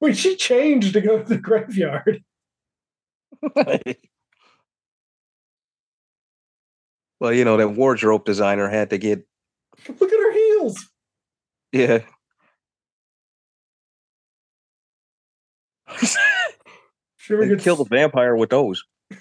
Wait, 0.00 0.18
she 0.18 0.36
changed 0.36 0.92
to 0.92 1.00
go 1.00 1.22
to 1.22 1.24
the 1.24 1.38
graveyard. 1.38 2.22
well, 7.18 7.32
you 7.32 7.46
know, 7.46 7.56
that 7.56 7.68
wardrobe 7.70 8.26
designer 8.26 8.68
had 8.68 8.90
to 8.90 8.98
get. 8.98 9.26
Look 9.88 10.12
at 10.12 10.18
her 10.18 10.32
heels. 10.32 10.86
Yeah. 11.74 12.02
sure 17.16 17.40
we 17.40 17.48
gets 17.48 17.64
kill 17.64 17.74
the 17.74 17.84
vampire 17.84 18.36
with 18.36 18.50
those. 18.50 18.84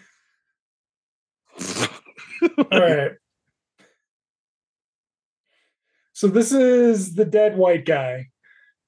All 1.59 2.79
right. 2.79 3.13
So 6.13 6.27
this 6.27 6.51
is 6.51 7.15
the 7.15 7.25
dead 7.25 7.57
white 7.57 7.85
guy. 7.85 8.27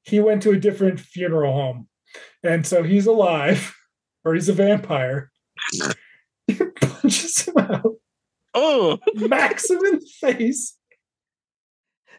He 0.04 0.20
went 0.20 0.44
to 0.44 0.52
a 0.52 0.60
different 0.60 1.00
funeral 1.00 1.54
home. 1.54 1.88
And 2.44 2.68
so 2.68 2.84
he's 2.84 3.08
alive, 3.08 3.76
or 4.24 4.36
he's 4.36 4.48
a 4.48 4.54
vampire. 4.54 5.32
He 6.46 6.54
punches 6.54 7.40
him 7.40 7.58
out, 7.58 7.96
oh, 8.54 9.00
smacks 9.18 9.72
him 9.72 9.80
in 9.86 9.96
the 9.96 10.08
face. 10.20 10.75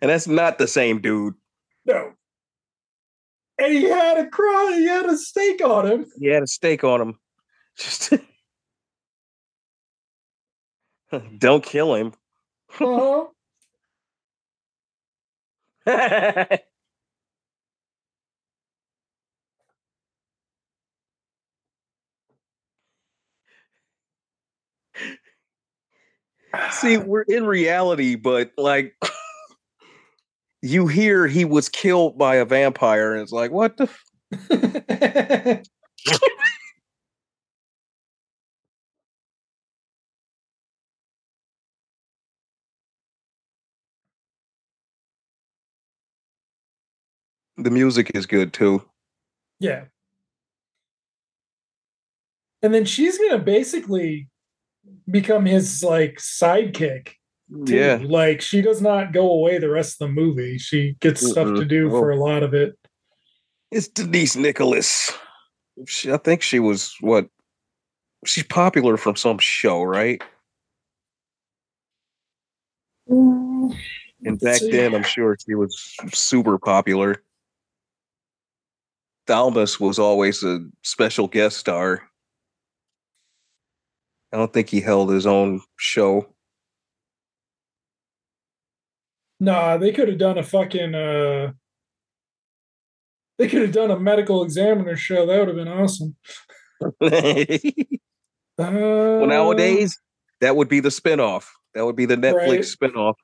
And 0.01 0.11
that's 0.11 0.27
not 0.27 0.59
the 0.59 0.69
same 0.69 1.01
dude. 1.01 1.35
No. 1.85 2.13
And 3.59 3.73
he 3.73 3.85
had 3.85 4.19
a 4.19 4.29
cry, 4.29 4.77
he 4.79 4.87
had 4.87 5.07
a 5.07 5.17
stake 5.17 5.65
on 5.65 5.87
him. 5.87 6.07
He 6.19 6.27
had 6.27 6.43
a 6.43 6.47
stake 6.47 6.85
on 6.85 7.01
him. 7.01 7.19
Just 7.79 8.13
don't 11.39 11.65
kill 11.65 11.95
him. 11.95 12.13
Uh-huh. 12.81 13.27
See, 26.71 26.97
we're 26.97 27.23
in 27.23 27.47
reality, 27.47 28.17
but 28.17 28.53
like 28.57 28.97
you 30.63 30.87
hear 30.87 31.27
he 31.27 31.45
was 31.45 31.69
killed 31.69 32.19
by 32.19 32.37
a 32.37 32.45
vampire, 32.45 33.13
and 33.13 33.23
it's 33.23 33.33
like, 33.33 33.51
what 33.51 33.77
the? 33.77 33.85
F- 33.85 34.03
the 47.57 47.71
music 47.71 48.11
is 48.15 48.27
good 48.27 48.53
too. 48.53 48.83
yeah. 49.61 49.85
And 52.63 52.75
then 52.75 52.85
she's 52.85 53.19
gonna 53.19 53.39
basically 53.39 54.29
become 55.09 55.45
his 55.47 55.85
like 55.85 56.17
sidekick. 56.17 57.13
Too. 57.49 57.77
Yeah, 57.77 58.01
Like 58.03 58.41
she 58.41 58.61
does 58.61 58.83
not 58.83 59.13
go 59.13 59.31
away 59.31 59.59
the 59.59 59.71
rest 59.71 60.01
of 60.01 60.09
the 60.09 60.13
movie. 60.13 60.59
She 60.59 60.97
gets 61.01 61.21
stuff 61.21 61.47
to 61.47 61.53
Mm-mm. 61.53 61.69
do 61.69 61.87
oh. 61.89 62.01
for 62.01 62.11
a 62.11 62.17
lot 62.17 62.43
of 62.43 62.55
it. 62.55 62.77
it's 63.71 63.87
Denise 63.89 64.35
Nicholas. 64.35 65.13
She, 65.87 66.11
I 66.11 66.17
think 66.17 66.43
she 66.43 66.59
was 66.59 66.97
what? 67.01 67.29
She's 68.25 68.45
popular 68.45 68.97
from 68.97 69.15
some 69.15 69.39
show, 69.39 69.83
right? 69.83 70.21
Mm, 73.09 73.77
and 74.25 74.41
back 74.41 74.57
See. 74.57 74.71
then, 74.73 74.95
I'm 74.95 75.05
sure 75.05 75.37
she 75.47 75.55
was 75.55 75.95
super 76.13 76.59
popular. 76.59 77.23
Thalmus 79.29 79.79
was 79.79 79.99
always 79.99 80.43
a 80.43 80.67
special 80.83 81.29
guest 81.29 81.59
star. 81.59 82.03
I 84.33 84.37
don't 84.37 84.53
think 84.53 84.69
he 84.69 84.81
held 84.81 85.11
his 85.11 85.27
own 85.27 85.61
show. 85.77 86.27
Nah, 89.39 89.77
they 89.77 89.93
could 89.93 90.09
have 90.09 90.19
done 90.19 90.39
a 90.39 90.43
fucking 90.43 90.95
uh 90.95 91.53
they 93.39 93.49
could 93.49 93.63
have 93.63 93.73
done 93.73 93.91
a 93.91 93.99
medical 94.01 94.43
examiner 94.43 94.97
show. 94.97 95.27
That 95.27 95.39
would 95.39 95.49
have 95.49 95.57
been 95.57 95.69
awesome. 95.69 96.17
well, 97.01 97.13
Uh, 98.59 99.27
nowadays, 99.27 99.99
that 100.41 100.57
would 100.57 100.69
be 100.69 100.81
the 100.81 100.89
spinoff. 100.89 101.47
That 101.75 101.85
would 101.85 101.97
be 101.97 102.07
the 102.07 102.17
Netflix 102.17 102.35
Right. 102.35 102.61
spinoff. 102.61 103.15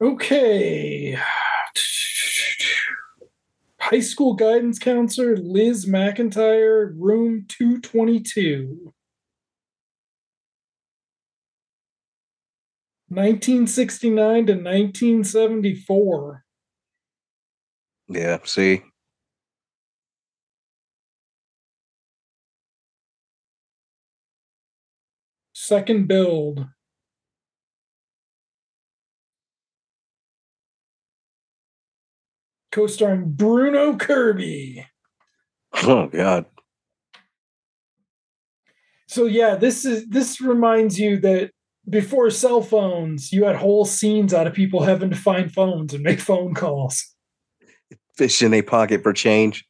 Okay. 0.00 1.18
High 3.80 4.00
school 4.00 4.34
guidance 4.34 4.78
counselor 4.78 5.36
Liz 5.36 5.86
McIntyre, 5.86 6.92
room 6.96 7.46
222. 7.48 8.92
1969 13.10 14.46
to 14.46 14.52
1974. 14.52 16.44
Yeah, 18.08 18.38
see. 18.44 18.82
Second 25.52 26.06
build. 26.06 26.66
Co-starring 32.70 33.32
Bruno 33.32 33.96
Kirby. 33.96 34.86
Oh 35.82 36.06
God. 36.06 36.46
So 39.08 39.26
yeah, 39.26 39.56
this 39.56 39.84
is 39.84 40.06
this 40.08 40.40
reminds 40.40 40.98
you 40.98 41.18
that 41.20 41.50
before 41.88 42.30
cell 42.30 42.62
phones, 42.62 43.32
you 43.32 43.44
had 43.44 43.56
whole 43.56 43.84
scenes 43.84 44.34
out 44.34 44.46
of 44.46 44.52
people 44.52 44.82
having 44.82 45.10
to 45.10 45.16
find 45.16 45.52
phones 45.52 45.94
and 45.94 46.02
make 46.02 46.20
phone 46.20 46.54
calls. 46.54 47.14
Fish 48.16 48.42
in 48.42 48.52
a 48.54 48.62
pocket 48.62 49.02
for 49.02 49.12
change. 49.12 49.64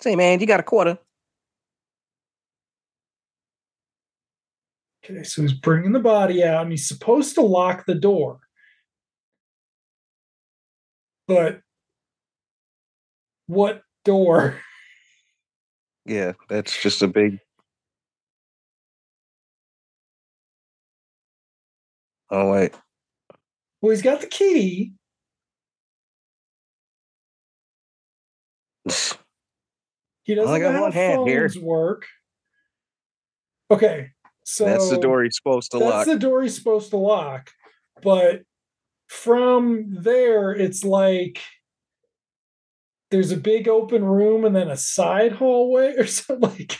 Say, 0.00 0.16
man, 0.16 0.40
you 0.40 0.46
got 0.46 0.60
a 0.60 0.64
quarter. 0.64 0.98
Okay, 5.04 5.24
so 5.24 5.42
he's 5.42 5.52
bringing 5.52 5.92
the 5.92 6.00
body 6.00 6.44
out 6.44 6.62
and 6.62 6.70
he's 6.70 6.86
supposed 6.86 7.34
to 7.34 7.42
lock 7.42 7.86
the 7.86 7.94
door. 7.94 8.40
But 11.26 11.60
what 13.46 13.82
door? 14.04 14.60
Yeah, 16.04 16.32
that's 16.48 16.82
just 16.82 17.00
a 17.02 17.06
big. 17.06 17.38
Oh 22.32 22.50
wait. 22.50 22.74
Well, 23.80 23.90
he's 23.90 24.02
got 24.02 24.20
the 24.22 24.26
key. 24.26 24.94
He 30.24 30.36
doesn't 30.36 30.48
Only 30.48 30.60
got 30.60 30.80
one 30.80 30.92
hand 30.92 31.28
here. 31.28 31.50
work. 31.60 32.06
Okay, 33.72 34.10
so 34.44 34.64
that's 34.64 34.88
the 34.88 34.96
door 34.98 35.24
he's 35.24 35.34
supposed 35.34 35.72
to 35.72 35.78
that's 35.78 35.90
lock. 35.90 36.06
That's 36.06 36.10
the 36.10 36.18
door 36.20 36.42
he's 36.42 36.54
supposed 36.54 36.90
to 36.90 36.96
lock. 36.96 37.50
But 38.02 38.42
from 39.08 39.86
there, 39.90 40.52
it's 40.52 40.84
like 40.84 41.40
there's 43.10 43.32
a 43.32 43.36
big 43.36 43.66
open 43.66 44.04
room 44.04 44.44
and 44.44 44.54
then 44.54 44.68
a 44.68 44.76
side 44.76 45.32
hallway 45.32 45.94
or 45.98 46.06
something 46.06 46.50
like. 46.50 46.78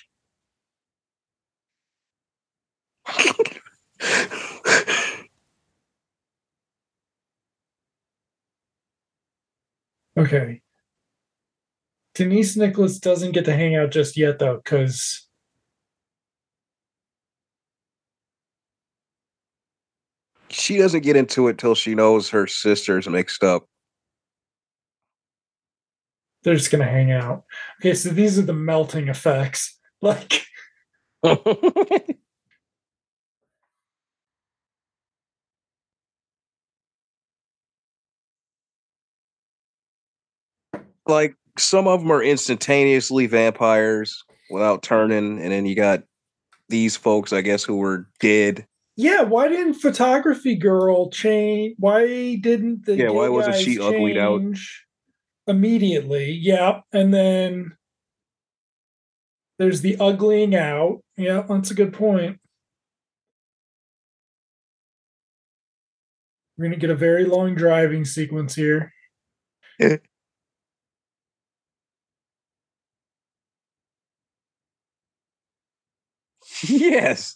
Okay. 10.17 10.61
Denise 12.15 12.57
Nicholas 12.57 12.99
doesn't 12.99 13.33
get 13.33 13.47
to 13.47 13.55
hang 13.55 13.75
out 13.75 13.91
just 13.91 14.17
yet, 14.17 14.39
though, 14.39 14.57
because 14.57 15.27
she 20.51 20.77
doesn't 20.77 21.03
get 21.03 21.17
into 21.17 21.49
it 21.49 21.57
till 21.57 21.75
she 21.75 21.95
knows 21.95 22.29
her 22.29 22.47
sister's 22.47 23.09
mixed 23.09 23.43
up. 23.43 23.67
they're 26.43 26.57
just 26.57 26.71
gonna 26.71 26.85
hang 26.85 27.13
out. 27.13 27.45
Okay, 27.81 27.95
so 27.95 28.11
these 28.11 28.39
are 28.39 28.43
the 28.43 28.53
melting 28.53 29.09
effects. 29.09 29.79
Like, 30.05 30.43
like 41.13 41.37
some 41.59 41.87
of 41.87 42.01
them 42.01 42.11
are 42.11 42.23
instantaneously 42.23 43.27
vampires 43.27 44.25
without 44.51 44.83
turning, 44.83 45.41
and 45.41 45.53
then 45.53 45.67
you 45.67 45.75
got 45.75 46.03
these 46.69 46.97
folks, 46.97 47.33
I 47.33 47.43
guess, 47.43 47.63
who 47.63 47.77
were 47.77 48.09
dead 48.21 48.67
Yeah, 48.97 49.23
why 49.23 49.49
didn't 49.49 49.75
photography 49.75 50.57
girl 50.57 51.11
change? 51.11 51.77
Why 51.79 52.37
didn't 52.37 52.87
the 52.87 52.97
Yeah, 52.97 53.11
why 53.11 53.29
wasn't 53.29 53.57
she 53.57 53.79
uglied 53.81 54.17
out? 54.17 54.43
immediately? 55.47 56.33
Yeah, 56.33 56.81
and 56.93 57.13
then 57.13 57.73
there's 59.59 59.83
the 59.83 59.97
uglying 59.97 60.55
out. 60.55 61.03
Yeah, 61.17 61.43
that's 61.49 61.71
a 61.71 61.75
good 61.75 61.93
point. 61.93 62.39
We're 66.57 66.67
gonna 66.67 66.77
get 66.77 66.91
a 66.91 66.95
very 66.95 67.25
long 67.25 67.55
driving 67.55 68.05
sequence 68.05 68.55
here. 68.55 68.93
yes. 76.69 77.35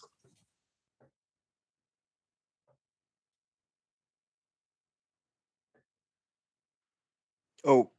Oh, 7.65 7.89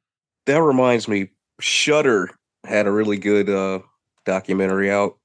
that 0.47 0.63
reminds 0.63 1.09
me. 1.09 1.31
Shudder 1.61 2.31
had 2.65 2.87
a 2.87 2.93
really 2.93 3.19
good 3.19 3.51
uh 3.51 3.81
documentary 4.25 4.91
out. 4.91 5.19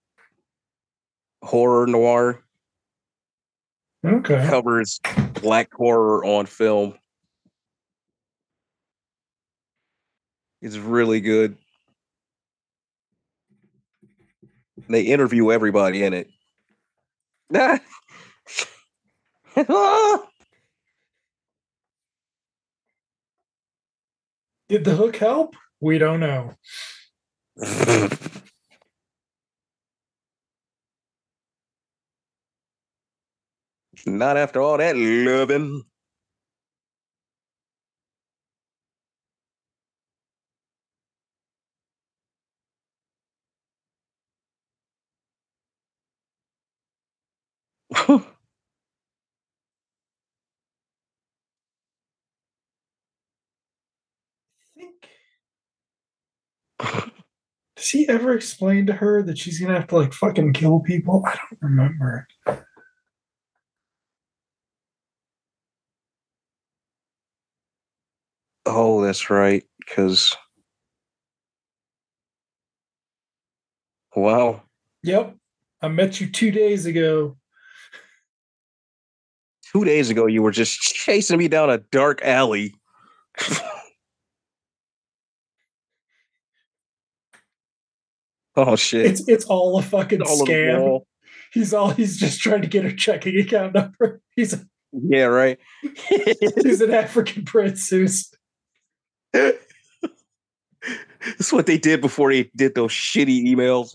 Horror 1.44 1.88
Noire 1.88 2.44
Okay. 4.06 4.46
covers 4.50 5.00
black 5.42 5.74
horror 5.74 6.26
on 6.26 6.46
film. 6.46 6.96
It's 10.62 10.78
really 10.78 11.22
good. 11.22 11.58
They 14.90 15.02
interview 15.04 15.52
everybody 15.52 16.04
in 16.04 16.14
it. 16.14 16.28
Did 24.70 24.86
the 24.86 24.96
hook 24.96 25.16
help? 25.18 25.56
We 25.82 25.98
don't 25.98 26.20
know. 26.20 26.54
Not 34.06 34.38
after 34.38 34.62
all 34.62 34.78
that 34.78 34.98
loving. 34.98 35.84
Does 57.76 57.90
he 57.90 58.08
ever 58.08 58.34
explain 58.36 58.86
to 58.88 58.94
her 58.94 59.24
that 59.24 59.38
she's 59.38 59.60
gonna 59.60 59.74
have 59.74 59.88
to 59.88 59.98
like 59.98 60.14
fucking 60.14 60.54
kill 60.54 60.80
people? 60.80 61.24
I 61.26 61.36
don't 61.36 61.62
remember. 61.62 62.28
oh, 68.66 69.02
that's 69.04 69.30
right. 69.30 69.64
Because 69.80 70.36
wow, 74.16 74.64
Yep. 75.04 75.36
I 75.82 75.88
met 75.90 76.22
you 76.22 76.30
two 76.30 76.52
days 76.52 76.86
ago. 76.86 77.38
Two 79.74 79.84
days 79.84 80.10
ago 80.10 80.28
you 80.28 80.42
were 80.42 80.52
just 80.52 80.80
chasing 80.80 81.38
me 81.38 81.48
down 81.48 81.70
a 81.70 81.78
dark 81.78 82.22
alley. 82.24 82.76
oh 88.56 88.76
shit! 88.76 89.06
It's 89.06 89.28
it's 89.28 89.46
all 89.46 89.80
a 89.80 89.82
fucking 89.82 90.22
All 90.22 90.46
scam. 90.46 91.02
He's 91.52 91.74
all 91.74 91.92
he's 91.92 92.18
just 92.18 92.42
trying 92.42 92.62
to 92.62 92.68
get 92.68 92.84
her 92.84 92.92
checking 92.92 93.40
account 93.40 93.76
number. 93.76 94.22
He's 94.36 94.56
Yeah, 94.92 95.26
right. 95.26 95.60
he's 96.64 96.82
an 96.82 96.92
African 96.92 97.46
prince 97.46 97.90
who's 97.90 98.32
That's 99.32 99.54
what 101.52 101.68
they 101.68 101.78
did 101.78 102.02
before 102.02 102.32
they 102.32 102.50
did 102.56 102.74
those 102.74 102.92
shitty 102.92 103.46
emails. 103.46 103.94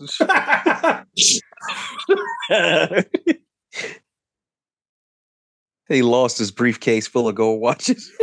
He 5.89 6.01
lost 6.01 6.37
his 6.37 6.51
briefcase 6.51 7.07
full 7.07 7.27
of 7.27 7.35
gold 7.35 7.59
watches. 7.61 8.11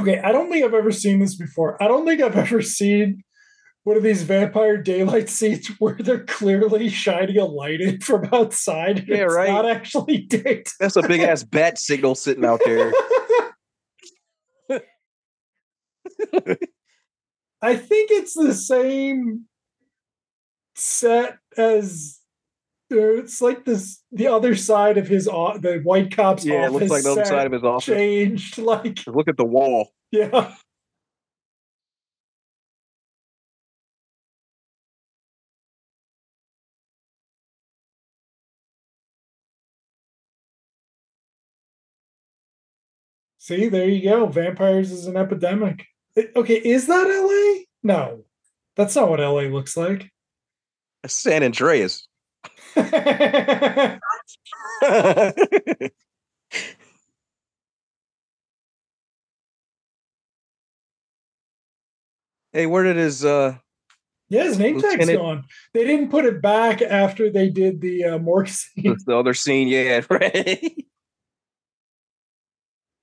Okay, 0.00 0.20
I 0.20 0.30
don't 0.30 0.48
think 0.48 0.64
I've 0.64 0.74
ever 0.74 0.92
seen 0.92 1.18
this 1.18 1.34
before. 1.34 1.82
I 1.82 1.88
don't 1.88 2.06
think 2.06 2.20
I've 2.20 2.36
ever 2.36 2.62
seen 2.62 3.24
one 3.88 3.96
of 3.96 4.02
these 4.02 4.22
vampire 4.22 4.76
daylight 4.76 5.30
scenes 5.30 5.66
where 5.78 5.94
they're 5.94 6.24
clearly 6.24 6.90
shining 6.90 7.38
a 7.38 7.44
light 7.46 7.80
in 7.80 7.98
from 8.00 8.28
outside. 8.34 9.08
Yeah, 9.08 9.24
it's 9.24 9.34
right. 9.34 9.48
Not 9.48 9.64
actually 9.66 10.18
daytime. 10.18 10.64
That's 10.78 10.96
a 10.96 11.02
big 11.08 11.22
ass 11.22 11.42
bat 11.42 11.78
signal 11.78 12.14
sitting 12.14 12.44
out 12.44 12.60
there. 12.66 12.92
I 17.62 17.76
think 17.76 18.10
it's 18.12 18.34
the 18.34 18.52
same 18.52 19.46
set 20.76 21.38
as 21.56 22.20
it's 22.90 23.40
like 23.42 23.64
this 23.64 24.02
the 24.12 24.26
other 24.28 24.54
side 24.54 24.96
of 24.98 25.08
his 25.08 25.28
o- 25.28 25.58
the 25.58 25.78
white 25.82 26.14
cop's 26.14 26.44
Yeah, 26.44 26.66
it 26.66 26.72
looks 26.72 26.88
like 26.90 27.02
the 27.04 27.12
other 27.12 27.24
side 27.24 27.46
of 27.46 27.52
his 27.52 27.64
office. 27.64 27.84
changed 27.86 28.58
like 28.72 29.00
Look 29.06 29.28
at 29.28 29.36
the 29.38 29.44
wall. 29.44 29.90
yeah 30.12 30.52
see 43.48 43.68
there 43.68 43.88
you 43.88 44.02
go 44.02 44.26
vampires 44.26 44.92
is 44.92 45.06
an 45.06 45.16
epidemic 45.16 45.86
okay 46.36 46.56
is 46.56 46.86
that 46.86 47.06
la 47.06 47.64
no 47.82 48.24
that's 48.76 48.94
not 48.94 49.08
what 49.08 49.20
la 49.20 49.40
looks 49.42 49.76
like 49.76 50.10
That's 51.02 51.14
San 51.14 51.42
Andreas. 51.44 52.06
hey, 62.52 62.66
where 62.66 62.82
did 62.84 62.96
his 62.96 63.24
uh 63.24 63.56
Yeah, 64.28 64.44
his 64.44 64.58
name 64.58 64.80
tag's 64.80 65.06
Lieutenant- 65.06 65.18
gone. 65.18 65.44
They 65.74 65.84
didn't 65.84 66.10
put 66.10 66.24
it 66.24 66.42
back 66.42 66.82
after 66.82 67.30
they 67.30 67.48
did 67.48 67.80
the 67.80 68.04
uh, 68.04 68.18
morgue 68.18 68.48
scene. 68.58 68.96
the 69.06 69.16
other 69.16 69.34
scene? 69.34 69.68
Yeah, 69.68 70.00
right. 70.10 70.84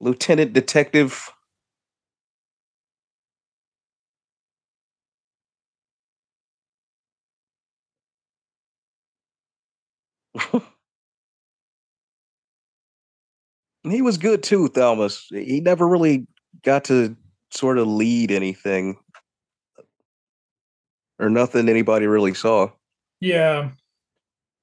Lieutenant 0.06 0.54
Detective. 0.54 1.32
he 13.84 14.04
was 14.04 14.20
good 14.20 14.44
too, 14.44 14.70
Thalmus. 14.70 15.24
He 15.32 15.60
never 15.60 15.88
really 15.88 16.28
got 16.64 16.84
to 16.86 17.18
sort 17.50 17.80
of 17.80 17.88
lead 17.88 18.30
anything 18.30 18.98
or 21.18 21.32
nothing 21.32 21.68
anybody 21.68 22.06
really 22.06 22.36
saw. 22.36 22.70
Yeah. 23.22 23.72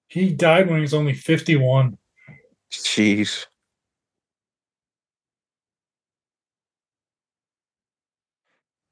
He 0.07 0.33
died 0.33 0.69
when 0.69 0.77
he 0.77 0.83
was 0.83 0.95
only 0.95 1.15
51. 1.15 1.99
Jeez. 2.71 3.47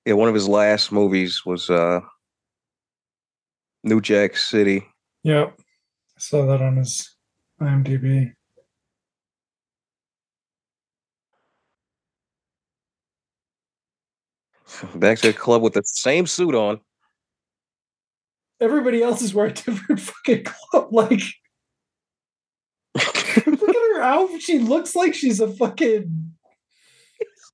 Yeah, 0.05 0.15
one 0.15 0.29
of 0.29 0.35
his 0.35 0.49
last 0.49 0.93
movies 0.93 1.45
was 1.45 1.69
uh 1.71 2.01
New 3.85 4.01
Jack 4.01 4.37
City. 4.37 4.87
Yep. 5.25 5.55
I 5.59 6.21
saw 6.21 6.47
that 6.47 6.63
on 6.63 6.77
his 6.77 7.15
IMDb. 7.61 8.33
Back 14.95 15.19
to 15.19 15.29
the 15.29 15.33
club 15.33 15.63
with 15.63 15.75
the 15.75 15.83
same 15.85 16.27
suit 16.27 16.55
on. 16.55 16.81
everybody 18.61 19.03
else 19.03 19.23
is 19.23 19.35
wearing 19.35 19.55
different 19.65 20.01
fucking 20.01 20.45
clothes. 20.45 20.93
Like, 20.93 21.23
look 23.47 23.69
at 23.69 23.75
her 23.95 24.03
outfit. 24.03 24.43
She 24.43 24.59
looks 24.59 24.95
like 24.95 25.15
she's 25.15 25.41
a 25.41 25.49
fucking 25.49 26.30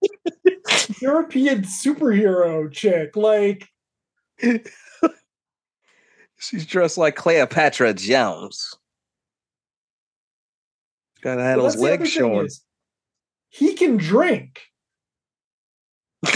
European 1.00 1.62
superhero 1.62 2.70
chick. 2.72 3.16
Like, 3.16 3.68
She's 6.38 6.66
dressed 6.66 6.98
like 6.98 7.16
Cleopatra 7.16 7.94
Jones. 7.94 8.74
Gotta 11.22 11.42
have 11.42 11.56
well, 11.56 11.64
those 11.64 11.72
that's 11.72 11.82
the 11.82 11.88
other 11.88 11.98
legs 11.98 12.10
showing. 12.10 12.48
he 13.48 13.74
can 13.74 13.96
drink. 13.96 14.60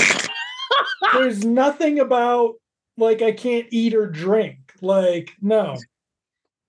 There's 1.12 1.44
nothing 1.44 2.00
about 2.00 2.54
like 2.96 3.22
I 3.22 3.32
can't 3.32 3.66
eat 3.70 3.94
or 3.94 4.06
drink. 4.06 4.58
Like, 4.80 5.32
no. 5.40 5.76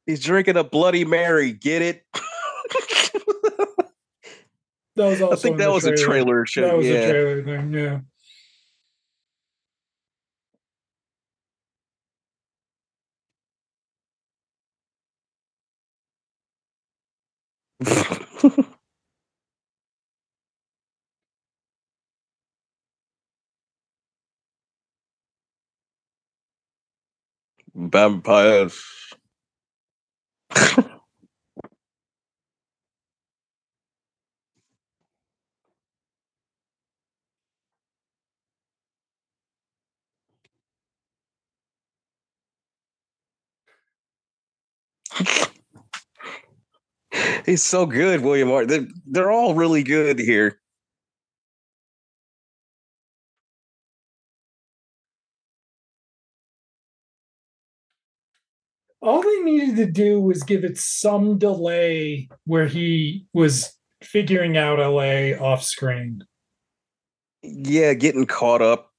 He's 0.05 0.21
drinking 0.21 0.57
a 0.57 0.63
Bloody 0.63 1.05
Mary. 1.05 1.53
Get 1.53 1.81
it? 1.81 2.05
That 4.95 5.05
was 5.07 5.21
also 5.21 5.35
I 5.35 5.39
think 5.39 5.57
that 5.57 5.71
was 5.71 5.85
a 5.85 5.95
trailer 5.95 6.45
show. 6.45 6.61
That 6.61 6.77
was 6.77 6.87
yeah. 6.87 6.93
a 6.93 7.09
trailer 7.09 7.43
thing, 7.43 7.73
yeah. 7.73 7.99
Vampires. 27.75 28.83
He's 47.45 47.63
so 47.63 47.85
good, 47.85 48.21
William 48.21 48.49
Hart. 48.49 48.67
They're, 48.67 48.87
they're 49.05 49.31
all 49.31 49.55
really 49.55 49.83
good 49.83 50.19
here. 50.19 50.59
All 59.01 59.23
they 59.23 59.41
needed 59.41 59.77
to 59.77 59.87
do 59.87 60.21
was 60.21 60.43
give 60.43 60.63
it 60.63 60.77
some 60.77 61.39
delay 61.39 62.29
where 62.45 62.67
he 62.67 63.25
was 63.33 63.75
figuring 64.03 64.57
out 64.57 64.77
LA 64.77 65.31
off 65.43 65.63
screen. 65.63 66.23
Yeah, 67.41 67.95
getting 67.95 68.27
caught 68.27 68.61
up. 68.61 68.91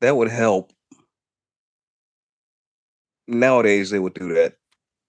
That 0.00 0.16
would 0.16 0.30
help. 0.30 0.72
Nowadays, 3.30 3.90
they 3.90 3.98
would 3.98 4.14
do 4.14 4.34
that. 4.34 4.56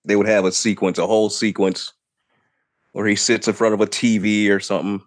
They 0.05 0.15
would 0.15 0.27
have 0.27 0.45
a 0.45 0.51
sequence, 0.51 0.97
a 0.97 1.07
whole 1.07 1.29
sequence, 1.29 1.93
where 2.93 3.05
he 3.07 3.15
sits 3.15 3.47
in 3.47 3.53
front 3.53 3.73
of 3.73 3.81
a 3.81 3.87
TV 3.87 4.49
or 4.49 4.59
something, 4.59 5.01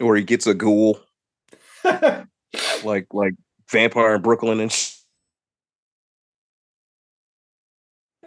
or 0.00 0.16
he 0.16 0.22
gets 0.22 0.46
a 0.46 0.54
ghoul, 0.54 1.00
like 2.84 3.06
like 3.12 3.34
Vampire 3.70 4.14
in 4.16 4.22
Brooklyn 4.22 4.60
and. 4.60 4.72
Sh- 4.72 4.92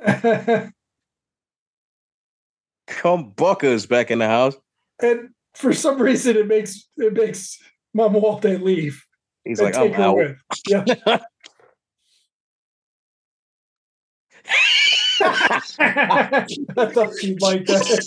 Come 2.88 3.32
Bucka's 3.32 3.86
back 3.86 4.10
in 4.12 4.20
the 4.20 4.28
house. 4.28 4.56
and 5.02 5.30
for 5.54 5.74
some 5.74 6.02
reason 6.02 6.38
it 6.38 6.48
makes 6.48 6.88
it 6.98 7.14
makes 7.14 7.60
Mamuwalde 7.96 8.62
leave 8.62 9.06
He's 9.46 9.62
like, 9.62 9.76
I'm 9.76 9.94
out. 9.96 10.18
Yeah. 10.68 10.86
I 15.80 16.46
thought 16.94 17.20
she'd 17.20 17.42
like 17.42 17.66
that. 17.66 18.06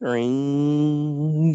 Ring. 0.00 1.50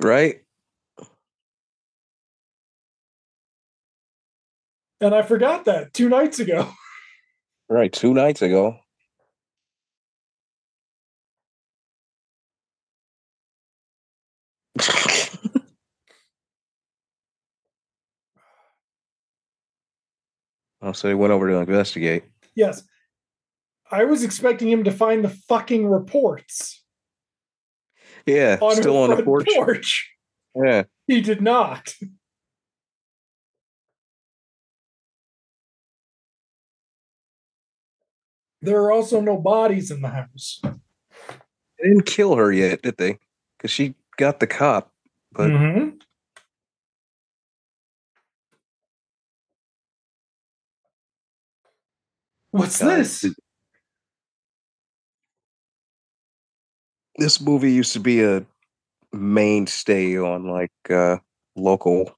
Right? 0.00 0.42
And 5.00 5.14
I 5.14 5.22
forgot 5.22 5.64
that 5.64 5.92
two 5.92 6.08
nights 6.08 6.38
ago. 6.38 6.70
Right. 7.68 7.92
Two 7.92 8.14
nights 8.14 8.42
ago. 8.42 8.81
Oh, 20.82 20.92
so 20.92 21.08
he 21.08 21.14
went 21.14 21.32
over 21.32 21.48
to 21.48 21.56
investigate. 21.56 22.24
Yes. 22.54 22.82
I 23.90 24.04
was 24.04 24.22
expecting 24.24 24.68
him 24.68 24.84
to 24.84 24.90
find 24.90 25.24
the 25.24 25.28
fucking 25.28 25.86
reports 25.86 26.82
Yeah, 28.26 28.58
on 28.60 28.76
still 28.76 28.96
on 28.98 29.10
the 29.10 29.22
porch. 29.22 29.46
porch. 29.54 30.10
Yeah. 30.54 30.84
He 31.06 31.20
did 31.20 31.42
not. 31.42 31.94
There 38.60 38.80
are 38.82 38.92
also 38.92 39.20
no 39.20 39.36
bodies 39.38 39.90
in 39.90 40.02
the 40.02 40.08
house. 40.08 40.60
They 40.62 41.88
didn't 41.88 42.06
kill 42.06 42.36
her 42.36 42.52
yet, 42.52 42.82
did 42.82 42.96
they? 42.96 43.18
Because 43.56 43.70
she 43.72 43.94
got 44.16 44.40
the 44.40 44.46
cop. 44.46 44.92
But 45.32 45.50
Mhm. 45.50 46.00
What's 52.52 52.78
this? 52.78 53.24
this 57.16 57.40
movie 57.40 57.72
used 57.72 57.92
to 57.92 58.00
be 58.00 58.22
a 58.22 58.44
mainstay 59.12 60.16
on 60.18 60.48
like 60.48 60.72
uh 60.90 61.18
local 61.56 62.16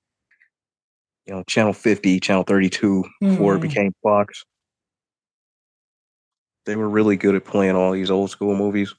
you 1.27 1.35
know 1.35 1.43
channel 1.49 1.73
50 1.73 2.21
channel 2.21 2.45
32 2.45 3.05
before 3.21 3.57
it 3.57 3.59
Mhm. 3.59 3.63
became 3.63 3.93
fox 4.03 4.45
they 6.67 6.77
were 6.77 6.89
really 6.89 7.17
good 7.17 7.35
at 7.35 7.45
playing 7.45 7.75
all 7.75 7.91
these 7.93 8.11
old 8.11 8.31
school 8.31 8.55
movies 8.57 8.95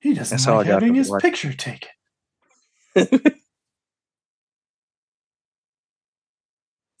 He 0.00 0.14
doesn't 0.14 0.36
That's 0.38 0.46
like 0.46 0.66
having 0.66 0.94
his 0.96 1.08
watch- 1.10 1.22
picture 1.22 1.52
taken. 1.52 1.88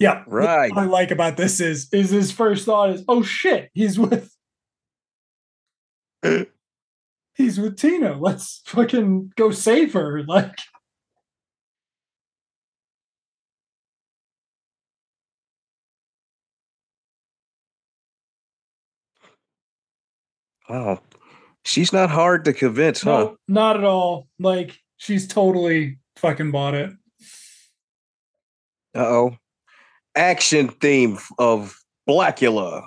Yeah. 0.02 0.24
right 0.26 0.74
What 0.74 0.82
I 0.82 0.86
like 0.86 1.10
about 1.10 1.36
this 1.36 1.60
is 1.60 1.88
is 1.92 2.10
his 2.10 2.32
first 2.32 2.66
thought 2.66 2.90
is, 2.90 3.04
oh 3.08 3.22
shit, 3.22 3.70
he's 3.74 3.98
with 3.98 4.30
he's 7.34 7.58
with 7.58 7.76
Tina. 7.78 8.18
Let's 8.18 8.62
fucking 8.66 9.32
go 9.36 9.50
save 9.50 9.92
her. 9.94 10.22
Like 10.28 10.58
wow 20.68 21.00
she's 21.64 21.92
not 21.92 22.08
hard 22.10 22.44
to 22.44 22.52
convince 22.52 23.02
huh 23.02 23.32
not 23.48 23.76
at 23.76 23.84
all. 23.84 24.28
Like 24.38 24.78
she's 24.96 25.26
totally 25.28 25.98
fucking 26.16 26.50
bought 26.50 26.74
it. 26.74 26.90
uh-oh 28.94 29.36
action 30.14 30.68
theme 30.68 31.18
of 31.38 31.78
Blacula 32.08 32.84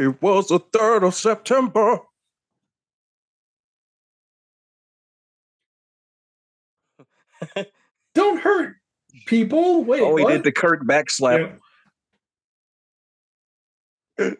It 0.00 0.20
was 0.22 0.48
the 0.48 0.58
3rd 0.58 1.08
of 1.08 1.14
September. 1.14 1.98
Don't 8.14 8.40
hurt 8.40 8.76
people. 9.26 9.84
Wait, 9.84 10.00
oh, 10.00 10.16
he 10.16 10.24
what? 10.24 10.32
did 10.32 10.44
the 10.44 10.52
Kirk 10.52 10.84
backslap. 10.84 11.58
Yeah. 14.18 14.30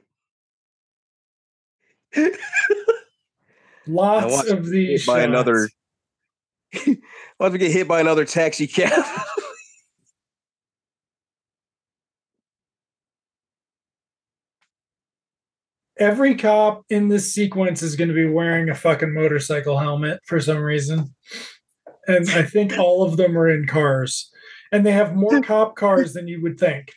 Lots 3.86 4.48
of 4.50 4.66
these 4.68 5.06
by 5.06 5.20
shots. 5.20 5.24
another- 5.26 5.68
What 7.38 7.46
if 7.46 7.52
we 7.54 7.58
get 7.58 7.70
hit 7.72 7.88
by 7.88 8.00
another 8.00 8.24
taxi 8.24 8.66
cab? 8.66 9.04
Every 15.98 16.34
cop 16.34 16.84
in 16.88 17.08
this 17.08 17.32
sequence 17.32 17.82
is 17.82 17.94
going 17.96 18.08
to 18.08 18.14
be 18.14 18.26
wearing 18.28 18.70
a 18.70 18.74
fucking 18.74 19.12
motorcycle 19.12 19.78
helmet 19.78 20.20
for 20.24 20.40
some 20.40 20.58
reason. 20.58 21.14
And 22.06 22.28
I 22.30 22.42
think 22.42 22.78
all 22.78 23.02
of 23.02 23.16
them 23.18 23.36
are 23.36 23.48
in 23.48 23.66
cars. 23.66 24.30
And 24.72 24.86
they 24.86 24.92
have 24.92 25.14
more 25.14 25.42
cop 25.42 25.76
cars 25.76 26.14
than 26.14 26.26
you 26.28 26.40
would 26.42 26.58
think. 26.58 26.92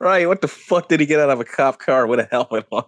right. 0.00 0.26
What 0.26 0.40
the 0.40 0.48
fuck 0.48 0.88
did 0.88 0.98
he 1.00 1.06
get 1.06 1.20
out 1.20 1.30
of 1.30 1.40
a 1.40 1.44
cop 1.44 1.78
car 1.78 2.06
with 2.06 2.18
a 2.20 2.28
helmet 2.30 2.66
on? 2.72 2.84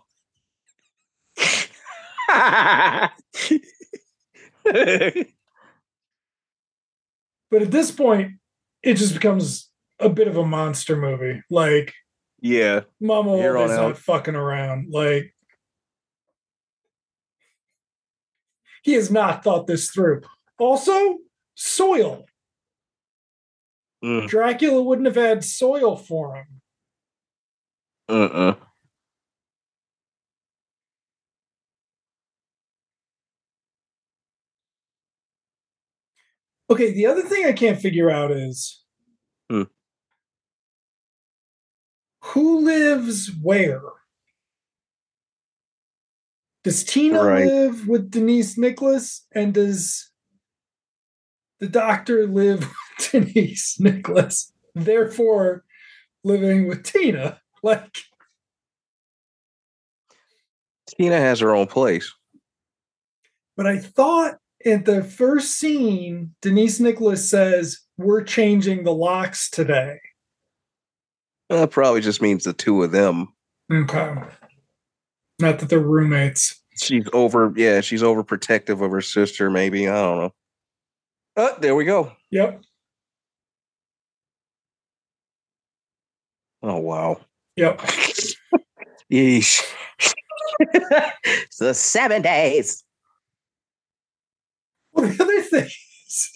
But 7.50 7.62
at 7.62 7.70
this 7.70 7.90
point, 7.90 8.32
it 8.82 8.94
just 8.94 9.14
becomes 9.14 9.70
a 10.00 10.08
bit 10.08 10.28
of 10.28 10.36
a 10.36 10.44
monster 10.44 10.96
movie. 10.96 11.42
Like, 11.50 11.94
yeah. 12.40 12.82
Mamuwalde 13.02 13.64
is 13.64 13.76
not 13.76 13.98
fucking 13.98 14.34
around. 14.34 14.88
Like, 14.90 15.34
he 18.82 18.94
has 18.94 19.10
not 19.10 19.42
thought 19.42 19.66
this 19.66 19.90
through. 19.90 20.22
Also, 20.58 21.18
soil. 21.54 22.26
Mm, 24.04 24.28
Dracula 24.28 24.82
wouldn't 24.82 25.06
have 25.06 25.16
had 25.16 25.44
soil 25.44 25.96
for 25.96 26.36
him. 26.36 26.46
uh-uh. 28.08 28.54
Okay, 36.68 36.92
the 36.92 37.06
other 37.06 37.22
thing 37.22 37.46
I 37.46 37.52
can't 37.52 37.80
figure 37.80 38.10
out 38.10 38.30
is 38.32 38.82
Hmm. 39.50 39.62
who 42.22 42.60
lives 42.60 43.30
where? 43.40 43.80
Does 46.64 46.82
Tina 46.82 47.22
Right. 47.22 47.44
live 47.44 47.86
with 47.86 48.10
Denise 48.10 48.58
Nicholas? 48.58 49.24
And 49.32 49.54
does 49.54 50.10
the 51.60 51.68
doctor 51.68 52.26
live 52.26 52.60
with 52.98 53.10
Denise 53.12 53.78
Nicholas? 53.78 54.52
Therefore, 54.74 55.64
living 56.24 56.66
with 56.66 56.82
Tina. 56.82 57.40
Like, 57.62 57.96
Tina 60.88 61.16
has 61.18 61.40
her 61.40 61.54
own 61.54 61.66
place. 61.68 62.12
but 63.56 63.66
I 63.66 63.78
thought 63.78 64.38
at 64.66 64.84
the 64.84 65.02
first 65.02 65.58
scene, 65.58 66.34
Denise 66.42 66.80
Nicholas 66.80 67.28
says, 67.28 67.78
We're 67.96 68.24
changing 68.24 68.84
the 68.84 68.92
locks 68.92 69.48
today. 69.48 70.00
That 71.48 71.70
probably 71.70 72.00
just 72.00 72.20
means 72.20 72.44
the 72.44 72.52
two 72.52 72.82
of 72.82 72.90
them. 72.90 73.28
Okay. 73.72 74.14
Not 75.38 75.60
that 75.60 75.68
they're 75.68 75.78
roommates. 75.78 76.60
She's 76.82 77.06
over, 77.12 77.52
yeah, 77.56 77.80
she's 77.80 78.02
overprotective 78.02 78.82
of 78.84 78.90
her 78.90 79.00
sister, 79.00 79.48
maybe. 79.50 79.88
I 79.88 79.94
don't 79.94 80.18
know. 80.18 80.34
Oh, 81.36 81.56
there 81.60 81.74
we 81.74 81.84
go. 81.84 82.12
Yep. 82.30 82.62
Oh, 86.62 86.78
wow. 86.78 87.20
Yep. 87.56 87.78
Yeesh. 89.12 89.62
the 91.58 91.74
seven 91.74 92.22
days. 92.22 92.82
Well, 94.96 95.08
the 95.10 95.22
other 95.22 95.42
thing 95.42 95.68
is, 96.06 96.30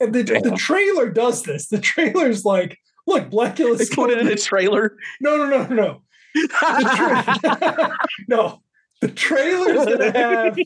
and 0.00 0.14
the, 0.14 0.22
the 0.22 0.54
trailer 0.56 1.08
does 1.10 1.42
this. 1.42 1.68
The 1.68 1.78
trailer's 1.78 2.44
like, 2.44 2.78
look, 3.06 3.30
Blacula. 3.30 3.78
They 3.78 3.86
put 3.94 4.10
it 4.10 4.18
in 4.18 4.28
a 4.28 4.36
trailer. 4.36 4.96
No, 5.20 5.36
no, 5.36 5.46
no, 5.46 5.66
no. 5.66 6.02
The 6.34 7.96
no, 8.28 8.62
the 9.00 9.08
trailer's 9.08 9.86
gonna 9.86 10.12
have 10.12 10.58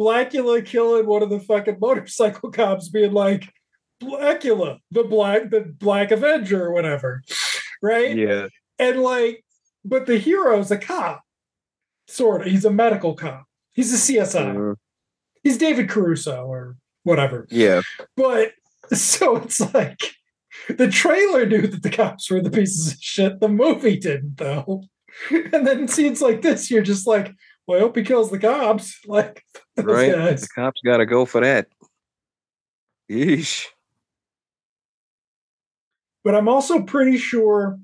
Blacula 0.00 0.64
killing 0.64 1.06
one 1.06 1.22
of 1.22 1.30
the 1.30 1.40
fucking 1.40 1.78
motorcycle 1.80 2.50
cops, 2.50 2.88
being 2.88 3.12
like, 3.12 3.52
Blacula, 4.02 4.78
the 4.90 5.04
black, 5.04 5.50
the 5.50 5.60
Black 5.78 6.10
Avenger, 6.10 6.66
or 6.66 6.72
whatever, 6.72 7.22
right? 7.82 8.16
yeah. 8.16 8.46
And 8.78 9.00
like, 9.02 9.44
but 9.84 10.06
the 10.06 10.18
hero's 10.18 10.70
a 10.70 10.78
cop, 10.78 11.22
sort 12.06 12.42
of. 12.42 12.46
He's 12.46 12.64
a 12.64 12.70
medical 12.70 13.14
cop. 13.14 13.44
He's 13.72 13.92
a 13.92 13.96
CSI. 13.96 14.54
Mhm. 14.54 14.76
He's 15.42 15.58
David 15.58 15.88
Caruso 15.88 16.44
or 16.46 16.76
whatever. 17.04 17.46
Yeah. 17.50 17.82
But 18.16 18.52
so 18.92 19.36
it's 19.36 19.60
like 19.74 20.00
the 20.68 20.88
trailer 20.88 21.46
knew 21.46 21.66
that 21.66 21.82
the 21.82 21.90
cops 21.90 22.30
were 22.30 22.40
the 22.40 22.50
pieces 22.50 22.92
of 22.92 22.98
shit. 23.00 23.40
The 23.40 23.48
movie 23.48 23.98
didn't, 23.98 24.36
though. 24.36 24.82
And 25.30 25.66
then 25.66 25.88
scenes 25.88 26.20
like 26.20 26.42
this, 26.42 26.70
you're 26.70 26.82
just 26.82 27.06
like, 27.06 27.32
well, 27.66 27.78
I 27.78 27.80
hope 27.80 27.96
he 27.96 28.02
kills 28.02 28.30
the 28.30 28.38
cops. 28.38 28.98
Like, 29.06 29.42
Right. 29.76 30.12
guys. 30.12 30.42
The 30.42 30.48
cops 30.54 30.80
got 30.84 30.98
to 30.98 31.06
go 31.06 31.24
for 31.24 31.40
that. 31.40 31.68
Yeesh. 33.10 33.66
But 36.24 36.34
I'm 36.34 36.48
also 36.48 36.82
pretty 36.82 37.16
sure, 37.16 37.78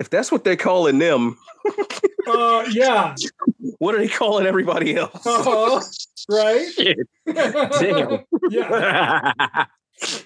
If 0.00 0.10
that's 0.10 0.32
what 0.32 0.42
they're 0.44 0.56
calling 0.56 0.98
them, 0.98 1.36
uh, 2.26 2.64
yeah, 2.70 3.14
what 3.78 3.94
are 3.94 3.98
they 3.98 4.08
calling 4.08 4.46
everybody 4.46 4.96
else? 4.96 5.26
uh-huh, 5.26 5.80
right? 6.28 6.68
Damn. 7.80 8.24
yeah, 8.50 9.32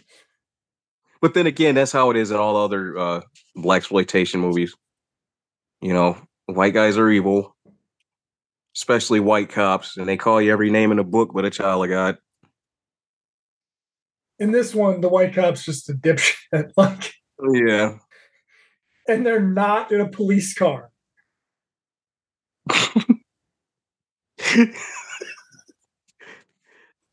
but 1.20 1.35
then 1.35 1.47
again, 1.47 1.74
that's 1.74 1.93
how 1.93 2.10
it 2.10 2.16
is 2.16 2.31
in 2.31 2.36
all 2.36 2.56
other 2.56 2.97
uh, 2.98 3.20
black 3.55 3.78
exploitation 3.78 4.40
movies. 4.40 4.74
You 5.81 5.93
know, 5.93 6.16
white 6.47 6.74
guys 6.74 6.97
are 6.97 7.09
evil, 7.10 7.55
especially 8.77 9.20
white 9.20 9.48
cops, 9.51 9.97
and 9.97 10.09
they 10.09 10.16
call 10.16 10.40
you 10.40 10.52
every 10.52 10.70
name 10.70 10.90
in 10.90 10.97
the 10.97 11.05
book 11.05 11.31
but 11.35 11.44
a 11.44 11.51
child 11.51 11.85
of 11.85 11.90
God. 11.90 12.18
in 14.39 14.51
this 14.52 14.74
one, 14.74 15.01
the 15.01 15.09
white 15.09 15.35
cop's 15.35 15.64
just 15.64 15.89
a 15.90 15.94
dipshit. 15.94 16.35
Like, 16.77 17.12
Yeah. 17.52 17.98
and 19.09 19.24
they're 19.27 19.40
not 19.40 19.93
in 19.93 20.01
a 20.01 20.09
police 20.09 20.55
car. 20.55 20.90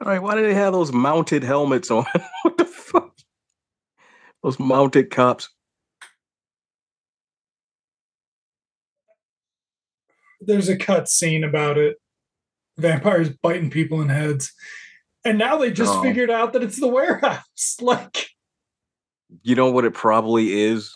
All 0.02 0.10
right, 0.10 0.22
why 0.22 0.36
do 0.36 0.42
they 0.44 0.54
have 0.54 0.74
those 0.74 0.92
mounted 0.92 1.44
helmets 1.44 1.90
on? 1.92 2.06
what 2.44 2.58
the 2.58 2.66
fuck? 2.66 3.16
Those 4.44 4.60
mounted 4.60 5.10
cops. 5.10 5.50
there's 10.46 10.70
a 10.70 10.76
cut 10.78 11.08
scene 11.08 11.44
about 11.44 11.78
it. 11.78 11.98
Vampires 12.78 13.30
biting 13.30 13.70
people 13.70 14.02
in 14.02 14.10
heads. 14.10 14.52
And 15.24 15.38
now 15.38 15.58
they 15.58 15.72
just 15.72 15.94
Oh. 15.96 16.02
figured 16.02 16.30
out 16.30 16.54
that 16.54 16.64
it's 16.64 16.80
the 16.80 16.88
warehouse. 16.88 17.78
Like, 17.82 18.28
You 19.42 19.56
know 19.56 19.72
what 19.72 19.86
it 19.86 19.94
probably 19.94 20.52
is? 20.64 20.94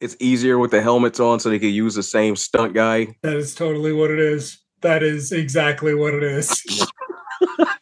It's 0.00 0.16
easier 0.20 0.58
with 0.58 0.70
the 0.70 0.82
helmets 0.82 1.20
on 1.20 1.40
so 1.40 1.48
they 1.48 1.58
could 1.58 1.68
use 1.72 1.94
the 1.94 2.02
same 2.02 2.36
stunt 2.36 2.74
guy. 2.74 3.08
that 3.22 3.36
is 3.36 3.54
totally 3.54 3.92
what 3.92 4.10
it 4.10 4.18
is. 4.18 4.58
That 4.82 5.02
is 5.02 5.32
exactly 5.32 5.94
what 5.94 6.12
it 6.14 6.22
is. 6.22 6.62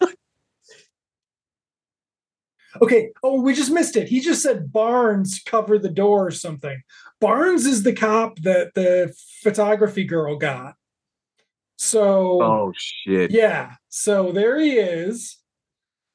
okay. 2.82 3.10
Oh, 3.22 3.40
we 3.40 3.54
just 3.54 3.70
missed 3.72 3.96
it. 3.96 4.08
He 4.08 4.20
just 4.20 4.42
said 4.42 4.72
Barnes 4.72 5.40
cover 5.44 5.78
the 5.78 5.90
door 5.90 6.26
or 6.26 6.30
something. 6.30 6.82
Barnes 7.20 7.66
is 7.66 7.82
the 7.82 7.92
cop 7.92 8.38
that 8.40 8.74
the 8.74 9.14
photography 9.42 10.04
girl 10.04 10.36
got. 10.36 10.74
So, 11.76 12.40
Oh 12.42 12.72
shit. 12.76 13.30
yeah. 13.32 13.72
So 13.88 14.30
there 14.32 14.58
he 14.60 14.72
is, 14.72 15.38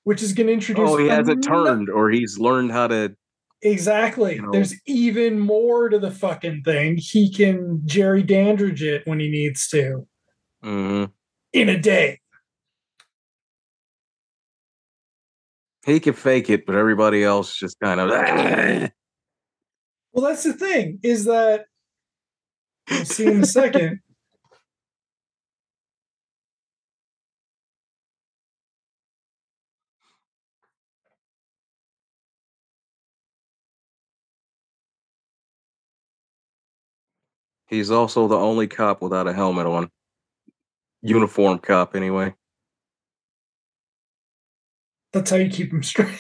which 0.03 0.23
is 0.23 0.34
going 0.34 0.47
to 0.47 0.53
introduce. 0.53 0.89
Oh, 0.89 0.97
he 0.97 1.07
hasn't 1.07 1.45
ano- 1.47 1.65
turned 1.65 1.89
or 1.89 2.09
he's 2.09 2.39
learned 2.39 2.71
how 2.71 2.88
to 2.88 3.15
Exactly. 3.61 4.36
You 4.36 4.41
know. 4.44 4.52
There's 4.52 4.80
even 4.86 5.40
more 5.40 5.90
to 5.90 5.99
the 5.99 6.11
fucking 6.11 6.64
thing. 6.64 6.98
He 6.98 7.31
can 7.34 7.81
Jerry 7.86 8.23
Dandridge 8.23 8.81
it 8.84 9.06
when 9.06 9.19
he 9.19 9.30
needs 9.30 9.68
to 9.69 10.07
Mhm. 10.64 11.11
in 11.53 11.69
a 11.69 11.77
day. 11.77 12.19
He 15.86 15.99
can 15.99 16.14
fake 16.14 16.49
it, 16.49 16.65
but 16.65 16.76
everybody 16.76 17.23
else 17.23 17.57
just 17.57 17.80
kind 17.80 17.99
of 17.99 18.10
Well, 20.11 20.26
that's 20.26 20.44
the 20.44 20.53
thing 20.53 20.99
is 21.03 21.26
that 21.26 21.65
we'll 22.90 23.06
see 23.06 23.26
in 23.27 23.44
a 23.44 23.45
second. 23.45 23.99
He's 37.69 37.91
also 37.91 38.27
the 38.27 38.35
only 38.35 38.67
cop 38.67 39.01
without 39.01 39.27
a 39.27 39.33
helmet 39.33 39.67
on. 39.67 39.91
Uniform 41.01 41.59
cop, 41.59 41.95
anyway. 41.95 42.33
That's 45.13 45.29
how 45.29 45.37
you 45.37 45.49
keep 45.49 45.71
him 45.71 45.83
straight. 45.83 46.19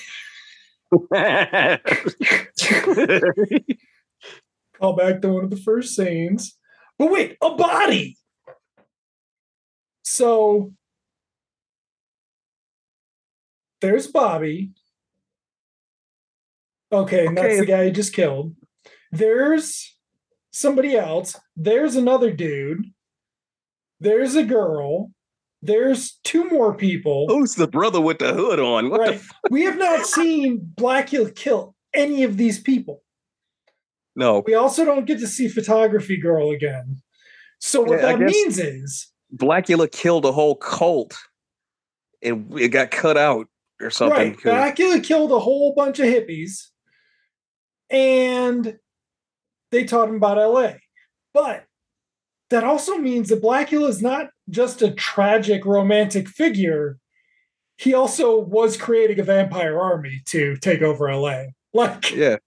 Call 4.79 4.95
back 4.95 5.21
to 5.21 5.29
one 5.29 5.43
of 5.43 5.49
the 5.49 5.61
first 5.63 5.95
scenes. 5.95 6.57
But 6.97 7.11
wait, 7.11 7.37
a 7.41 7.55
body. 7.55 8.17
So 10.03 10.73
there's 13.81 14.07
Bobby. 14.07 14.71
Okay, 16.91 17.27
and 17.27 17.37
that's 17.37 17.59
the 17.59 17.65
guy 17.65 17.83
you 17.83 17.91
just 17.91 18.13
killed. 18.13 18.55
There's 19.11 19.95
somebody 20.51 20.95
else. 20.95 21.35
There's 21.55 21.95
another 21.95 22.31
dude. 22.31 22.85
There's 23.99 24.35
a 24.35 24.43
girl. 24.43 25.11
There's 25.61 26.19
two 26.23 26.45
more 26.49 26.73
people. 26.73 27.27
Who's 27.27 27.55
the 27.55 27.67
brother 27.67 27.99
with 27.99 28.19
the 28.19 28.33
hood 28.33 28.59
on? 28.59 28.89
What 28.89 29.05
the 29.05 29.11
right. 29.11 29.21
we 29.51 29.63
have 29.63 29.77
not 29.77 30.05
seen 30.05 30.71
Blacula 30.75 31.35
kill 31.35 31.75
any 31.93 32.23
of 32.23 32.37
these 32.37 32.59
people. 32.59 33.03
No, 34.15 34.43
We 34.45 34.53
also 34.53 34.83
don't 34.85 35.05
get 35.05 35.19
to 35.19 35.27
see 35.27 35.47
Photography 35.47 36.17
Girl 36.17 36.51
again. 36.51 37.01
So 37.59 37.81
what 37.81 37.99
Yeah, 38.01 38.17
that 38.17 38.19
means 38.19 38.57
is 38.59 39.07
Blacula 39.35 39.91
killed 39.91 40.25
a 40.25 40.31
whole 40.31 40.55
cult. 40.55 41.15
and 42.21 42.51
it 42.59 42.69
got 42.69 42.91
cut 42.91 43.17
out 43.17 43.47
or 43.81 43.89
something. 43.89 44.37
right, 44.43 44.75
Blacula 44.75 45.03
killed 45.03 45.31
a 45.31 45.39
whole 45.39 45.73
bunch 45.73 45.99
of 45.99 46.05
hippies, 46.05 46.67
and 47.89 48.77
they 49.71 49.83
taught 49.83 50.09
him 50.09 50.15
about 50.15 50.37
LA. 50.37 50.73
But 51.33 51.65
that 52.49 52.63
also 52.63 52.97
means 52.97 53.29
that 53.29 53.41
Blacula 53.41 53.89
is 53.89 54.01
not 54.01 54.29
just 54.49 54.81
a 54.81 54.91
tragic 54.91 55.65
romantic 55.65 56.27
figure. 56.27 56.97
He 57.77 57.93
also 57.93 58.39
was 58.39 58.75
creating 58.77 59.19
a 59.19 59.23
vampire 59.23 59.79
army 59.79 60.21
to 60.27 60.57
take 60.57 60.81
over 60.81 61.13
LA. 61.13 61.43
Like, 61.71 62.09
Yeah. 62.09 62.37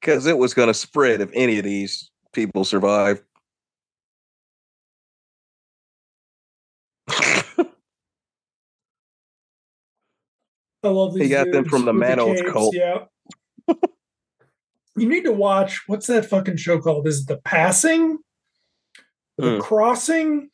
Because 0.00 0.26
it 0.26 0.36
was 0.36 0.54
going 0.54 0.66
to 0.66 0.74
spread 0.74 1.20
if 1.20 1.30
any 1.32 1.58
of 1.58 1.64
these 1.64 2.10
people 2.32 2.64
survived. 2.64 3.22
I 7.08 7.68
love 10.82 11.14
these. 11.14 11.22
He 11.24 11.28
got 11.28 11.52
them 11.52 11.64
from 11.64 11.84
the 11.84 11.92
Manos 11.92 12.42
cult. 12.50 12.74
Yeah. 12.74 13.04
you 14.96 15.08
need 15.08 15.24
to 15.24 15.32
watch 15.32 15.82
what's 15.86 16.06
that 16.08 16.26
fucking 16.26 16.56
show 16.56 16.78
called? 16.80 17.06
Is 17.06 17.22
it 17.22 17.28
The 17.28 17.38
Passing? 17.38 18.18
The 19.38 19.56
Hmm. 19.56 19.60
Crossing? 19.60 20.50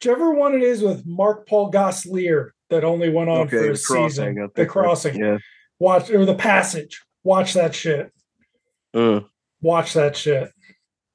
Whichever 0.00 0.32
one 0.32 0.54
it 0.54 0.62
is 0.62 0.82
with 0.82 1.04
Mark 1.06 1.48
Paul 1.48 1.70
Gosselaar 1.72 2.50
that 2.70 2.84
only 2.84 3.08
went 3.10 3.30
on 3.30 3.48
for 3.48 3.58
the 3.62 3.70
a 3.72 3.76
season. 3.76 4.38
I 4.42 4.46
The. 4.54 4.66
Crossing. 4.66 5.16
Yeah. 5.16 5.38
Watch 5.78 6.10
or 6.10 6.24
The 6.26 6.34
Passage. 6.34 7.02
Watch 7.24 7.54
that 7.54 7.74
shit. 7.74 8.12
Mm. 8.94 9.26
Watch 9.60 9.94
that 9.94 10.16
shit. 10.16 10.50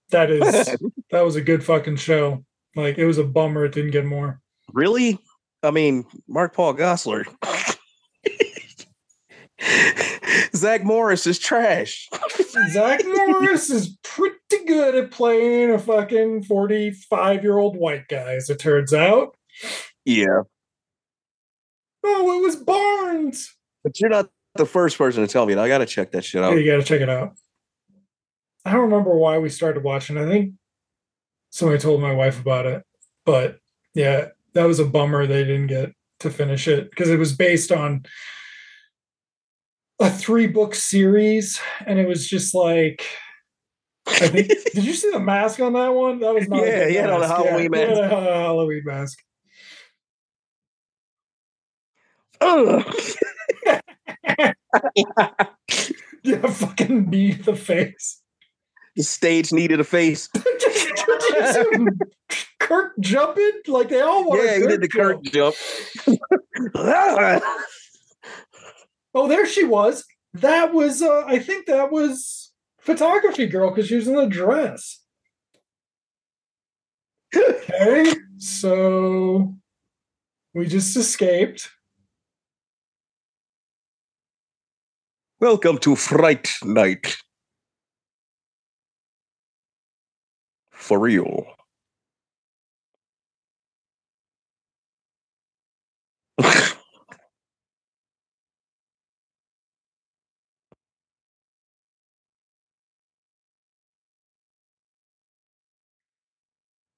That 0.10 0.30
is 0.32 0.76
that 1.12 1.22
was 1.26 1.36
a 1.36 1.42
good 1.42 1.64
fucking 1.64 1.96
show. 1.98 2.44
Like 2.76 2.98
it 2.98 3.06
was 3.06 3.18
a 3.18 3.24
bummer 3.24 3.66
it 3.66 3.74
didn't 3.74 3.92
get 3.92 4.06
more. 4.06 4.40
really? 4.74 5.20
I 5.64 5.70
mean, 5.72 6.06
Mark 6.28 6.56
Paul 6.56 6.74
Gosselaar. 6.74 7.26
Zach 10.56 10.84
Morris 10.84 11.26
is 11.28 11.40
trash. 11.40 12.10
Zach 12.72 13.02
Morris 13.28 13.70
is 13.70 13.98
pretty 14.04 14.36
good 14.68 14.96
at 14.96 15.12
playing 15.12 15.72
a 15.72 15.80
fucking 15.80 16.44
45 16.44 17.44
year 17.44 17.58
old 17.58 17.78
white 17.78 18.08
guy, 18.10 18.34
as 18.36 18.50
it 18.50 18.60
turns 18.60 18.94
out. 18.94 19.36
Yeah. 20.06 20.42
Oh, 22.04 22.38
it 22.40 22.42
was 22.42 22.56
Barnes. 22.56 23.56
But 23.84 24.00
you're 24.00 24.10
not 24.10 24.30
the 24.56 24.66
first 24.66 24.98
person 24.98 25.26
to 25.26 25.32
tell 25.32 25.46
me. 25.46 25.54
that. 25.54 25.62
I 25.64 25.68
got 25.68 25.80
to 25.80 25.86
check 25.86 26.12
that 26.12 26.26
shit 26.26 26.42
Yeah, 26.42 26.48
out. 26.50 26.58
you 26.58 26.66
gotta 26.66 26.84
check 26.84 27.02
it 27.02 27.10
out. 27.10 27.34
I 28.66 28.72
don't 28.72 28.82
remember 28.82 29.16
why 29.16 29.38
we 29.38 29.50
started 29.50 29.84
watching. 29.84 30.18
I 30.18 30.26
think 30.26 30.54
somebody 31.50 31.80
told 31.80 32.02
my 32.02 32.14
wife 32.14 32.40
about 32.40 32.66
it. 32.66 32.84
But 33.26 33.60
yeah, 33.94 34.28
that 34.54 34.66
was 34.66 34.80
a 34.80 34.86
bummer 34.86 35.26
they 35.26 35.44
didn't 35.44 35.68
get 35.68 35.94
to 36.20 36.30
finish 36.30 36.68
it 36.68 36.90
because 36.90 37.10
it 37.10 37.18
was 37.18 37.34
based 37.34 37.72
on 37.72 38.04
a 40.02 40.10
three 40.10 40.48
book 40.48 40.76
series 40.76 41.60
and 41.86 42.00
it 42.00 42.08
was 42.08 42.28
just 42.28 42.54
like 42.56 43.06
I 44.08 44.28
think 44.28 44.48
did 44.74 44.84
you 44.84 44.94
see 44.94 45.12
the 45.12 45.20
mask 45.20 45.60
on 45.60 45.74
that 45.74 45.94
one? 45.94 46.20
That 46.20 46.34
was 46.34 46.48
not 46.50 46.66
Yeah, 46.66 46.88
had 46.88 47.10
on 47.12 47.22
a. 47.22 47.28
Halloween 47.28 47.62
he 47.62 47.70
mask. 47.70 48.00
a 48.02 48.10
Halloween 48.10 48.82
mask. 48.86 49.20
Ugh. 52.42 52.96
Yeah, 56.24 56.46
fucking 56.46 57.06
beat 57.10 57.46
the 57.46 57.56
face. 57.56 58.22
the 58.96 59.02
stage 59.04 59.52
needed 59.52 59.80
a 59.80 59.84
face. 59.84 60.30
Did 60.34 60.44
you 60.62 61.52
see 61.52 61.88
Kirk 62.60 62.94
jumping? 63.00 63.52
Like 63.68 63.90
they 63.90 64.02
all 64.02 64.26
want 64.30 64.44
Yeah, 64.44 64.58
he 64.60 64.68
did 64.68 64.82
the 64.82 64.88
Kirk 64.88 65.24
jump. 65.24 65.56
Oh, 69.14 69.28
there 69.28 69.46
she 69.46 69.64
was. 69.64 70.06
That 70.34 70.74
was, 70.74 71.02
uh, 71.02 71.26
I 71.28 71.40
think 71.40 71.66
that 71.66 71.92
was 71.92 72.52
photography 72.80 73.48
girl 73.48 73.70
because 73.70 73.88
she 73.88 73.96
was 73.96 74.08
in 74.08 74.18
a 74.18 74.28
dress. 74.28 75.04
Okay, 77.36 78.14
so 78.38 79.56
we 80.54 80.66
just 80.68 80.96
escaped. 80.96 81.70
Welcome 85.40 85.78
to 85.80 85.96
Fright 85.96 86.52
Night. 86.64 87.18
For 90.72 91.00
real. 91.00 91.46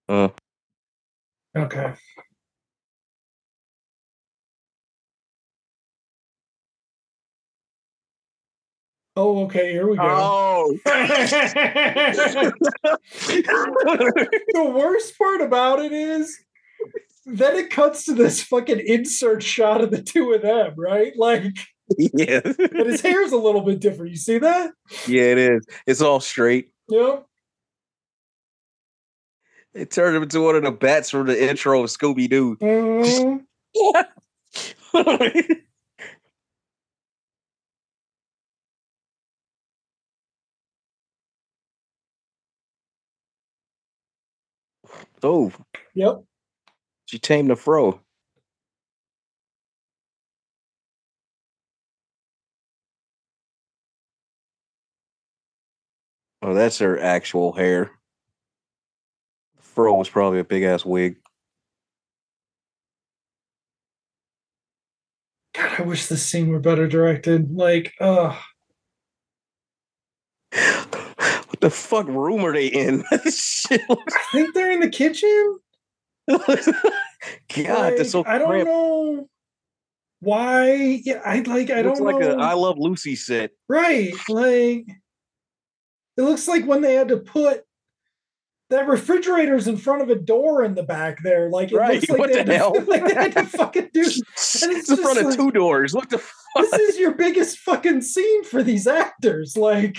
Uh, 0.09 0.29
Okay. 1.55 1.93
Oh, 9.15 9.43
okay, 9.43 9.71
here 9.71 9.87
we 9.87 9.95
go. 9.95 10.03
oh. 10.03 10.73
the 10.85 12.53
worst 14.75 15.15
part 15.19 15.41
about 15.41 15.79
it 15.79 15.91
is 15.91 16.35
then 17.25 17.55
it 17.55 17.69
cuts 17.69 18.05
to 18.05 18.13
this 18.13 18.41
fucking 18.41 18.81
insert 18.85 19.43
shot 19.43 19.81
of 19.81 19.91
the 19.91 20.01
two 20.01 20.33
of 20.33 20.41
them, 20.41 20.73
right? 20.77 21.13
Like, 21.15 21.43
yeah. 21.97 22.41
and 22.43 22.87
his 22.87 23.01
hair's 23.01 23.31
a 23.31 23.37
little 23.37 23.61
bit 23.61 23.79
different. 23.79 24.11
You 24.11 24.17
see 24.17 24.39
that? 24.39 24.71
Yeah, 25.07 25.23
it 25.23 25.37
is. 25.37 25.65
It's 25.85 26.01
all 26.01 26.19
straight. 26.19 26.71
Yep. 26.89 27.27
It 29.73 29.91
turned 29.91 30.15
him 30.15 30.23
into 30.23 30.41
one 30.41 30.55
of 30.55 30.63
the 30.63 30.71
bats 30.71 31.09
from 31.09 31.27
the 31.27 31.49
intro 31.49 31.83
of 31.83 31.89
Scooby 31.89 32.29
Doo. 32.29 32.57
Mhm. 32.57 33.45
oh, 45.23 45.51
Yep. 45.95 46.23
she 47.05 47.19
tamed 47.19 47.49
the 47.49 47.55
fro. 47.55 47.99
Oh, 56.41 56.53
that's 56.53 56.79
her 56.79 56.99
actual 56.99 57.53
hair. 57.53 57.91
Fro 59.73 59.93
was 59.95 60.09
probably 60.09 60.39
a 60.39 60.43
big 60.43 60.63
ass 60.63 60.85
wig. 60.85 61.17
God, 65.55 65.79
I 65.79 65.81
wish 65.83 66.07
this 66.07 66.23
scene 66.25 66.49
were 66.49 66.59
better 66.59 66.87
directed. 66.87 67.55
Like, 67.55 67.93
uh 67.99 68.37
what 70.51 71.59
the 71.61 71.69
fuck 71.69 72.07
room 72.07 72.41
are 72.45 72.53
they 72.53 72.67
in? 72.67 73.03
Shit 73.31 73.81
looks- 73.89 74.13
I 74.15 74.19
think 74.31 74.53
they're 74.53 74.71
in 74.71 74.79
the 74.79 74.89
kitchen. 74.89 75.59
God, 76.27 76.47
Like, 76.47 77.97
that's 77.97 78.11
so 78.11 78.23
I 78.25 78.37
don't 78.37 78.47
cramped. 78.49 78.65
know 78.71 79.27
why. 80.21 81.01
Yeah, 81.03 81.21
I 81.25 81.39
like. 81.41 81.69
I 81.69 81.81
don't 81.81 81.99
like 81.99 82.19
know. 82.19 82.31
a 82.31 82.37
I 82.37 82.53
Love 82.53 82.77
Lucy 82.77 83.15
set. 83.15 83.51
right, 83.67 84.13
like 84.29 84.85
It 86.17 86.21
looks 86.21 86.47
like 86.47 86.65
when 86.65 86.81
they 86.81 86.93
had 86.95 87.09
to 87.09 87.17
put 87.17 87.63
that 88.69 88.87
refrigerator's 88.87 89.67
in 89.67 89.77
front 89.77 90.01
of 90.01 90.09
a 90.09 90.15
door 90.15 90.63
in 90.63 90.73
the 90.75 90.83
back 90.83 91.21
there. 91.23 91.49
Like 91.49 91.71
it 91.71 91.75
Right, 91.77 91.95
looks 91.95 92.09
like 92.09 92.19
what 92.19 92.33
they, 92.33 92.43
the 92.43 92.51
had 92.53 92.59
hell? 92.61 92.73
To, 92.73 92.81
like 92.89 93.05
they 93.05 93.13
had 93.13 93.33
to 93.33 93.45
fucking 93.45 93.89
do. 93.93 94.01
it's 94.03 94.63
And 94.63 94.71
in 94.73 94.81
front 94.83 94.99
just 95.01 95.19
of 95.19 95.25
like- 95.27 95.37
two 95.37 95.51
doors. 95.51 95.93
What 95.93 96.09
the 96.09 96.17
fuck? 96.17 96.33
This 96.55 96.73
is 96.73 96.97
your 96.99 97.13
biggest 97.13 97.59
fucking 97.59 98.01
scene 98.01 98.43
for 98.43 98.61
these 98.63 98.87
actors. 98.87 99.57
Like, 99.57 99.97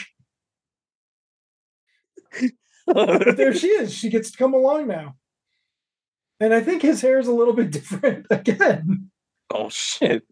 but 2.87 3.37
there 3.37 3.55
she 3.55 3.69
is. 3.69 3.93
She 3.95 4.09
gets 4.11 4.31
to 4.33 4.39
come 4.39 4.55
along 4.55 4.89
now. 4.89 5.15
And 6.41 6.53
I 6.53 6.61
think 6.61 6.83
his 6.83 7.01
hair 7.01 7.19
is 7.19 7.29
a 7.29 7.33
little 7.33 7.55
bit 7.55 7.71
different 7.71 8.27
again. 8.31 9.11
oh 9.53 9.69
shit. 9.71 10.25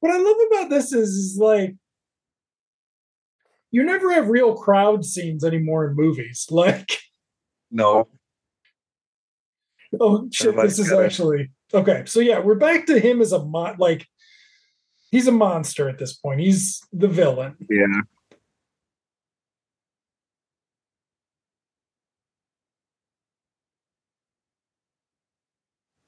What 0.00 0.12
I 0.12 0.18
love 0.18 0.36
about 0.50 0.70
this 0.70 0.92
is, 0.92 1.10
is 1.10 1.38
like 1.38 1.74
you 3.70 3.82
never 3.82 4.12
have 4.12 4.28
real 4.28 4.54
crowd 4.54 5.04
scenes 5.04 5.44
anymore 5.44 5.88
in 5.88 5.96
movies. 5.96 6.46
Like, 6.56 6.90
no. 7.70 8.08
oh 10.00 10.28
shit, 10.32 10.48
Everybody's 10.48 10.76
this 10.76 10.86
is 10.86 10.92
actually 10.92 11.50
okay. 11.74 12.04
So 12.06 12.20
yeah, 12.20 12.38
we're 12.38 12.54
back 12.54 12.86
to 12.86 12.98
him 12.98 13.20
as 13.20 13.32
a 13.32 13.44
mon 13.44 13.76
like 13.78 14.06
he's 15.10 15.26
a 15.26 15.32
monster 15.32 15.88
at 15.88 15.98
this 15.98 16.14
point. 16.14 16.40
He's 16.40 16.80
the 16.92 17.08
villain. 17.08 17.56
Yeah. 17.68 18.00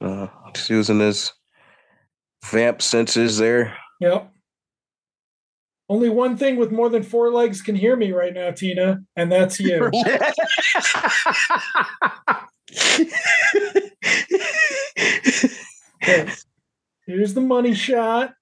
Uh, 0.00 0.28
just 0.54 0.70
using 0.70 1.00
his 1.00 1.32
vamp 2.48 2.82
senses 2.82 3.38
there. 3.38 3.76
Yep. 4.00 4.32
Only 5.88 6.10
one 6.10 6.36
thing 6.36 6.56
with 6.56 6.70
more 6.70 6.90
than 6.90 7.02
four 7.02 7.32
legs 7.32 7.62
can 7.62 7.74
hear 7.74 7.96
me 7.96 8.12
right 8.12 8.34
now, 8.34 8.50
Tina, 8.50 9.00
and 9.16 9.32
that's 9.32 9.58
you. 9.58 9.90
Okay. 16.02 16.28
Here's 17.06 17.34
the 17.34 17.40
money 17.40 17.74
shot. 17.74 18.34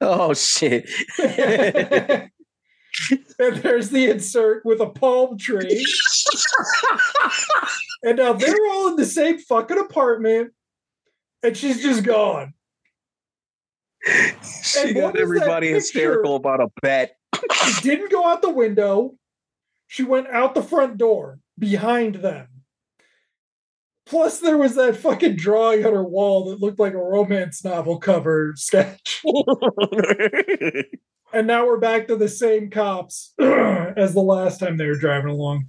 oh 0.00 0.34
shit. 0.34 0.88
and 1.18 2.30
there's 3.38 3.90
the 3.90 4.10
insert 4.10 4.64
with 4.64 4.80
a 4.80 4.86
palm 4.86 5.36
tree. 5.38 5.84
And 8.02 8.18
now 8.18 8.32
they're 8.32 8.54
all 8.70 8.88
in 8.88 8.96
the 8.96 9.04
same 9.04 9.38
fucking 9.38 9.78
apartment. 9.78 10.52
And 11.42 11.56
she's 11.56 11.82
just 11.82 12.04
gone. 12.04 12.54
she 14.62 14.94
got 14.94 15.18
everybody 15.18 15.70
hysterical 15.70 16.36
about 16.36 16.60
a 16.60 16.68
bet. 16.82 17.16
She 17.52 17.82
didn't 17.82 18.10
go 18.10 18.26
out 18.26 18.42
the 18.42 18.50
window. 18.50 19.14
She 19.86 20.02
went 20.02 20.28
out 20.28 20.54
the 20.54 20.62
front 20.62 20.98
door 20.98 21.40
behind 21.58 22.16
them. 22.16 22.48
Plus, 24.06 24.38
there 24.38 24.56
was 24.56 24.76
that 24.76 24.96
fucking 24.96 25.36
drawing 25.36 25.84
on 25.84 25.92
her 25.92 26.04
wall 26.04 26.44
that 26.44 26.60
looked 26.60 26.78
like 26.78 26.94
a 26.94 26.98
romance 26.98 27.64
novel 27.64 27.98
cover 27.98 28.54
sketch. 28.56 29.24
And 31.32 31.48
now 31.48 31.66
we're 31.66 31.78
back 31.78 32.06
to 32.06 32.16
the 32.16 32.28
same 32.28 32.70
cops 32.70 33.34
as 33.38 34.14
the 34.14 34.20
last 34.20 34.58
time 34.58 34.76
they 34.76 34.86
were 34.86 34.94
driving 34.94 35.28
along. 35.28 35.68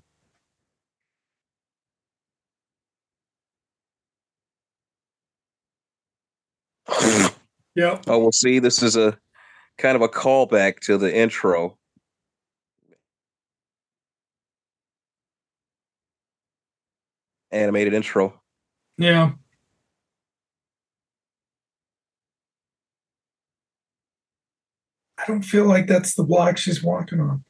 Yep. 7.78 8.06
Oh, 8.08 8.18
well, 8.18 8.32
see, 8.32 8.58
this 8.58 8.82
is 8.82 8.96
a 8.98 9.16
kind 9.78 9.96
of 9.96 10.02
a 10.02 10.10
callback 10.10 10.80
to 10.80 10.98
the 10.98 11.16
intro. 11.16 11.78
Animated 17.52 17.94
intro. 17.94 18.42
Yeah. 18.98 19.34
I 25.20 25.24
don't 25.28 25.44
feel 25.44 25.66
like 25.66 25.86
that's 25.86 26.16
the 26.16 26.24
block 26.24 26.58
she's 26.58 26.84
walking 26.84 27.20
on. 27.20 27.44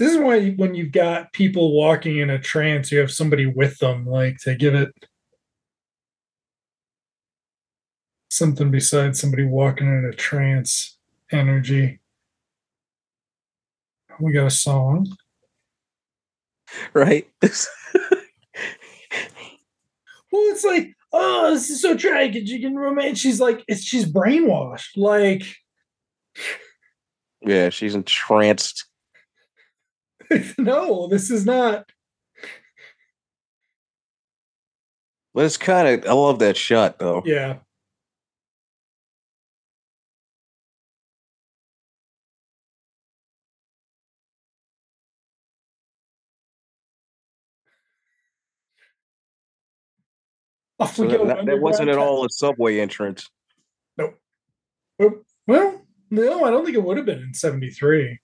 This 0.00 0.14
is 0.14 0.18
why 0.18 0.52
when 0.52 0.74
you've 0.74 0.92
got 0.92 1.34
people 1.34 1.76
walking 1.76 2.20
in 2.20 2.30
a 2.30 2.38
trance, 2.38 2.90
you 2.90 3.00
have 3.00 3.10
somebody 3.10 3.44
with 3.44 3.76
them, 3.80 4.06
like 4.06 4.38
to 4.44 4.54
give 4.54 4.74
it 4.74 4.94
something 8.30 8.70
besides 8.70 9.20
somebody 9.20 9.44
walking 9.44 9.86
in 9.86 10.06
a 10.06 10.16
trance 10.16 10.96
energy. 11.30 12.00
We 14.18 14.32
got 14.32 14.46
a 14.46 14.50
song. 14.50 15.06
right? 16.94 17.28
Well, 20.32 20.42
it's 20.52 20.62
like, 20.64 20.94
oh, 21.12 21.50
this 21.52 21.70
is 21.70 21.82
so 21.82 21.96
tragic. 21.96 22.46
You 22.46 22.60
can 22.60 22.76
romance. 22.76 23.18
She's 23.18 23.40
like, 23.40 23.64
it's 23.66 23.82
she's 23.82 24.06
brainwashed. 24.06 24.96
Like, 24.96 25.42
yeah, 27.42 27.70
she's 27.70 27.96
entranced. 27.96 28.84
no, 30.58 31.06
this 31.08 31.30
is 31.30 31.44
not. 31.44 31.90
But 35.34 35.44
it's 35.44 35.56
kind 35.56 35.86
of, 36.04 36.10
I 36.10 36.12
love 36.12 36.40
that 36.40 36.56
shot 36.56 36.98
though. 36.98 37.22
Yeah. 37.24 37.58
Off 50.78 50.96
So 50.96 51.02
we 51.02 51.08
that, 51.08 51.18
go. 51.18 51.26
that- 51.26 51.46
that 51.46 51.60
wasn't 51.60 51.90
at 51.90 51.98
all 51.98 52.24
a 52.24 52.30
subway 52.30 52.80
entrance. 52.80 53.28
Nope. 53.98 54.14
Well, 55.46 55.86
no, 56.10 56.44
I 56.44 56.50
don't 56.50 56.64
think 56.64 56.76
it 56.76 56.82
would 56.84 56.96
have 56.96 57.06
been 57.06 57.22
in 57.22 57.34
73. 57.34 58.18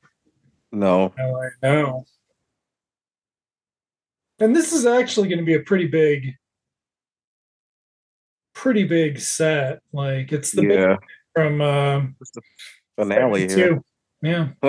No. 0.72 1.12
No, 1.16 1.42
I 1.42 1.48
know. 1.62 2.04
And 4.38 4.54
this 4.54 4.72
is 4.72 4.84
actually 4.84 5.28
going 5.28 5.38
to 5.38 5.44
be 5.44 5.54
a 5.54 5.60
pretty 5.60 5.86
big, 5.86 6.34
pretty 8.54 8.84
big 8.84 9.18
set. 9.18 9.80
Like 9.92 10.32
it's 10.32 10.52
the 10.52 10.62
big 10.62 10.78
yeah. 10.78 10.96
from 11.34 11.60
um, 11.62 12.16
Finale 12.96 13.48
here. 13.48 13.80
Yeah. 14.22 14.48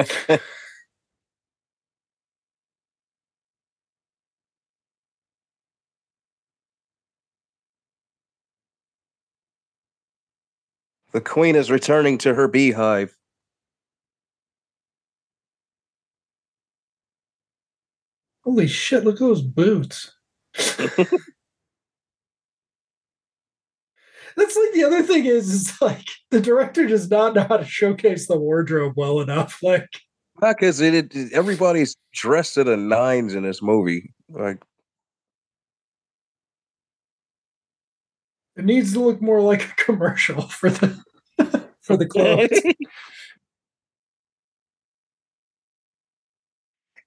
the 11.11 11.21
queen 11.21 11.55
is 11.55 11.71
returning 11.71 12.17
to 12.19 12.35
her 12.35 12.47
beehive. 12.47 13.16
Holy 18.47 18.65
shit! 18.65 19.03
Look 19.03 19.15
at 19.15 19.19
those 19.19 19.41
boots. 19.41 20.13
That's 20.55 20.95
like 20.95 21.11
the 24.73 24.85
other 24.85 25.03
thing 25.03 25.25
is, 25.25 25.49
is 25.51 25.81
like 25.81 26.05
the 26.31 26.39
director 26.39 26.87
does 26.87 27.09
not 27.09 27.35
know 27.35 27.45
how 27.49 27.57
to 27.57 27.65
showcase 27.65 28.25
the 28.25 28.37
wardrobe 28.37 28.93
well 28.95 29.19
enough. 29.19 29.59
Like, 29.63 29.89
Because 30.39 30.79
it, 30.79 31.13
it, 31.13 31.33
everybody's 31.33 31.97
dressed 32.13 32.53
to 32.53 32.63
the 32.63 32.77
nines 32.77 33.33
in 33.33 33.43
this 33.43 33.61
movie. 33.61 34.13
Like, 34.29 34.63
it 38.55 38.63
needs 38.63 38.93
to 38.93 39.01
look 39.01 39.21
more 39.21 39.41
like 39.41 39.65
a 39.65 39.75
commercial 39.75 40.41
for 40.47 40.69
the 40.69 40.97
for 41.81 41.97
the 41.97 42.05
clothes. 42.05 42.61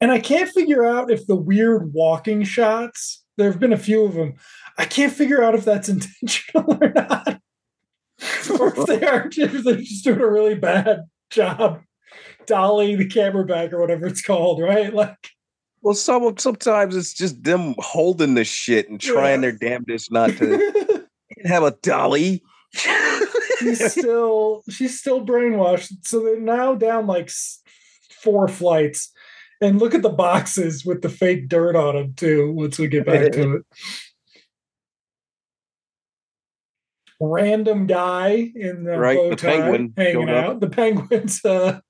And 0.00 0.10
I 0.10 0.18
can't 0.18 0.48
figure 0.50 0.84
out 0.84 1.10
if 1.10 1.26
the 1.26 1.36
weird 1.36 1.92
walking 1.92 2.42
shots, 2.44 3.22
there 3.36 3.50
have 3.50 3.60
been 3.60 3.72
a 3.72 3.76
few 3.78 4.04
of 4.04 4.14
them. 4.14 4.34
I 4.78 4.84
can't 4.86 5.12
figure 5.12 5.42
out 5.42 5.54
if 5.54 5.64
that's 5.64 5.88
intentional 5.90 6.78
or 6.82 6.92
not. 6.92 7.40
or 8.58 8.68
if 8.76 8.86
they 8.86 9.06
are 9.06 9.28
if 9.36 9.64
they're 9.64 9.76
just 9.76 10.04
doing 10.04 10.20
a 10.20 10.26
really 10.28 10.54
bad 10.54 11.00
job 11.30 11.80
dolly 12.46 12.96
the 12.96 13.06
camera 13.06 13.44
back 13.44 13.72
or 13.72 13.80
whatever 13.80 14.06
it's 14.06 14.22
called, 14.22 14.60
right? 14.60 14.92
Like 14.92 15.16
Well, 15.82 15.94
some 15.94 16.36
sometimes 16.38 16.96
it's 16.96 17.14
just 17.14 17.42
them 17.44 17.74
holding 17.78 18.34
the 18.34 18.44
shit 18.44 18.88
and 18.88 19.00
trying 19.00 19.42
Yeah. 19.42 19.50
their 19.50 19.58
damnedest 19.58 20.10
not 20.10 20.30
to 20.38 21.06
have 21.44 21.62
a 21.62 21.70
dolly. 21.82 22.42
she's 23.58 23.92
still 23.92 24.62
she's 24.70 24.98
still 24.98 25.24
brainwashed. 25.24 25.92
So 26.02 26.20
they're 26.22 26.40
now 26.40 26.74
down 26.74 27.06
like 27.06 27.30
four 28.22 28.48
flights. 28.48 29.12
And 29.60 29.78
look 29.78 29.94
at 29.94 30.02
the 30.02 30.08
boxes 30.08 30.86
with 30.86 31.02
the 31.02 31.10
fake 31.10 31.48
dirt 31.48 31.76
on 31.76 31.94
them 31.94 32.14
too. 32.14 32.52
Once 32.52 32.78
we 32.78 32.88
get 32.88 33.04
back 33.04 33.30
to 33.32 33.56
it, 33.56 33.62
random 37.20 37.86
guy 37.86 38.50
in 38.54 38.84
the 38.84 38.98
Right, 38.98 39.16
bow 39.16 39.30
the 39.30 39.36
penguin 39.36 39.92
hanging 39.96 40.14
showed 40.14 40.30
up. 40.30 40.44
out. 40.46 40.60
The 40.60 40.70
penguins. 40.70 41.44
Uh, 41.44 41.80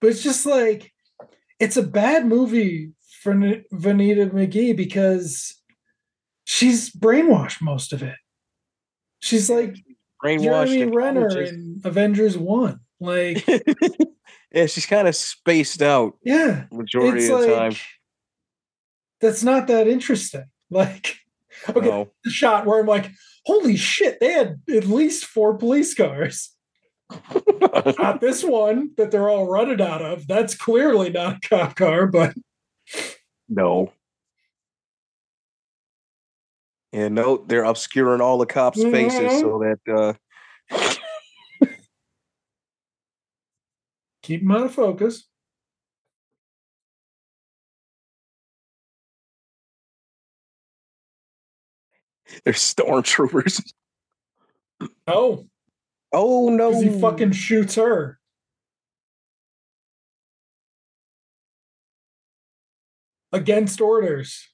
but 0.00 0.10
it's 0.10 0.22
just 0.22 0.44
like 0.44 0.92
it's 1.58 1.76
a 1.76 1.82
bad 1.82 2.26
movie 2.26 2.92
for 3.22 3.32
N- 3.32 3.64
Vonetta 3.72 4.30
McGee 4.30 4.76
because 4.76 5.54
she's 6.44 6.90
brainwashed 6.90 7.60
most 7.62 7.92
of 7.92 8.02
it. 8.02 8.16
She's 9.20 9.48
like 9.50 9.76
Brainwashed. 10.24 10.42
Jeremy 10.68 10.84
Renner 10.96 11.40
in 11.42 11.80
Avengers 11.84 12.36
One. 12.38 12.80
Like, 13.00 13.46
yeah, 14.52 14.66
she's 14.66 14.86
kind 14.86 15.06
of 15.08 15.14
spaced 15.16 15.82
out 15.82 16.14
yeah, 16.22 16.64
majority 16.72 17.28
of 17.28 17.40
the 17.40 17.46
like 17.46 17.58
time. 17.72 17.80
that's 19.20 19.42
not 19.42 19.66
that 19.68 19.86
interesting. 19.88 20.44
Like, 20.68 21.16
okay, 21.68 21.86
No. 21.88 22.10
the 22.24 22.30
shot 22.30 22.66
where 22.66 22.80
I'm 22.80 22.86
like, 22.86 23.12
holy 23.44 23.76
shit, 23.76 24.18
they 24.18 24.32
had 24.32 24.60
at 24.68 24.86
least 24.86 25.24
four 25.26 25.56
police 25.56 25.94
cars. 25.94 26.50
Not 27.98 28.20
this 28.20 28.42
one 28.42 28.90
that 28.96 29.10
they're 29.10 29.28
all 29.28 29.46
running 29.46 29.80
out 29.80 30.02
of. 30.02 30.26
That's 30.26 30.54
clearly 30.54 31.10
not 31.10 31.36
a 31.44 31.48
cop 31.48 31.76
car, 31.76 32.06
but 32.06 32.34
no. 33.48 33.92
And 36.92 37.14
no, 37.14 37.44
they're 37.46 37.64
obscuring 37.64 38.20
all 38.20 38.38
the 38.38 38.46
cops' 38.46 38.82
faces 38.82 39.32
Mhm. 39.32 39.40
so 39.40 39.58
that 39.58 39.80
uh 39.92 40.14
keep 44.22 44.40
them 44.42 44.50
out 44.50 44.66
of 44.66 44.74
focus. 44.74 45.24
they're 52.44 52.54
stormtroopers. 52.54 53.62
Oh, 55.06 55.46
Oh 56.16 56.48
no! 56.50 56.70
because 56.70 56.82
he 56.82 56.90
fucking 56.90 57.32
shoots 57.32 57.76
her. 57.76 58.20
Against 63.32 63.80
orders. 63.80 64.48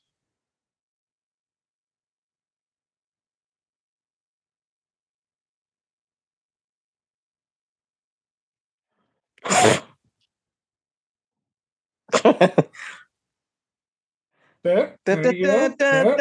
There, 14.65 14.99
there 15.07 15.33
you 15.35 15.47
go. 15.47 15.77
Yeah. 15.93 16.19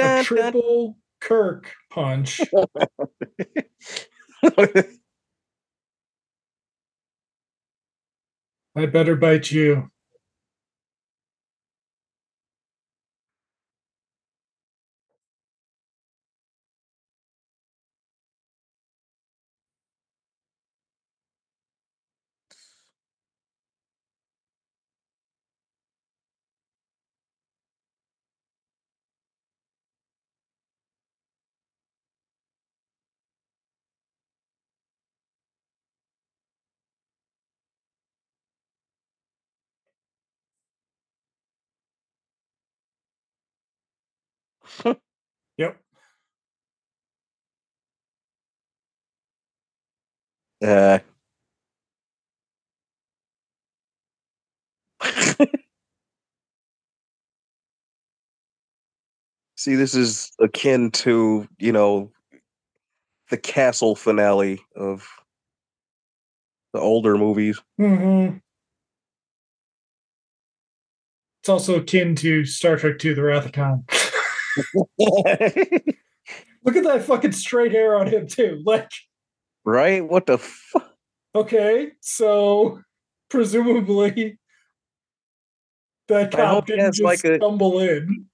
A 0.00 0.10
triple 0.10 0.98
Kirk 1.22 1.72
punch. 1.90 2.40
I 8.76 8.86
better 8.86 9.16
bite 9.16 9.50
you. 9.50 9.90
Yep. 45.56 45.76
Uh, 50.64 50.98
see, 59.56 59.74
this 59.74 59.94
is 59.94 60.32
akin 60.40 60.90
to 60.90 61.46
you 61.58 61.72
know 61.72 62.10
the 63.30 63.36
castle 63.36 63.94
finale 63.96 64.60
of 64.76 65.06
the 66.72 66.80
older 66.80 67.16
movies. 67.16 67.60
hmm 67.78 68.28
It's 71.40 71.48
also 71.48 71.80
akin 71.80 72.14
to 72.16 72.44
Star 72.44 72.76
Trek 72.76 73.04
II 73.04 73.14
The 73.14 73.22
Wrath 73.22 73.46
of 73.46 73.52
Khan. 73.52 73.84
Look 76.64 76.76
at 76.76 76.84
that 76.84 77.02
fucking 77.04 77.32
straight 77.32 77.72
hair 77.72 77.96
on 77.96 78.06
him, 78.06 78.26
too. 78.26 78.62
Like, 78.64 78.90
right? 79.64 80.06
What 80.06 80.26
the 80.26 80.38
fuck? 80.38 80.94
okay, 81.34 81.92
so 82.00 82.80
presumably 83.30 84.38
that 86.08 86.34
I 86.34 86.36
cop 86.36 86.66
didn't 86.66 86.80
has, 86.84 86.96
just 86.98 87.04
like, 87.04 87.24
a- 87.24 87.38
in. 87.80 88.26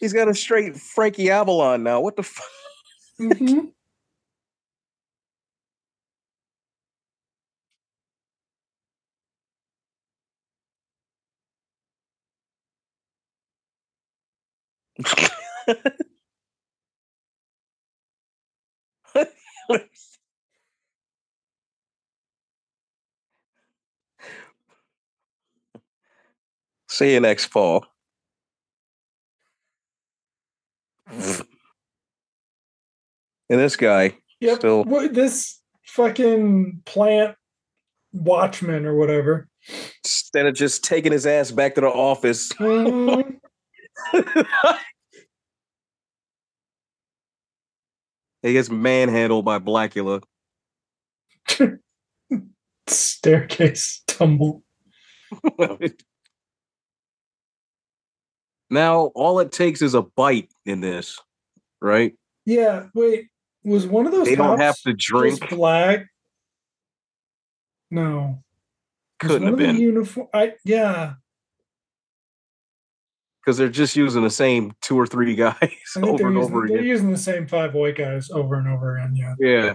He's 0.00 0.12
got 0.12 0.28
a 0.28 0.34
straight 0.34 0.76
Frankie 0.76 1.30
Avalon 1.30 1.82
now. 1.82 2.00
What 2.00 2.16
the 2.16 2.22
fuck? 2.22 2.46
Mhm. 3.20 3.72
See 26.88 27.14
you 27.14 27.20
next 27.20 27.46
fall. 27.46 27.84
And 31.08 31.46
this 33.48 33.76
guy 33.76 34.16
Yep. 34.40 34.58
still 34.58 34.84
What, 34.84 35.14
this 35.14 35.60
fucking 35.84 36.82
plant 36.84 37.36
watchman 38.12 38.86
or 38.86 38.96
whatever. 38.96 39.48
instead 40.04 40.46
of 40.46 40.54
just 40.54 40.84
taking 40.84 41.12
his 41.12 41.26
ass 41.26 41.50
back 41.50 41.74
to 41.76 41.80
the 41.80 41.88
office. 41.88 42.52
Mhm. 42.54 43.38
he 48.46 48.52
gets 48.52 48.70
manhandled 48.70 49.44
by 49.44 49.58
Blacula. 49.58 50.22
Staircase 52.86 54.02
tumble. 54.06 54.62
now 58.70 59.06
all 59.14 59.40
it 59.40 59.50
takes 59.50 59.82
is 59.82 59.94
a 59.94 60.02
bite 60.02 60.52
in 60.64 60.80
this, 60.80 61.18
right? 61.80 62.14
Yeah, 62.44 62.86
wait. 62.94 63.26
Was 63.64 63.84
one 63.86 64.06
of 64.06 64.12
those 64.12 64.26
They 64.26 64.36
don't 64.36 64.60
have 64.60 64.78
to 64.82 64.92
drink. 64.92 65.50
black? 65.50 66.06
No. 67.90 68.44
Couldn't 69.18 69.48
have 69.48 69.56
been 69.56 69.76
uniform. 69.76 70.28
I 70.32 70.52
yeah 70.64 71.14
because 73.46 73.58
they're 73.58 73.68
just 73.68 73.94
using 73.94 74.24
the 74.24 74.30
same 74.30 74.72
two 74.82 74.98
or 74.98 75.06
three 75.06 75.34
guys 75.36 75.54
over 75.96 76.26
and 76.26 76.34
using, 76.34 76.36
over 76.36 76.64
again. 76.64 76.76
They're 76.78 76.84
using 76.84 77.12
the 77.12 77.16
same 77.16 77.46
five 77.46 77.74
white 77.74 77.96
guys 77.96 78.28
over 78.30 78.56
and 78.56 78.66
over 78.68 78.96
again. 78.96 79.14
Yeah. 79.14 79.34
Yeah. 79.38 79.74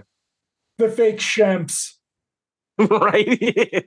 The 0.76 0.90
fake 0.90 1.18
Shemps. 1.18 1.94
right. 2.78 3.86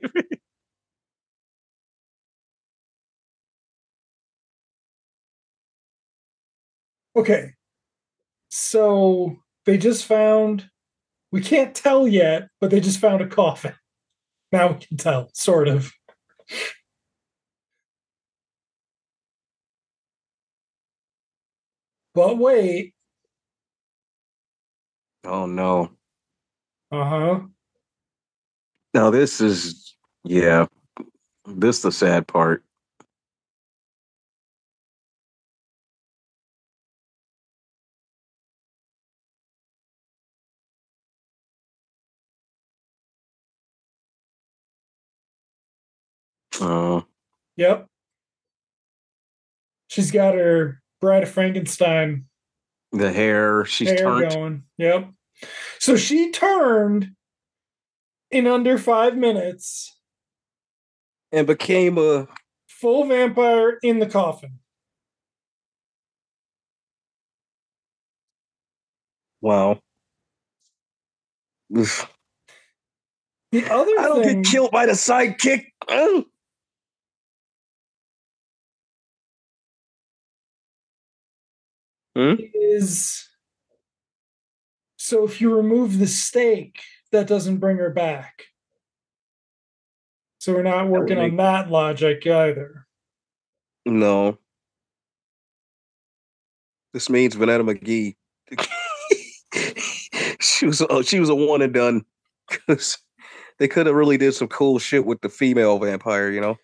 okay. 7.16 7.52
So 8.48 9.36
they 9.66 9.78
just 9.78 10.04
found, 10.04 10.68
we 11.30 11.40
can't 11.40 11.74
tell 11.74 12.08
yet, 12.08 12.48
but 12.60 12.70
they 12.70 12.80
just 12.80 12.98
found 12.98 13.20
a 13.20 13.26
coffin. 13.26 13.74
Now 14.50 14.72
we 14.72 14.78
can 14.84 14.96
tell, 14.96 15.30
sort 15.32 15.68
of. 15.68 15.92
But 22.16 22.38
wait. 22.38 22.94
Oh 25.22 25.44
no. 25.44 25.90
Uh 26.90 27.04
huh. 27.04 27.40
Now 28.94 29.10
this 29.10 29.42
is 29.42 29.94
yeah. 30.24 30.66
This 31.46 31.82
the 31.82 31.92
sad 31.92 32.26
part. 32.26 32.64
Oh, 46.60 47.06
Yep. 47.56 47.86
She's 49.88 50.10
got 50.10 50.34
her 50.34 50.82
Bride 51.00 51.22
of 51.22 51.30
Frankenstein 51.30 52.26
the 52.92 53.12
hair. 53.12 53.64
She's 53.64 53.88
hair 53.88 53.98
turned. 53.98 54.30
going. 54.30 54.62
Yep. 54.78 55.10
So 55.78 55.96
she 55.96 56.30
turned 56.30 57.12
in 58.30 58.46
under 58.46 58.78
five 58.78 59.16
minutes, 59.16 59.96
and 61.32 61.46
became 61.46 61.98
a 61.98 62.26
full 62.66 63.06
vampire 63.06 63.78
in 63.82 63.98
the 63.98 64.06
coffin. 64.06 64.58
wow. 69.46 69.78
Oof. 71.76 72.10
The 73.52 73.64
other 73.70 73.92
I 73.98 74.08
don't 74.08 74.24
thing, 74.24 74.42
get 74.42 74.50
killed 74.50 74.70
by 74.72 74.86
the 74.86 74.92
sidekick. 74.92 75.66
Hmm? 82.16 82.36
is 82.54 83.28
so 84.96 85.24
if 85.24 85.38
you 85.38 85.54
remove 85.54 85.98
the 85.98 86.06
stake, 86.06 86.80
that 87.12 87.26
doesn't 87.26 87.58
bring 87.58 87.76
her 87.76 87.90
back. 87.90 88.44
So 90.38 90.54
we're 90.54 90.62
not 90.62 90.88
working 90.88 91.18
on 91.18 91.30
make- 91.30 91.36
that 91.36 91.70
logic 91.70 92.26
either. 92.26 92.86
No. 93.84 94.38
This 96.94 97.10
means 97.10 97.36
Vonetta 97.36 97.68
McGee. 97.68 98.16
she 100.40 100.64
was 100.64 100.82
oh, 100.88 101.02
she 101.02 101.20
was 101.20 101.28
a 101.28 101.34
one 101.34 101.60
and 101.60 101.74
done 101.74 102.02
because 102.48 102.96
they 103.58 103.68
could 103.68 103.84
have 103.84 103.94
really 103.94 104.16
did 104.16 104.32
some 104.32 104.48
cool 104.48 104.78
shit 104.78 105.04
with 105.04 105.20
the 105.20 105.28
female 105.28 105.78
vampire, 105.78 106.30
you 106.30 106.40
know. 106.40 106.56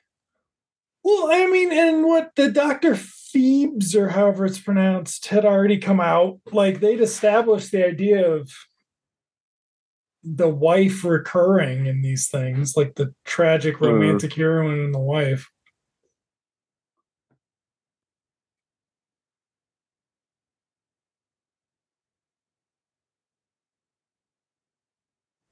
Well, 1.05 1.29
I 1.31 1.47
mean, 1.47 1.71
and 1.73 2.05
what 2.07 2.35
the 2.37 2.51
Dr. 2.51 2.97
Phibes, 3.35 3.95
or 3.95 4.11
however 4.11 4.45
it's 4.47 4.59
pronounced, 4.59 5.27
had 5.27 5.45
already 5.45 5.79
come 5.79 6.01
out. 6.01 6.41
Like 6.53 6.81
they'd 6.81 7.01
established 7.01 7.73
the 7.73 7.87
idea 7.87 8.31
of 8.31 8.51
the 10.25 10.49
wife 10.49 11.05
recurring 11.05 11.87
in 11.87 12.03
these 12.03 12.29
things, 12.29 12.77
like 12.77 12.95
the 12.95 13.15
tragic 13.25 13.77
Hmm. 13.79 13.87
romantic 13.87 14.33
heroine 14.35 14.81
and 14.81 14.95
the 14.95 14.99
wife. 14.99 15.51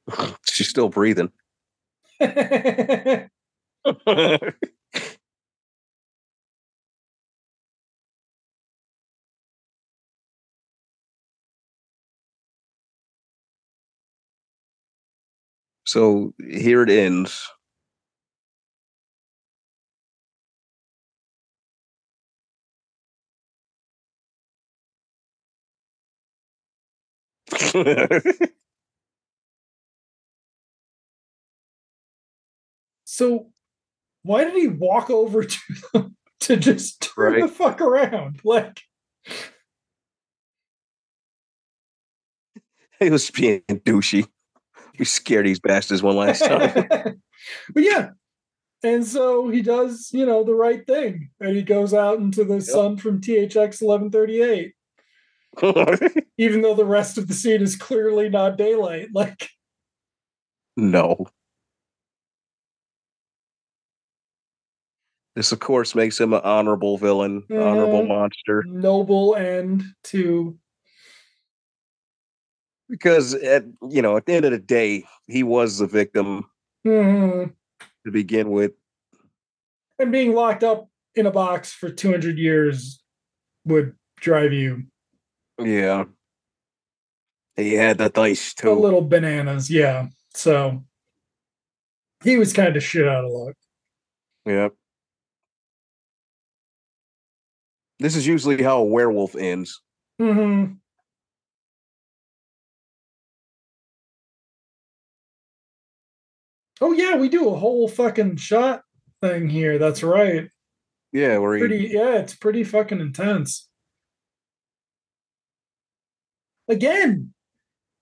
She's 0.51 0.69
still 0.69 0.89
breathing. 0.89 1.33
so 15.91 16.33
here 16.39 16.83
it 16.85 16.91
ends. 16.91 17.51
so 33.05 33.51
why 34.23 34.45
did 34.45 34.55
he 34.55 34.69
walk 34.69 35.11
over 35.11 35.43
to 35.45 35.59
them 35.93 36.17
to 36.39 36.57
just 36.57 37.01
turn 37.01 37.41
the 37.41 37.49
fuck 37.49 37.81
around? 37.81 38.39
Like 38.45 38.83
he 43.01 43.11
was 43.11 43.29
being 43.33 43.63
douchey. 43.69 44.29
We 45.01 45.07
scare 45.07 45.43
these 45.43 45.59
bastards 45.59 46.03
one 46.03 46.15
last 46.17 46.45
time. 46.45 46.71
but 47.75 47.83
yeah. 47.83 48.11
And 48.83 49.07
so 49.07 49.49
he 49.49 49.63
does, 49.63 50.11
you 50.13 50.27
know, 50.27 50.45
the 50.45 50.55
right 50.55 50.87
thing. 50.87 51.31
And 51.41 51.57
he 51.57 51.63
goes 51.63 51.95
out 51.95 52.19
into 52.19 52.45
the 52.45 52.61
sun 52.61 52.99
from 52.99 53.23
THX 53.23 53.81
1138, 53.81 54.75
even 56.39 56.61
though 56.61 56.75
the 56.75 56.85
rest 56.85 57.17
of 57.17 57.29
the 57.29 57.35
scene 57.35 57.63
is 57.63 57.77
clearly 57.77 58.29
not 58.29 58.59
daylight. 58.59 59.09
Like, 59.15 59.49
no. 60.77 61.27
This, 65.35 65.53
of 65.53 65.61
course, 65.61 65.95
makes 65.95 66.21
him 66.21 66.35
an 66.35 66.43
honorable 66.45 66.99
villain, 66.99 67.45
honorable 67.51 68.03
Mhm. 68.03 68.09
monster. 68.09 68.65
noble 68.67 69.35
end 69.35 69.83
to, 70.05 70.59
Because 72.91 73.35
at 73.35 73.65
you 73.89 74.03
know, 74.03 74.17
at 74.17 74.27
the 74.27 74.33
end 74.35 74.45
of 74.45 74.51
the 74.51 74.59
day, 74.59 75.05
he 75.29 75.43
was 75.45 75.79
the 75.79 75.87
victim 75.87 76.45
Mhm. 76.87 77.55
to 78.05 78.11
begin 78.11 78.51
with. 78.51 78.73
and 79.99 80.11
being 80.11 80.33
locked 80.35 80.65
up 80.65 80.89
in 81.15 81.27
a 81.27 81.31
box 81.31 81.73
for 81.75 81.91
200 81.91 82.39
years 82.39 83.03
would 83.67 83.95
drive 84.17 84.51
you 84.53 84.85
Yeah. 85.63 86.05
He 87.55 87.75
had 87.75 87.99
the 87.99 88.09
dice 88.09 88.55
too. 88.55 88.71
a 88.71 88.73
little 88.73 89.03
bananas. 89.03 89.71
Yeah. 89.71 90.09
So 90.35 90.83
he 92.25 92.39
was 92.39 92.55
kind 92.55 92.75
of 92.77 92.83
shit 92.83 93.07
out 93.07 93.27
of 93.27 93.31
luck. 93.31 93.57
Yep. 94.47 94.73
This 97.99 98.17
is 98.17 98.27
usually 98.27 98.63
how 98.63 98.79
a 98.79 98.85
werewolf 98.85 99.37
ends. 99.37 99.83
Mm-hmm. 100.19 100.75
Oh 106.81 106.93
yeah, 106.93 107.17
we 107.17 107.29
do 107.29 107.49
a 107.51 107.59
whole 107.59 107.89
fucking 107.89 108.37
shot 108.37 108.83
thing 109.21 109.49
here. 109.49 109.79
That's 109.79 110.03
right. 110.03 110.49
Yeah, 111.13 111.39
we're 111.39 111.59
Pretty 111.59 111.91
yeah, 111.93 112.17
it's 112.17 112.35
pretty 112.35 112.65
fucking 112.65 113.01
intense. 113.01 113.69
Again, 116.69 117.35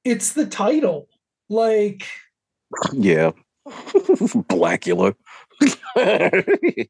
it's 0.04 0.32
the 0.32 0.46
title. 0.46 1.08
Like 1.48 2.06
Yeah. 2.92 3.32
Blacula. 3.66 5.14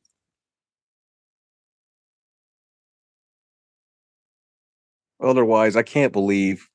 Otherwise, 5.21 5.77
I 5.77 5.83
can't 5.83 6.13
believe 6.13 6.69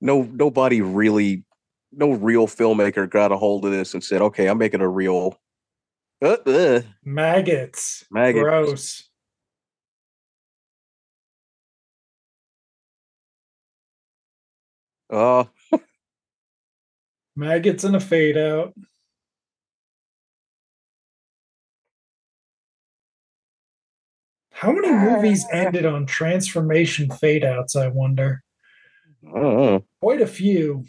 no 0.00 0.22
nobody 0.22 0.80
really 0.80 1.44
no 1.92 2.12
real 2.12 2.46
filmmaker 2.46 3.08
got 3.08 3.32
a 3.32 3.36
hold 3.36 3.64
of 3.64 3.72
this 3.72 3.94
and 3.94 4.02
said, 4.02 4.22
"Okay, 4.22 4.48
I'm 4.48 4.58
making 4.58 4.80
a 4.80 4.88
real 4.88 5.38
uh, 6.22 6.36
uh, 6.46 6.82
maggots. 7.04 8.04
maggot." 8.10 8.42
Gross. 8.42 9.04
Oh, 15.10 15.48
Maggots 17.38 17.84
and 17.84 17.94
a 17.94 18.00
fade 18.00 18.36
out. 18.36 18.74
How 24.50 24.72
many 24.72 24.90
movies 24.90 25.46
ended 25.52 25.86
on 25.86 26.04
transformation 26.04 27.08
fade 27.10 27.44
outs, 27.44 27.76
I 27.76 27.86
wonder? 27.86 28.42
Know. 29.22 29.84
Quite 30.00 30.20
a 30.20 30.26
few. 30.26 30.84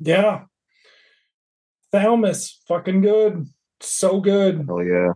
Yeah. 0.00 0.44
Thalmus 1.92 2.56
fucking 2.66 3.02
good. 3.02 3.46
So 3.80 4.20
good. 4.20 4.66
Oh 4.68 4.80
yeah. 4.80 5.12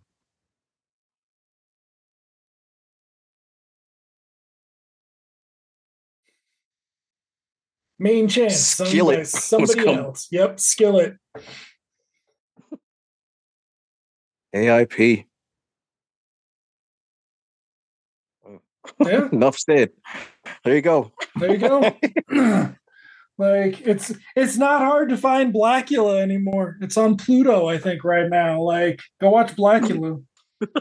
Main 7.99 8.29
chance. 8.29 8.57
Skillet. 8.57 9.27
Somebody, 9.27 9.73
somebody 9.73 9.95
else. 9.95 10.29
Yep, 10.31 10.61
skillet. 10.61 11.17
AIP. 14.55 15.25
Yeah. 19.05 19.29
Enough 19.33 19.59
said. 19.59 19.91
There 20.65 20.75
you 20.75 20.83
go. 20.83 21.13
There 21.37 21.53
you 21.53 21.59
go. 21.59 22.75
like 23.39 23.81
it's 23.81 24.13
it's 24.37 24.57
not 24.57 24.81
hard 24.81 25.09
to 25.11 25.17
find 25.17 25.53
Blacula 25.53 26.21
anymore. 26.21 26.77
It's 26.81 26.97
on 26.97 27.17
Pluto, 27.17 27.69
I 27.69 27.79
think, 27.79 28.05
right 28.05 28.29
now. 28.29 28.61
Like, 28.61 29.01
go 29.21 29.31
watch 29.31 29.55
Blacula. 29.57 30.23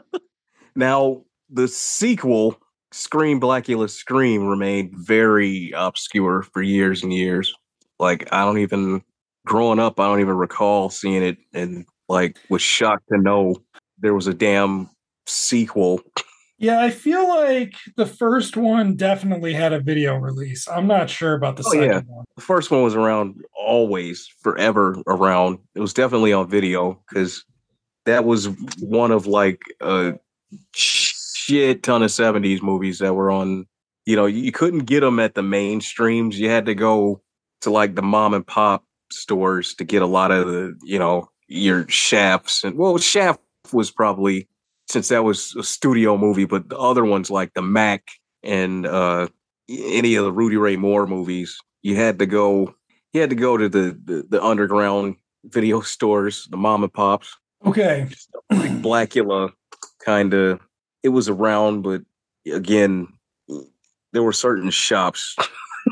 Now, 0.75 1.23
the 1.49 1.67
sequel, 1.67 2.59
Scream 2.91 3.39
Blacula 3.39 3.89
Scream, 3.89 4.47
remained 4.47 4.91
very 4.95 5.71
obscure 5.75 6.43
for 6.53 6.61
years 6.61 7.03
and 7.03 7.13
years. 7.13 7.53
Like, 7.99 8.31
I 8.33 8.43
don't 8.43 8.57
even, 8.57 9.03
growing 9.45 9.79
up, 9.79 9.99
I 9.99 10.07
don't 10.07 10.19
even 10.19 10.35
recall 10.35 10.89
seeing 10.89 11.23
it 11.23 11.37
and, 11.53 11.85
like, 12.09 12.37
was 12.49 12.61
shocked 12.61 13.07
to 13.11 13.19
know 13.19 13.55
there 13.99 14.15
was 14.15 14.27
a 14.27 14.33
damn 14.33 14.89
sequel. 15.27 16.01
Yeah, 16.63 16.79
I 16.79 16.91
feel 16.91 17.27
like 17.27 17.73
the 17.97 18.05
first 18.05 18.55
one 18.55 18.95
definitely 18.95 19.51
had 19.53 19.73
a 19.73 19.81
video 19.81 20.15
release. 20.15 20.65
I'm 20.69 20.87
not 20.87 21.09
sure 21.09 21.33
about 21.33 21.57
the 21.57 21.63
Oh, 21.67 21.71
second 21.71 21.89
yeah. 21.89 21.99
one. 22.07 22.23
The 22.37 22.41
first 22.41 22.71
one 22.71 22.83
was 22.83 22.95
around 22.95 23.41
always, 23.53 24.29
forever 24.41 24.95
around. 25.05 25.59
It 25.75 25.81
was 25.81 25.93
definitely 25.93 26.31
on 26.31 26.49
video 26.49 27.01
because 27.09 27.43
that 28.05 28.23
was 28.23 28.47
one 28.79 29.11
of 29.11 29.27
like 29.27 29.61
a 29.81 30.13
shit 30.73 31.83
ton 31.83 32.01
of 32.01 32.11
70s 32.11 32.61
movies 32.61 32.99
that 32.99 33.13
were 33.13 33.29
on. 33.29 33.65
You 34.05 34.15
know, 34.15 34.25
you 34.25 34.53
couldn't 34.53 34.85
get 34.85 35.01
them 35.01 35.19
at 35.19 35.35
the 35.35 35.41
mainstreams. 35.41 36.35
You 36.35 36.49
had 36.49 36.65
to 36.67 36.75
go 36.75 37.21
to 37.59 37.71
like 37.71 37.95
the 37.95 38.01
mom 38.01 38.33
and 38.33 38.47
pop 38.47 38.85
stores 39.11 39.73
to 39.75 39.83
get 39.83 40.01
a 40.01 40.07
lot 40.07 40.31
of 40.31 40.47
the, 40.47 40.79
you 40.83 40.97
know, 40.97 41.29
your 41.49 41.85
shafts. 41.89 42.63
And 42.63 42.77
well, 42.77 42.97
Shaft 42.97 43.41
was 43.73 43.91
probably 43.91 44.47
since 44.87 45.09
that 45.09 45.23
was 45.23 45.55
a 45.55 45.63
studio 45.63 46.17
movie, 46.17 46.45
but 46.45 46.69
the 46.69 46.77
other 46.77 47.05
ones 47.05 47.29
like 47.29 47.53
the 47.53 47.61
Mack 47.61 48.07
and 48.43 48.85
uh 48.85 49.27
any 49.69 50.15
of 50.15 50.25
the 50.25 50.31
Rudy 50.31 50.57
Ray 50.57 50.75
Moore 50.75 51.07
movies, 51.07 51.57
you 51.81 51.95
had 51.95 52.19
to 52.19 52.25
go 52.25 52.75
you 53.13 53.21
had 53.21 53.29
to 53.29 53.35
go 53.35 53.57
to 53.57 53.69
the 53.69 53.97
the, 54.03 54.25
the 54.29 54.43
underground 54.43 55.15
video 55.45 55.81
stores, 55.95 56.47
the 56.51 56.57
mom 56.57 56.83
and 56.83 56.93
pops. 56.93 57.35
Okay. 57.65 58.07
Blacula 58.51 59.53
kind 60.03 60.33
of 60.33 60.59
it 61.01 61.09
was 61.09 61.29
around, 61.29 61.81
but 61.81 62.01
again, 62.51 63.07
there 64.11 64.23
were 64.23 64.33
certain 64.33 64.69
shops 64.69 65.35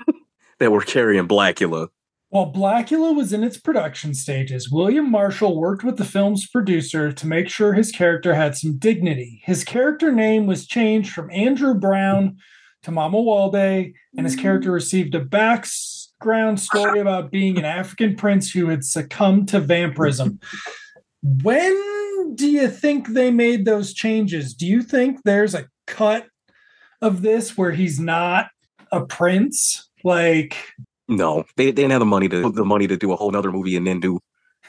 that 0.59 0.71
were 0.71 0.81
carrying 0.81 1.27
Blacula. 1.27 1.89
While 2.31 2.53
Blacula 2.53 3.13
was 3.13 3.33
in 3.33 3.43
its 3.43 3.57
production 3.59 4.13
stages, 4.13 4.71
William 4.71 5.11
Marshall 5.11 5.59
worked 5.59 5.83
with 5.83 5.97
the 5.97 6.05
film's 6.05 6.47
producer 6.47 7.11
to 7.11 7.27
make 7.27 7.49
sure 7.49 7.73
his 7.73 7.91
character 7.91 8.33
had 8.33 8.55
some 8.55 8.77
dignity. 8.77 9.41
His 9.43 9.65
character 9.65 10.13
name 10.13 10.47
was 10.47 10.65
changed 10.65 11.11
from 11.11 11.29
Andrew 11.29 11.73
Brown 11.73 12.37
to 12.83 12.91
Mamuwalde, 12.91 13.91
and 14.15 14.25
his 14.25 14.37
character 14.37 14.71
received 14.71 15.13
a 15.13 15.19
background 15.19 16.61
story 16.61 16.99
about 17.01 17.31
being 17.31 17.57
an 17.57 17.65
African 17.65 18.15
prince 18.15 18.49
who 18.49 18.69
had 18.69 18.85
succumbed 18.85 19.49
to 19.49 19.59
vampirism. 19.59 20.39
When 21.21 22.33
do 22.35 22.49
you 22.49 22.69
think 22.69 23.09
they 23.09 23.29
made 23.29 23.65
those 23.65 23.93
changes? 23.93 24.53
Do 24.53 24.65
you 24.65 24.83
think 24.83 25.19
there's 25.25 25.53
a 25.53 25.67
cut 25.85 26.27
of 27.01 27.23
this 27.23 27.57
where 27.57 27.71
he's 27.71 27.99
not 27.99 28.47
a 28.89 29.05
prince? 29.05 29.89
Like, 30.05 30.55
No, 31.11 31.43
they, 31.57 31.65
they 31.65 31.71
didn't 31.73 31.91
have 31.91 31.99
the 31.99 32.05
money 32.05 32.27
to 32.29 32.51
the 32.51 32.65
money 32.65 32.87
to 32.87 32.97
do 32.97 33.11
a 33.11 33.15
whole 33.15 33.29
nother 33.31 33.51
movie 33.51 33.75
and 33.75 33.85
then 33.85 33.99
do 33.99 34.19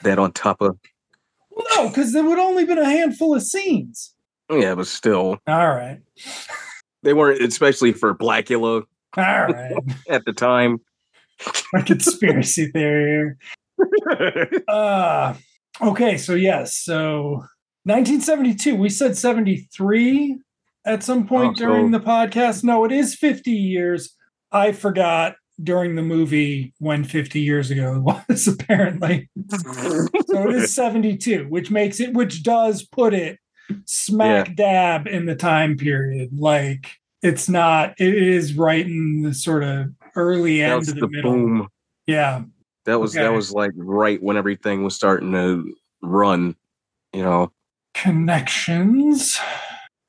that 0.03 0.19
on 0.19 0.31
top 0.33 0.61
of 0.61 0.77
Well, 1.49 1.65
no, 1.75 1.87
because 1.89 2.13
there 2.13 2.23
would 2.23 2.37
only 2.39 2.65
been 2.65 2.77
a 2.77 2.85
handful 2.85 3.33
of 3.33 3.41
scenes. 3.43 4.13
yeah, 4.51 4.75
but 4.75 4.87
still 4.87 5.39
All 5.47 5.69
right. 5.69 6.01
they 7.01 7.13
weren't 7.13 7.41
especially 7.41 7.93
for 7.93 8.13
Blacula 8.13 8.83
All 9.17 9.23
right. 9.23 9.73
at 10.09 10.25
the 10.25 10.33
time. 10.33 10.79
My 11.73 11.81
conspiracy 11.81 12.67
theory 12.67 13.35
here. 14.09 14.51
Uh, 14.67 15.33
okay, 15.81 16.17
so 16.17 16.33
yes. 16.35 16.75
So 16.75 17.43
1972. 17.85 18.75
We 18.75 18.89
said 18.89 19.17
73 19.17 20.37
at 20.85 21.03
some 21.03 21.25
point 21.27 21.55
Oh, 21.55 21.59
so- 21.59 21.65
during 21.65 21.91
the 21.91 21.99
podcast. 21.99 22.63
No, 22.63 22.83
it 22.85 22.91
is 22.91 23.15
50 23.15 23.51
years. 23.51 24.15
I 24.51 24.71
forgot 24.71 25.35
during 25.61 25.95
the 25.95 26.01
movie 26.01 26.73
when 26.79 27.03
50 27.03 27.39
years 27.39 27.69
ago 27.71 27.95
it 27.95 28.01
was 28.29 28.47
apparently. 28.47 29.29
So 29.59 30.49
it 30.49 30.55
is 30.55 30.73
72, 30.73 31.45
which 31.49 31.69
makes 31.71 31.99
it, 31.99 32.13
which 32.13 32.43
does 32.43 32.83
put 32.83 33.13
it 33.13 33.39
smack 33.85 34.55
dab 34.55 35.07
in 35.07 35.25
the 35.25 35.35
time 35.35 35.77
period. 35.77 36.29
Like 36.37 36.91
it's 37.21 37.47
not, 37.47 37.93
it 37.99 38.13
is 38.15 38.55
right 38.55 38.85
in 38.85 39.21
the 39.21 39.33
sort 39.33 39.63
of 39.63 39.87
early 40.15 40.59
that 40.61 40.71
end 40.71 40.89
of 40.89 40.95
the, 40.95 41.01
the 41.01 41.07
middle. 41.07 41.31
boom. 41.31 41.67
Yeah. 42.07 42.43
That 42.85 42.99
was 42.99 43.15
Okay. 43.15 43.23
that 43.23 43.31
was 43.33 43.51
like 43.51 43.71
right 43.75 44.21
when 44.21 44.35
everything 44.37 44.83
was 44.83 44.95
starting 44.95 45.31
to 45.33 45.73
run. 46.01 46.55
You 47.13 47.21
know, 47.21 47.51
Connections. 47.93 49.39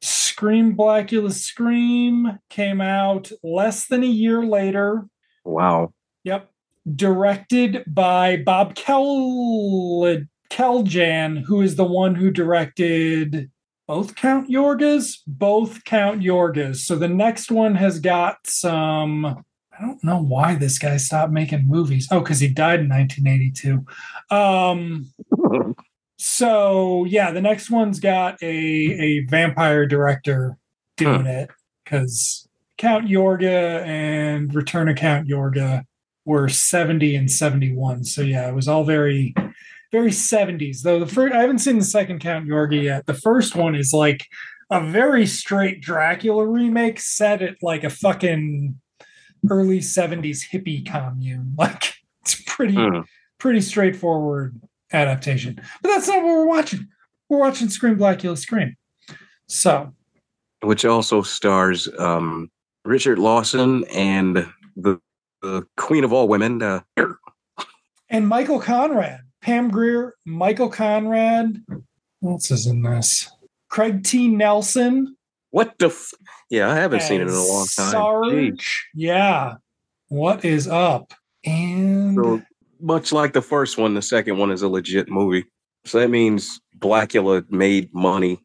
Scream 0.01 0.75
Blacula 0.77 1.33
Scream 1.33 2.39
came 2.51 2.81
out 2.81 3.31
less 3.43 3.87
than 3.87 4.03
a 4.03 4.07
year 4.07 4.43
later. 4.45 5.07
Wow. 5.45 5.93
Yep. 6.25 6.51
Directed 6.97 7.85
by 7.87 8.37
Bob 8.39 8.75
Kel- 8.75 10.25
Kelljan, 10.51 11.43
who 11.45 11.61
is 11.61 11.77
the 11.77 11.85
one 11.85 12.15
who 12.15 12.31
directed 12.31 13.51
both 13.87 14.15
Count 14.15 14.49
Yorgas, 14.49 15.19
both 15.27 15.85
Count 15.85 16.23
Yorgas. 16.23 16.77
So 16.77 16.97
the 16.97 17.09
next 17.09 17.51
one 17.51 17.75
has 17.75 18.01
got 18.01 18.39
some. 18.47 19.27
I 19.27 19.83
don't 19.83 20.03
know 20.05 20.23
why 20.23 20.55
this 20.55 20.79
guy 20.79 20.97
stopped 20.99 21.33
making 21.33 21.67
movies. 21.67 22.07
Oh, 22.11 22.21
because 22.21 22.39
he 22.41 22.49
died 22.49 22.81
in 22.81 22.89
1982. 22.89 23.85
Um, 24.35 25.11
so 26.19 27.05
yeah, 27.05 27.33
the 27.33 27.43
next 27.43 27.71
one's 27.71 28.01
got 28.01 28.41
a 28.43 28.47
a 28.47 29.25
vampire 29.27 29.87
director 29.87 30.57
doing 30.97 31.27
it 31.27 31.51
because 31.85 32.44
Count 32.79 33.07
Yorga 33.09 33.85
and 33.87 34.55
Return 34.55 34.89
of 34.89 34.97
Count 34.97 35.29
Yorga 35.29 35.85
were 36.25 36.49
70 36.49 37.15
and 37.17 37.31
71. 37.31 38.05
So 38.05 38.23
yeah, 38.23 38.49
it 38.49 38.55
was 38.55 38.69
all 38.69 38.85
very 38.85 39.35
very 39.93 40.11
70s. 40.11 40.83
Though 40.83 40.99
the 40.99 41.07
first 41.07 41.35
I 41.35 41.41
haven't 41.41 41.61
seen 41.61 41.79
the 41.79 41.85
second 41.85 42.19
Count 42.21 42.49
Yorga 42.49 42.83
yet. 42.83 43.07
The 43.07 43.15
first 43.15 43.55
one 43.55 43.75
is 43.75 43.93
like 43.93 44.27
a 44.71 44.81
very 44.85 45.27
straight 45.27 45.81
Dracula 45.83 46.47
remake 46.47 46.99
set 46.99 47.43
at 47.43 47.57
like 47.63 47.85
a 47.85 47.91
fucking 47.91 48.81
early 49.51 49.79
70s 49.81 50.41
hippie 50.51 50.85
commune. 50.87 51.55
Like 51.59 51.95
it's 52.23 52.43
pretty 52.47 52.75
Hmm. 52.75 53.01
pretty 53.39 53.61
straightforward 53.61 54.59
adaptation. 54.93 55.61
But 55.83 55.89
that's 55.91 56.09
not 56.09 56.23
what 56.23 56.33
we're 56.33 56.47
watching. 56.47 56.89
We're 57.29 57.39
watching 57.39 57.69
Scream 57.69 57.97
Blacula 57.97 58.37
Scream. 58.39 58.75
So 59.47 59.93
Which 60.63 60.85
also 60.85 61.23
stars 61.23 61.89
um, 61.99 62.51
Richard 62.85 63.19
Lawson 63.19 63.85
and 63.85 64.47
the 64.77 65.01
the 65.43 65.67
Queen 65.77 66.05
of 66.05 66.13
all 66.13 66.29
women. 66.29 66.63
Uh, 66.63 66.81
and 68.09 68.27
Michael 68.29 68.61
Conrad, 68.61 69.21
Pam 69.43 69.71
Grier, 69.71 70.15
Michael 70.25 70.69
Conrad. 70.71 71.63
What 72.21 72.33
else 72.33 72.51
is 72.51 72.67
in 72.67 72.83
this? 72.83 73.31
Craig 73.69 74.05
T. 74.05 74.29
Nelson. 74.29 75.17
what 75.51 75.79
the? 75.79 75.87
F- 75.87 76.13
yeah, 76.51 76.71
I 76.71 76.77
haven't 76.77 77.03
seen 77.03 77.21
it 77.21 77.29
in 77.29 77.35
a 77.35 77.43
long 77.45 77.67
time. 77.77 77.91
Sarge. 77.91 78.87
Yeah. 78.95 79.55
What 80.09 80.45
is 80.45 80.69
up? 80.69 81.13
And 81.45 82.15
So 82.15 82.43
much 82.81 83.13
like 83.13 83.33
the 83.33 83.43
first 83.43 83.77
one, 83.79 83.95
the 83.95 84.03
second 84.03 84.39
one 84.39 84.51
is 84.51 84.63
a 84.63 84.69
legit 84.69 85.09
movie. 85.11 85.45
So 85.85 85.99
that 85.99 86.09
means 86.09 86.61
Blacula 86.79 87.51
made 87.51 87.93
money. 87.93 88.41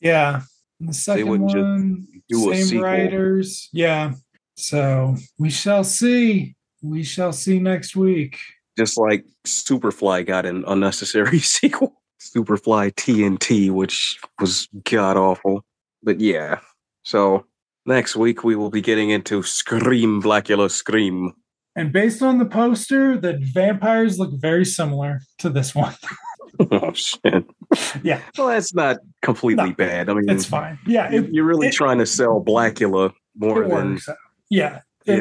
yeah. 0.00 0.42
The 0.80 0.94
second 0.94 1.28
wouldn't 1.28 1.50
just 1.50 1.62
one, 1.62 2.06
do 2.30 2.54
same 2.54 2.64
sequel. 2.64 2.84
writers. 2.84 3.68
Yeah. 3.72 4.14
So 4.56 5.16
we 5.38 5.50
shall 5.50 5.84
see. 5.84 6.54
We 6.82 7.02
shall 7.02 7.32
see 7.32 7.58
next 7.58 7.96
week. 7.96 8.38
Just 8.78 8.98
like 8.98 9.24
Superfly 9.46 10.26
got 10.26 10.46
an 10.46 10.64
unnecessary 10.66 11.38
sequel. 11.40 11.94
Superfly 12.20 12.92
TNT, 12.94 13.70
which 13.70 14.18
was 14.38 14.68
god 14.84 15.16
awful. 15.16 15.64
But 16.02 16.20
yeah. 16.20 16.60
So 17.02 17.46
next 17.86 18.16
week 18.16 18.44
we 18.44 18.56
will 18.56 18.70
be 18.70 18.80
getting 18.80 19.10
into 19.10 19.42
Scream 19.42 20.22
Blacula 20.22 20.70
Scream. 20.70 21.32
And 21.76 21.92
based 21.92 22.20
on 22.20 22.38
the 22.38 22.44
poster, 22.44 23.16
the 23.16 23.38
vampires 23.40 24.18
look 24.18 24.32
very 24.34 24.64
similar 24.64 25.20
to 25.38 25.48
this 25.48 25.74
one. 25.74 25.94
oh 26.70 26.92
shit. 26.92 27.44
yeah, 28.02 28.20
Well, 28.36 28.48
that's 28.48 28.74
not 28.74 28.98
completely 29.22 29.70
No, 29.70 29.74
bad. 29.74 30.08
I 30.08 30.14
mean, 30.14 30.28
it's 30.28 30.44
fine. 30.44 30.78
Yeah, 30.86 31.12
it, 31.12 31.32
You're 31.32 31.44
really 31.44 31.68
it- 31.68 31.72
trying 31.74 31.98
to 31.98 32.06
sell 32.06 32.42
Blacula 32.42 33.12
more 33.36 33.62
than 33.66 33.92
works. 33.92 34.08
Yeah, 34.48 34.80
it- 35.06 35.18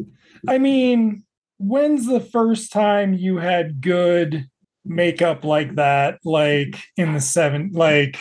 yeah. 0.00 0.06
I 0.48 0.58
mean, 0.58 1.24
when's 1.58 2.06
the 2.06 2.20
first 2.20 2.72
time 2.72 3.14
you 3.14 3.38
had 3.38 3.80
good 3.80 4.46
makeup 4.84 5.44
like 5.44 5.74
that? 5.74 6.20
Like 6.24 6.78
in 6.96 7.12
the 7.14 7.20
seven, 7.20 7.70
like 7.72 8.16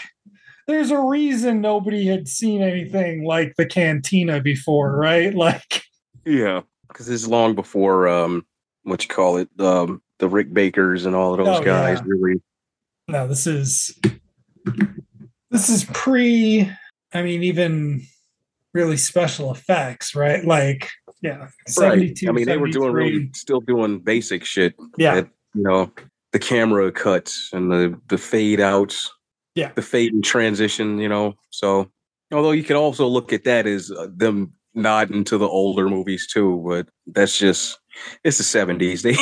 there's 0.68 0.90
a 0.92 1.00
reason 1.00 1.62
nobody 1.62 2.06
had 2.08 2.28
seen 2.28 2.62
anything 2.64 3.24
like 3.24 3.54
the 3.58 3.66
cantina 3.68 4.42
before, 4.42 4.96
right? 4.98 5.34
Like, 5.36 5.84
yeah, 6.26 6.62
because 6.88 7.08
it's 7.10 7.28
long 7.28 7.54
before 7.56 8.08
um, 8.08 8.46
what 8.84 9.04
you 9.04 9.08
call 9.08 9.38
it, 9.38 9.50
um, 9.60 10.02
the 10.20 10.28
Rick 10.28 10.52
Bakers 10.54 11.06
and 11.06 11.16
all 11.16 11.34
of 11.34 11.38
those 11.46 11.60
Oh, 11.60 11.64
guys. 11.64 12.00
yeah. 12.00 12.04
Really, 12.08 12.42
no, 13.08 13.28
this 13.28 13.48
is 13.48 13.98
this 15.52 15.70
is 15.70 15.86
pre. 15.86 16.70
I 17.14 17.22
mean, 17.22 17.44
even 17.44 18.06
really 18.74 18.98
special 18.98 19.52
effects, 19.52 20.14
right? 20.14 20.44
Like, 20.44 20.90
yeah, 21.22 21.48
seventy-two. 21.68 22.28
I 22.28 22.32
mean, 22.32 22.46
they 22.46 22.58
were 22.58 22.68
doing 22.68 22.92
really 22.92 23.30
still 23.34 23.62
doing 23.62 24.00
basic 24.00 24.44
shit. 24.44 24.76
Yeah, 24.98 25.16
that, 25.16 25.30
you 25.54 25.64
know, 25.64 25.92
the 26.34 26.40
camera 26.40 26.92
cuts 26.92 27.50
and 27.54 27.72
the 27.72 28.00
the 28.10 28.18
fade 28.18 28.60
outs. 28.60 29.12
Yeah. 29.56 29.72
the 29.74 29.82
fade 29.82 30.14
and 30.14 30.24
transition. 30.24 31.00
You 31.00 31.10
know, 31.10 31.34
so 31.50 31.90
although 32.32 32.52
you 32.52 32.64
can 32.64 32.76
also 32.76 33.08
look 33.08 33.34
at 33.34 33.44
that 33.46 33.66
as 33.66 33.90
uh, 33.90 34.08
them 34.16 34.54
nodding 34.76 35.24
to 35.24 35.38
the 35.38 35.48
older 35.48 35.90
movies 35.90 36.28
too, 36.28 36.64
but 36.68 36.88
that's 37.08 37.40
just 37.40 37.80
it's 38.24 38.38
the 38.38 38.44
seventies. 38.44 39.04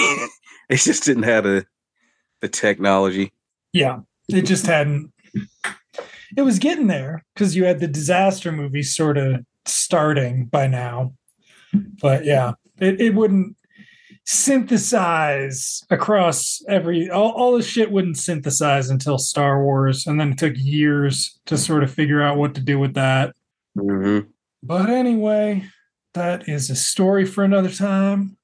They 0.68 0.76
they 0.76 0.78
just 0.78 1.04
didn't 1.04 1.24
have 1.24 1.44
the 1.44 1.66
the 2.42 2.50
technology. 2.50 3.32
Yeah. 3.76 4.00
It 4.30 4.44
just 4.44 4.66
hadn't. 4.66 5.12
It 6.36 6.42
was 6.42 6.60
getting 6.60 6.88
there 6.88 7.24
because 7.34 7.56
you 7.56 7.66
had 7.66 7.80
the 7.80 7.88
disaster 7.88 8.52
movies 8.52 8.96
sort 8.96 9.18
of 9.18 9.46
starting 9.66 10.46
by 10.46 10.68
now, 10.68 11.14
but 12.02 12.26
yeah, 12.26 12.54
it, 12.80 13.00
it 13.00 13.16
wouldn't 13.16 13.56
synthesize 14.26 15.84
across 15.92 16.64
every 16.68 17.10
all, 17.12 17.32
all 17.32 17.56
this 17.56 17.68
shit 17.68 17.92
wouldn't 17.92 18.18
synthesize 18.18 18.90
until 18.90 19.18
Star 19.18 19.64
Wars, 19.64 20.08
and 20.08 20.20
then 20.20 20.32
it 20.32 20.38
took 20.38 20.54
years 20.58 21.40
to 21.46 21.58
sort 21.58 21.84
of 21.84 21.94
figure 21.94 22.22
out 22.22 22.38
what 22.38 22.56
to 22.56 22.62
do 22.62 22.80
with 22.80 22.96
that. 22.96 23.36
Mm-hmm. 23.78 24.28
But 24.64 24.90
anyway, 24.90 25.66
that 26.16 26.50
is 26.50 26.70
a 26.70 26.76
story 26.76 27.26
for 27.26 27.44
another 27.44 27.70
time. 27.70 28.38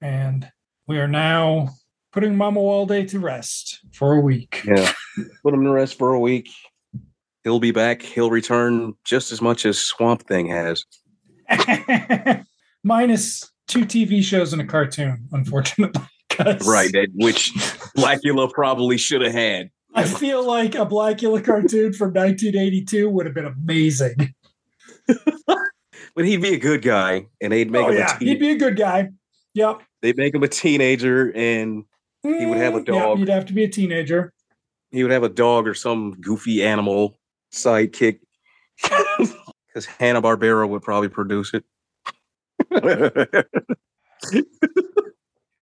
And 0.00 0.48
we 0.86 0.98
are 0.98 1.08
now 1.08 1.70
putting 2.14 2.36
Mamuwalde 2.36 3.08
to 3.08 3.18
rest 3.18 3.80
for 3.92 4.12
a 4.14 4.20
week. 4.20 4.62
Yeah, 4.64 4.92
put 5.42 5.52
him 5.52 5.64
to 5.64 5.70
rest 5.70 5.98
for 5.98 6.14
a 6.14 6.20
week. 6.20 6.48
He'll 7.42 7.58
be 7.58 7.72
back. 7.72 8.00
He'll 8.00 8.30
return 8.30 8.94
just 9.04 9.32
as 9.32 9.42
much 9.42 9.66
as 9.66 9.78
Swamp 9.78 10.26
Thing 10.26 10.46
has. 10.46 10.84
Minus 12.84 13.50
two 13.66 13.80
TV 13.80 14.22
shows 14.22 14.52
and 14.52 14.62
a 14.62 14.64
cartoon, 14.64 15.28
unfortunately. 15.32 16.00
Right, 16.36 16.90
that 16.90 17.10
which 17.14 17.52
Blacula 17.96 18.50
probably 18.50 18.98
should 18.98 19.22
have 19.22 19.30
had. 19.30 19.70
I 19.94 20.02
feel 20.02 20.44
like 20.44 20.74
a 20.74 20.78
Blacula 20.84 21.44
cartoon 21.44 21.92
from 21.92 22.08
1982 22.08 23.08
would 23.08 23.26
have 23.26 23.36
been 23.36 23.44
amazing. 23.44 24.34
But 25.06 26.24
he'd 26.24 26.42
be 26.42 26.54
a 26.54 26.58
good 26.58 26.82
guy, 26.82 27.26
and 27.40 27.52
they'd 27.52 27.70
make 27.70 27.84
oh, 27.84 27.90
him 27.90 27.98
yeah. 27.98 28.16
a 28.16 28.18
He'd 28.18 28.40
be 28.40 28.50
a 28.50 28.56
good 28.56 28.76
guy. 28.76 29.10
Yep. 29.54 29.82
they'd 30.02 30.16
make 30.16 30.34
him 30.34 30.42
a 30.42 30.48
teenager, 30.48 31.30
and 31.36 31.84
He 32.24 32.46
would 32.46 32.58
have 32.58 32.74
a 32.74 32.80
Mm, 32.80 32.88
yeah, 32.88 32.94
dog. 32.94 33.18
you'd 33.18 33.28
have 33.28 33.44
to 33.46 33.52
be 33.52 33.64
a 33.64 33.68
teenager. 33.68 34.32
he 34.90 35.02
would 35.02 35.12
have 35.12 35.22
a 35.24 35.28
dog 35.28 35.68
or 35.68 35.74
some 35.74 36.12
goofy 36.20 36.64
animal 36.64 37.16
sidekick. 37.52 38.20
Because 39.68 39.86
Hanna 39.86 40.22
Barbera 40.22 40.68
would 40.68 40.82
probably 40.82 41.08
produce 41.08 41.52
it. 41.52 41.64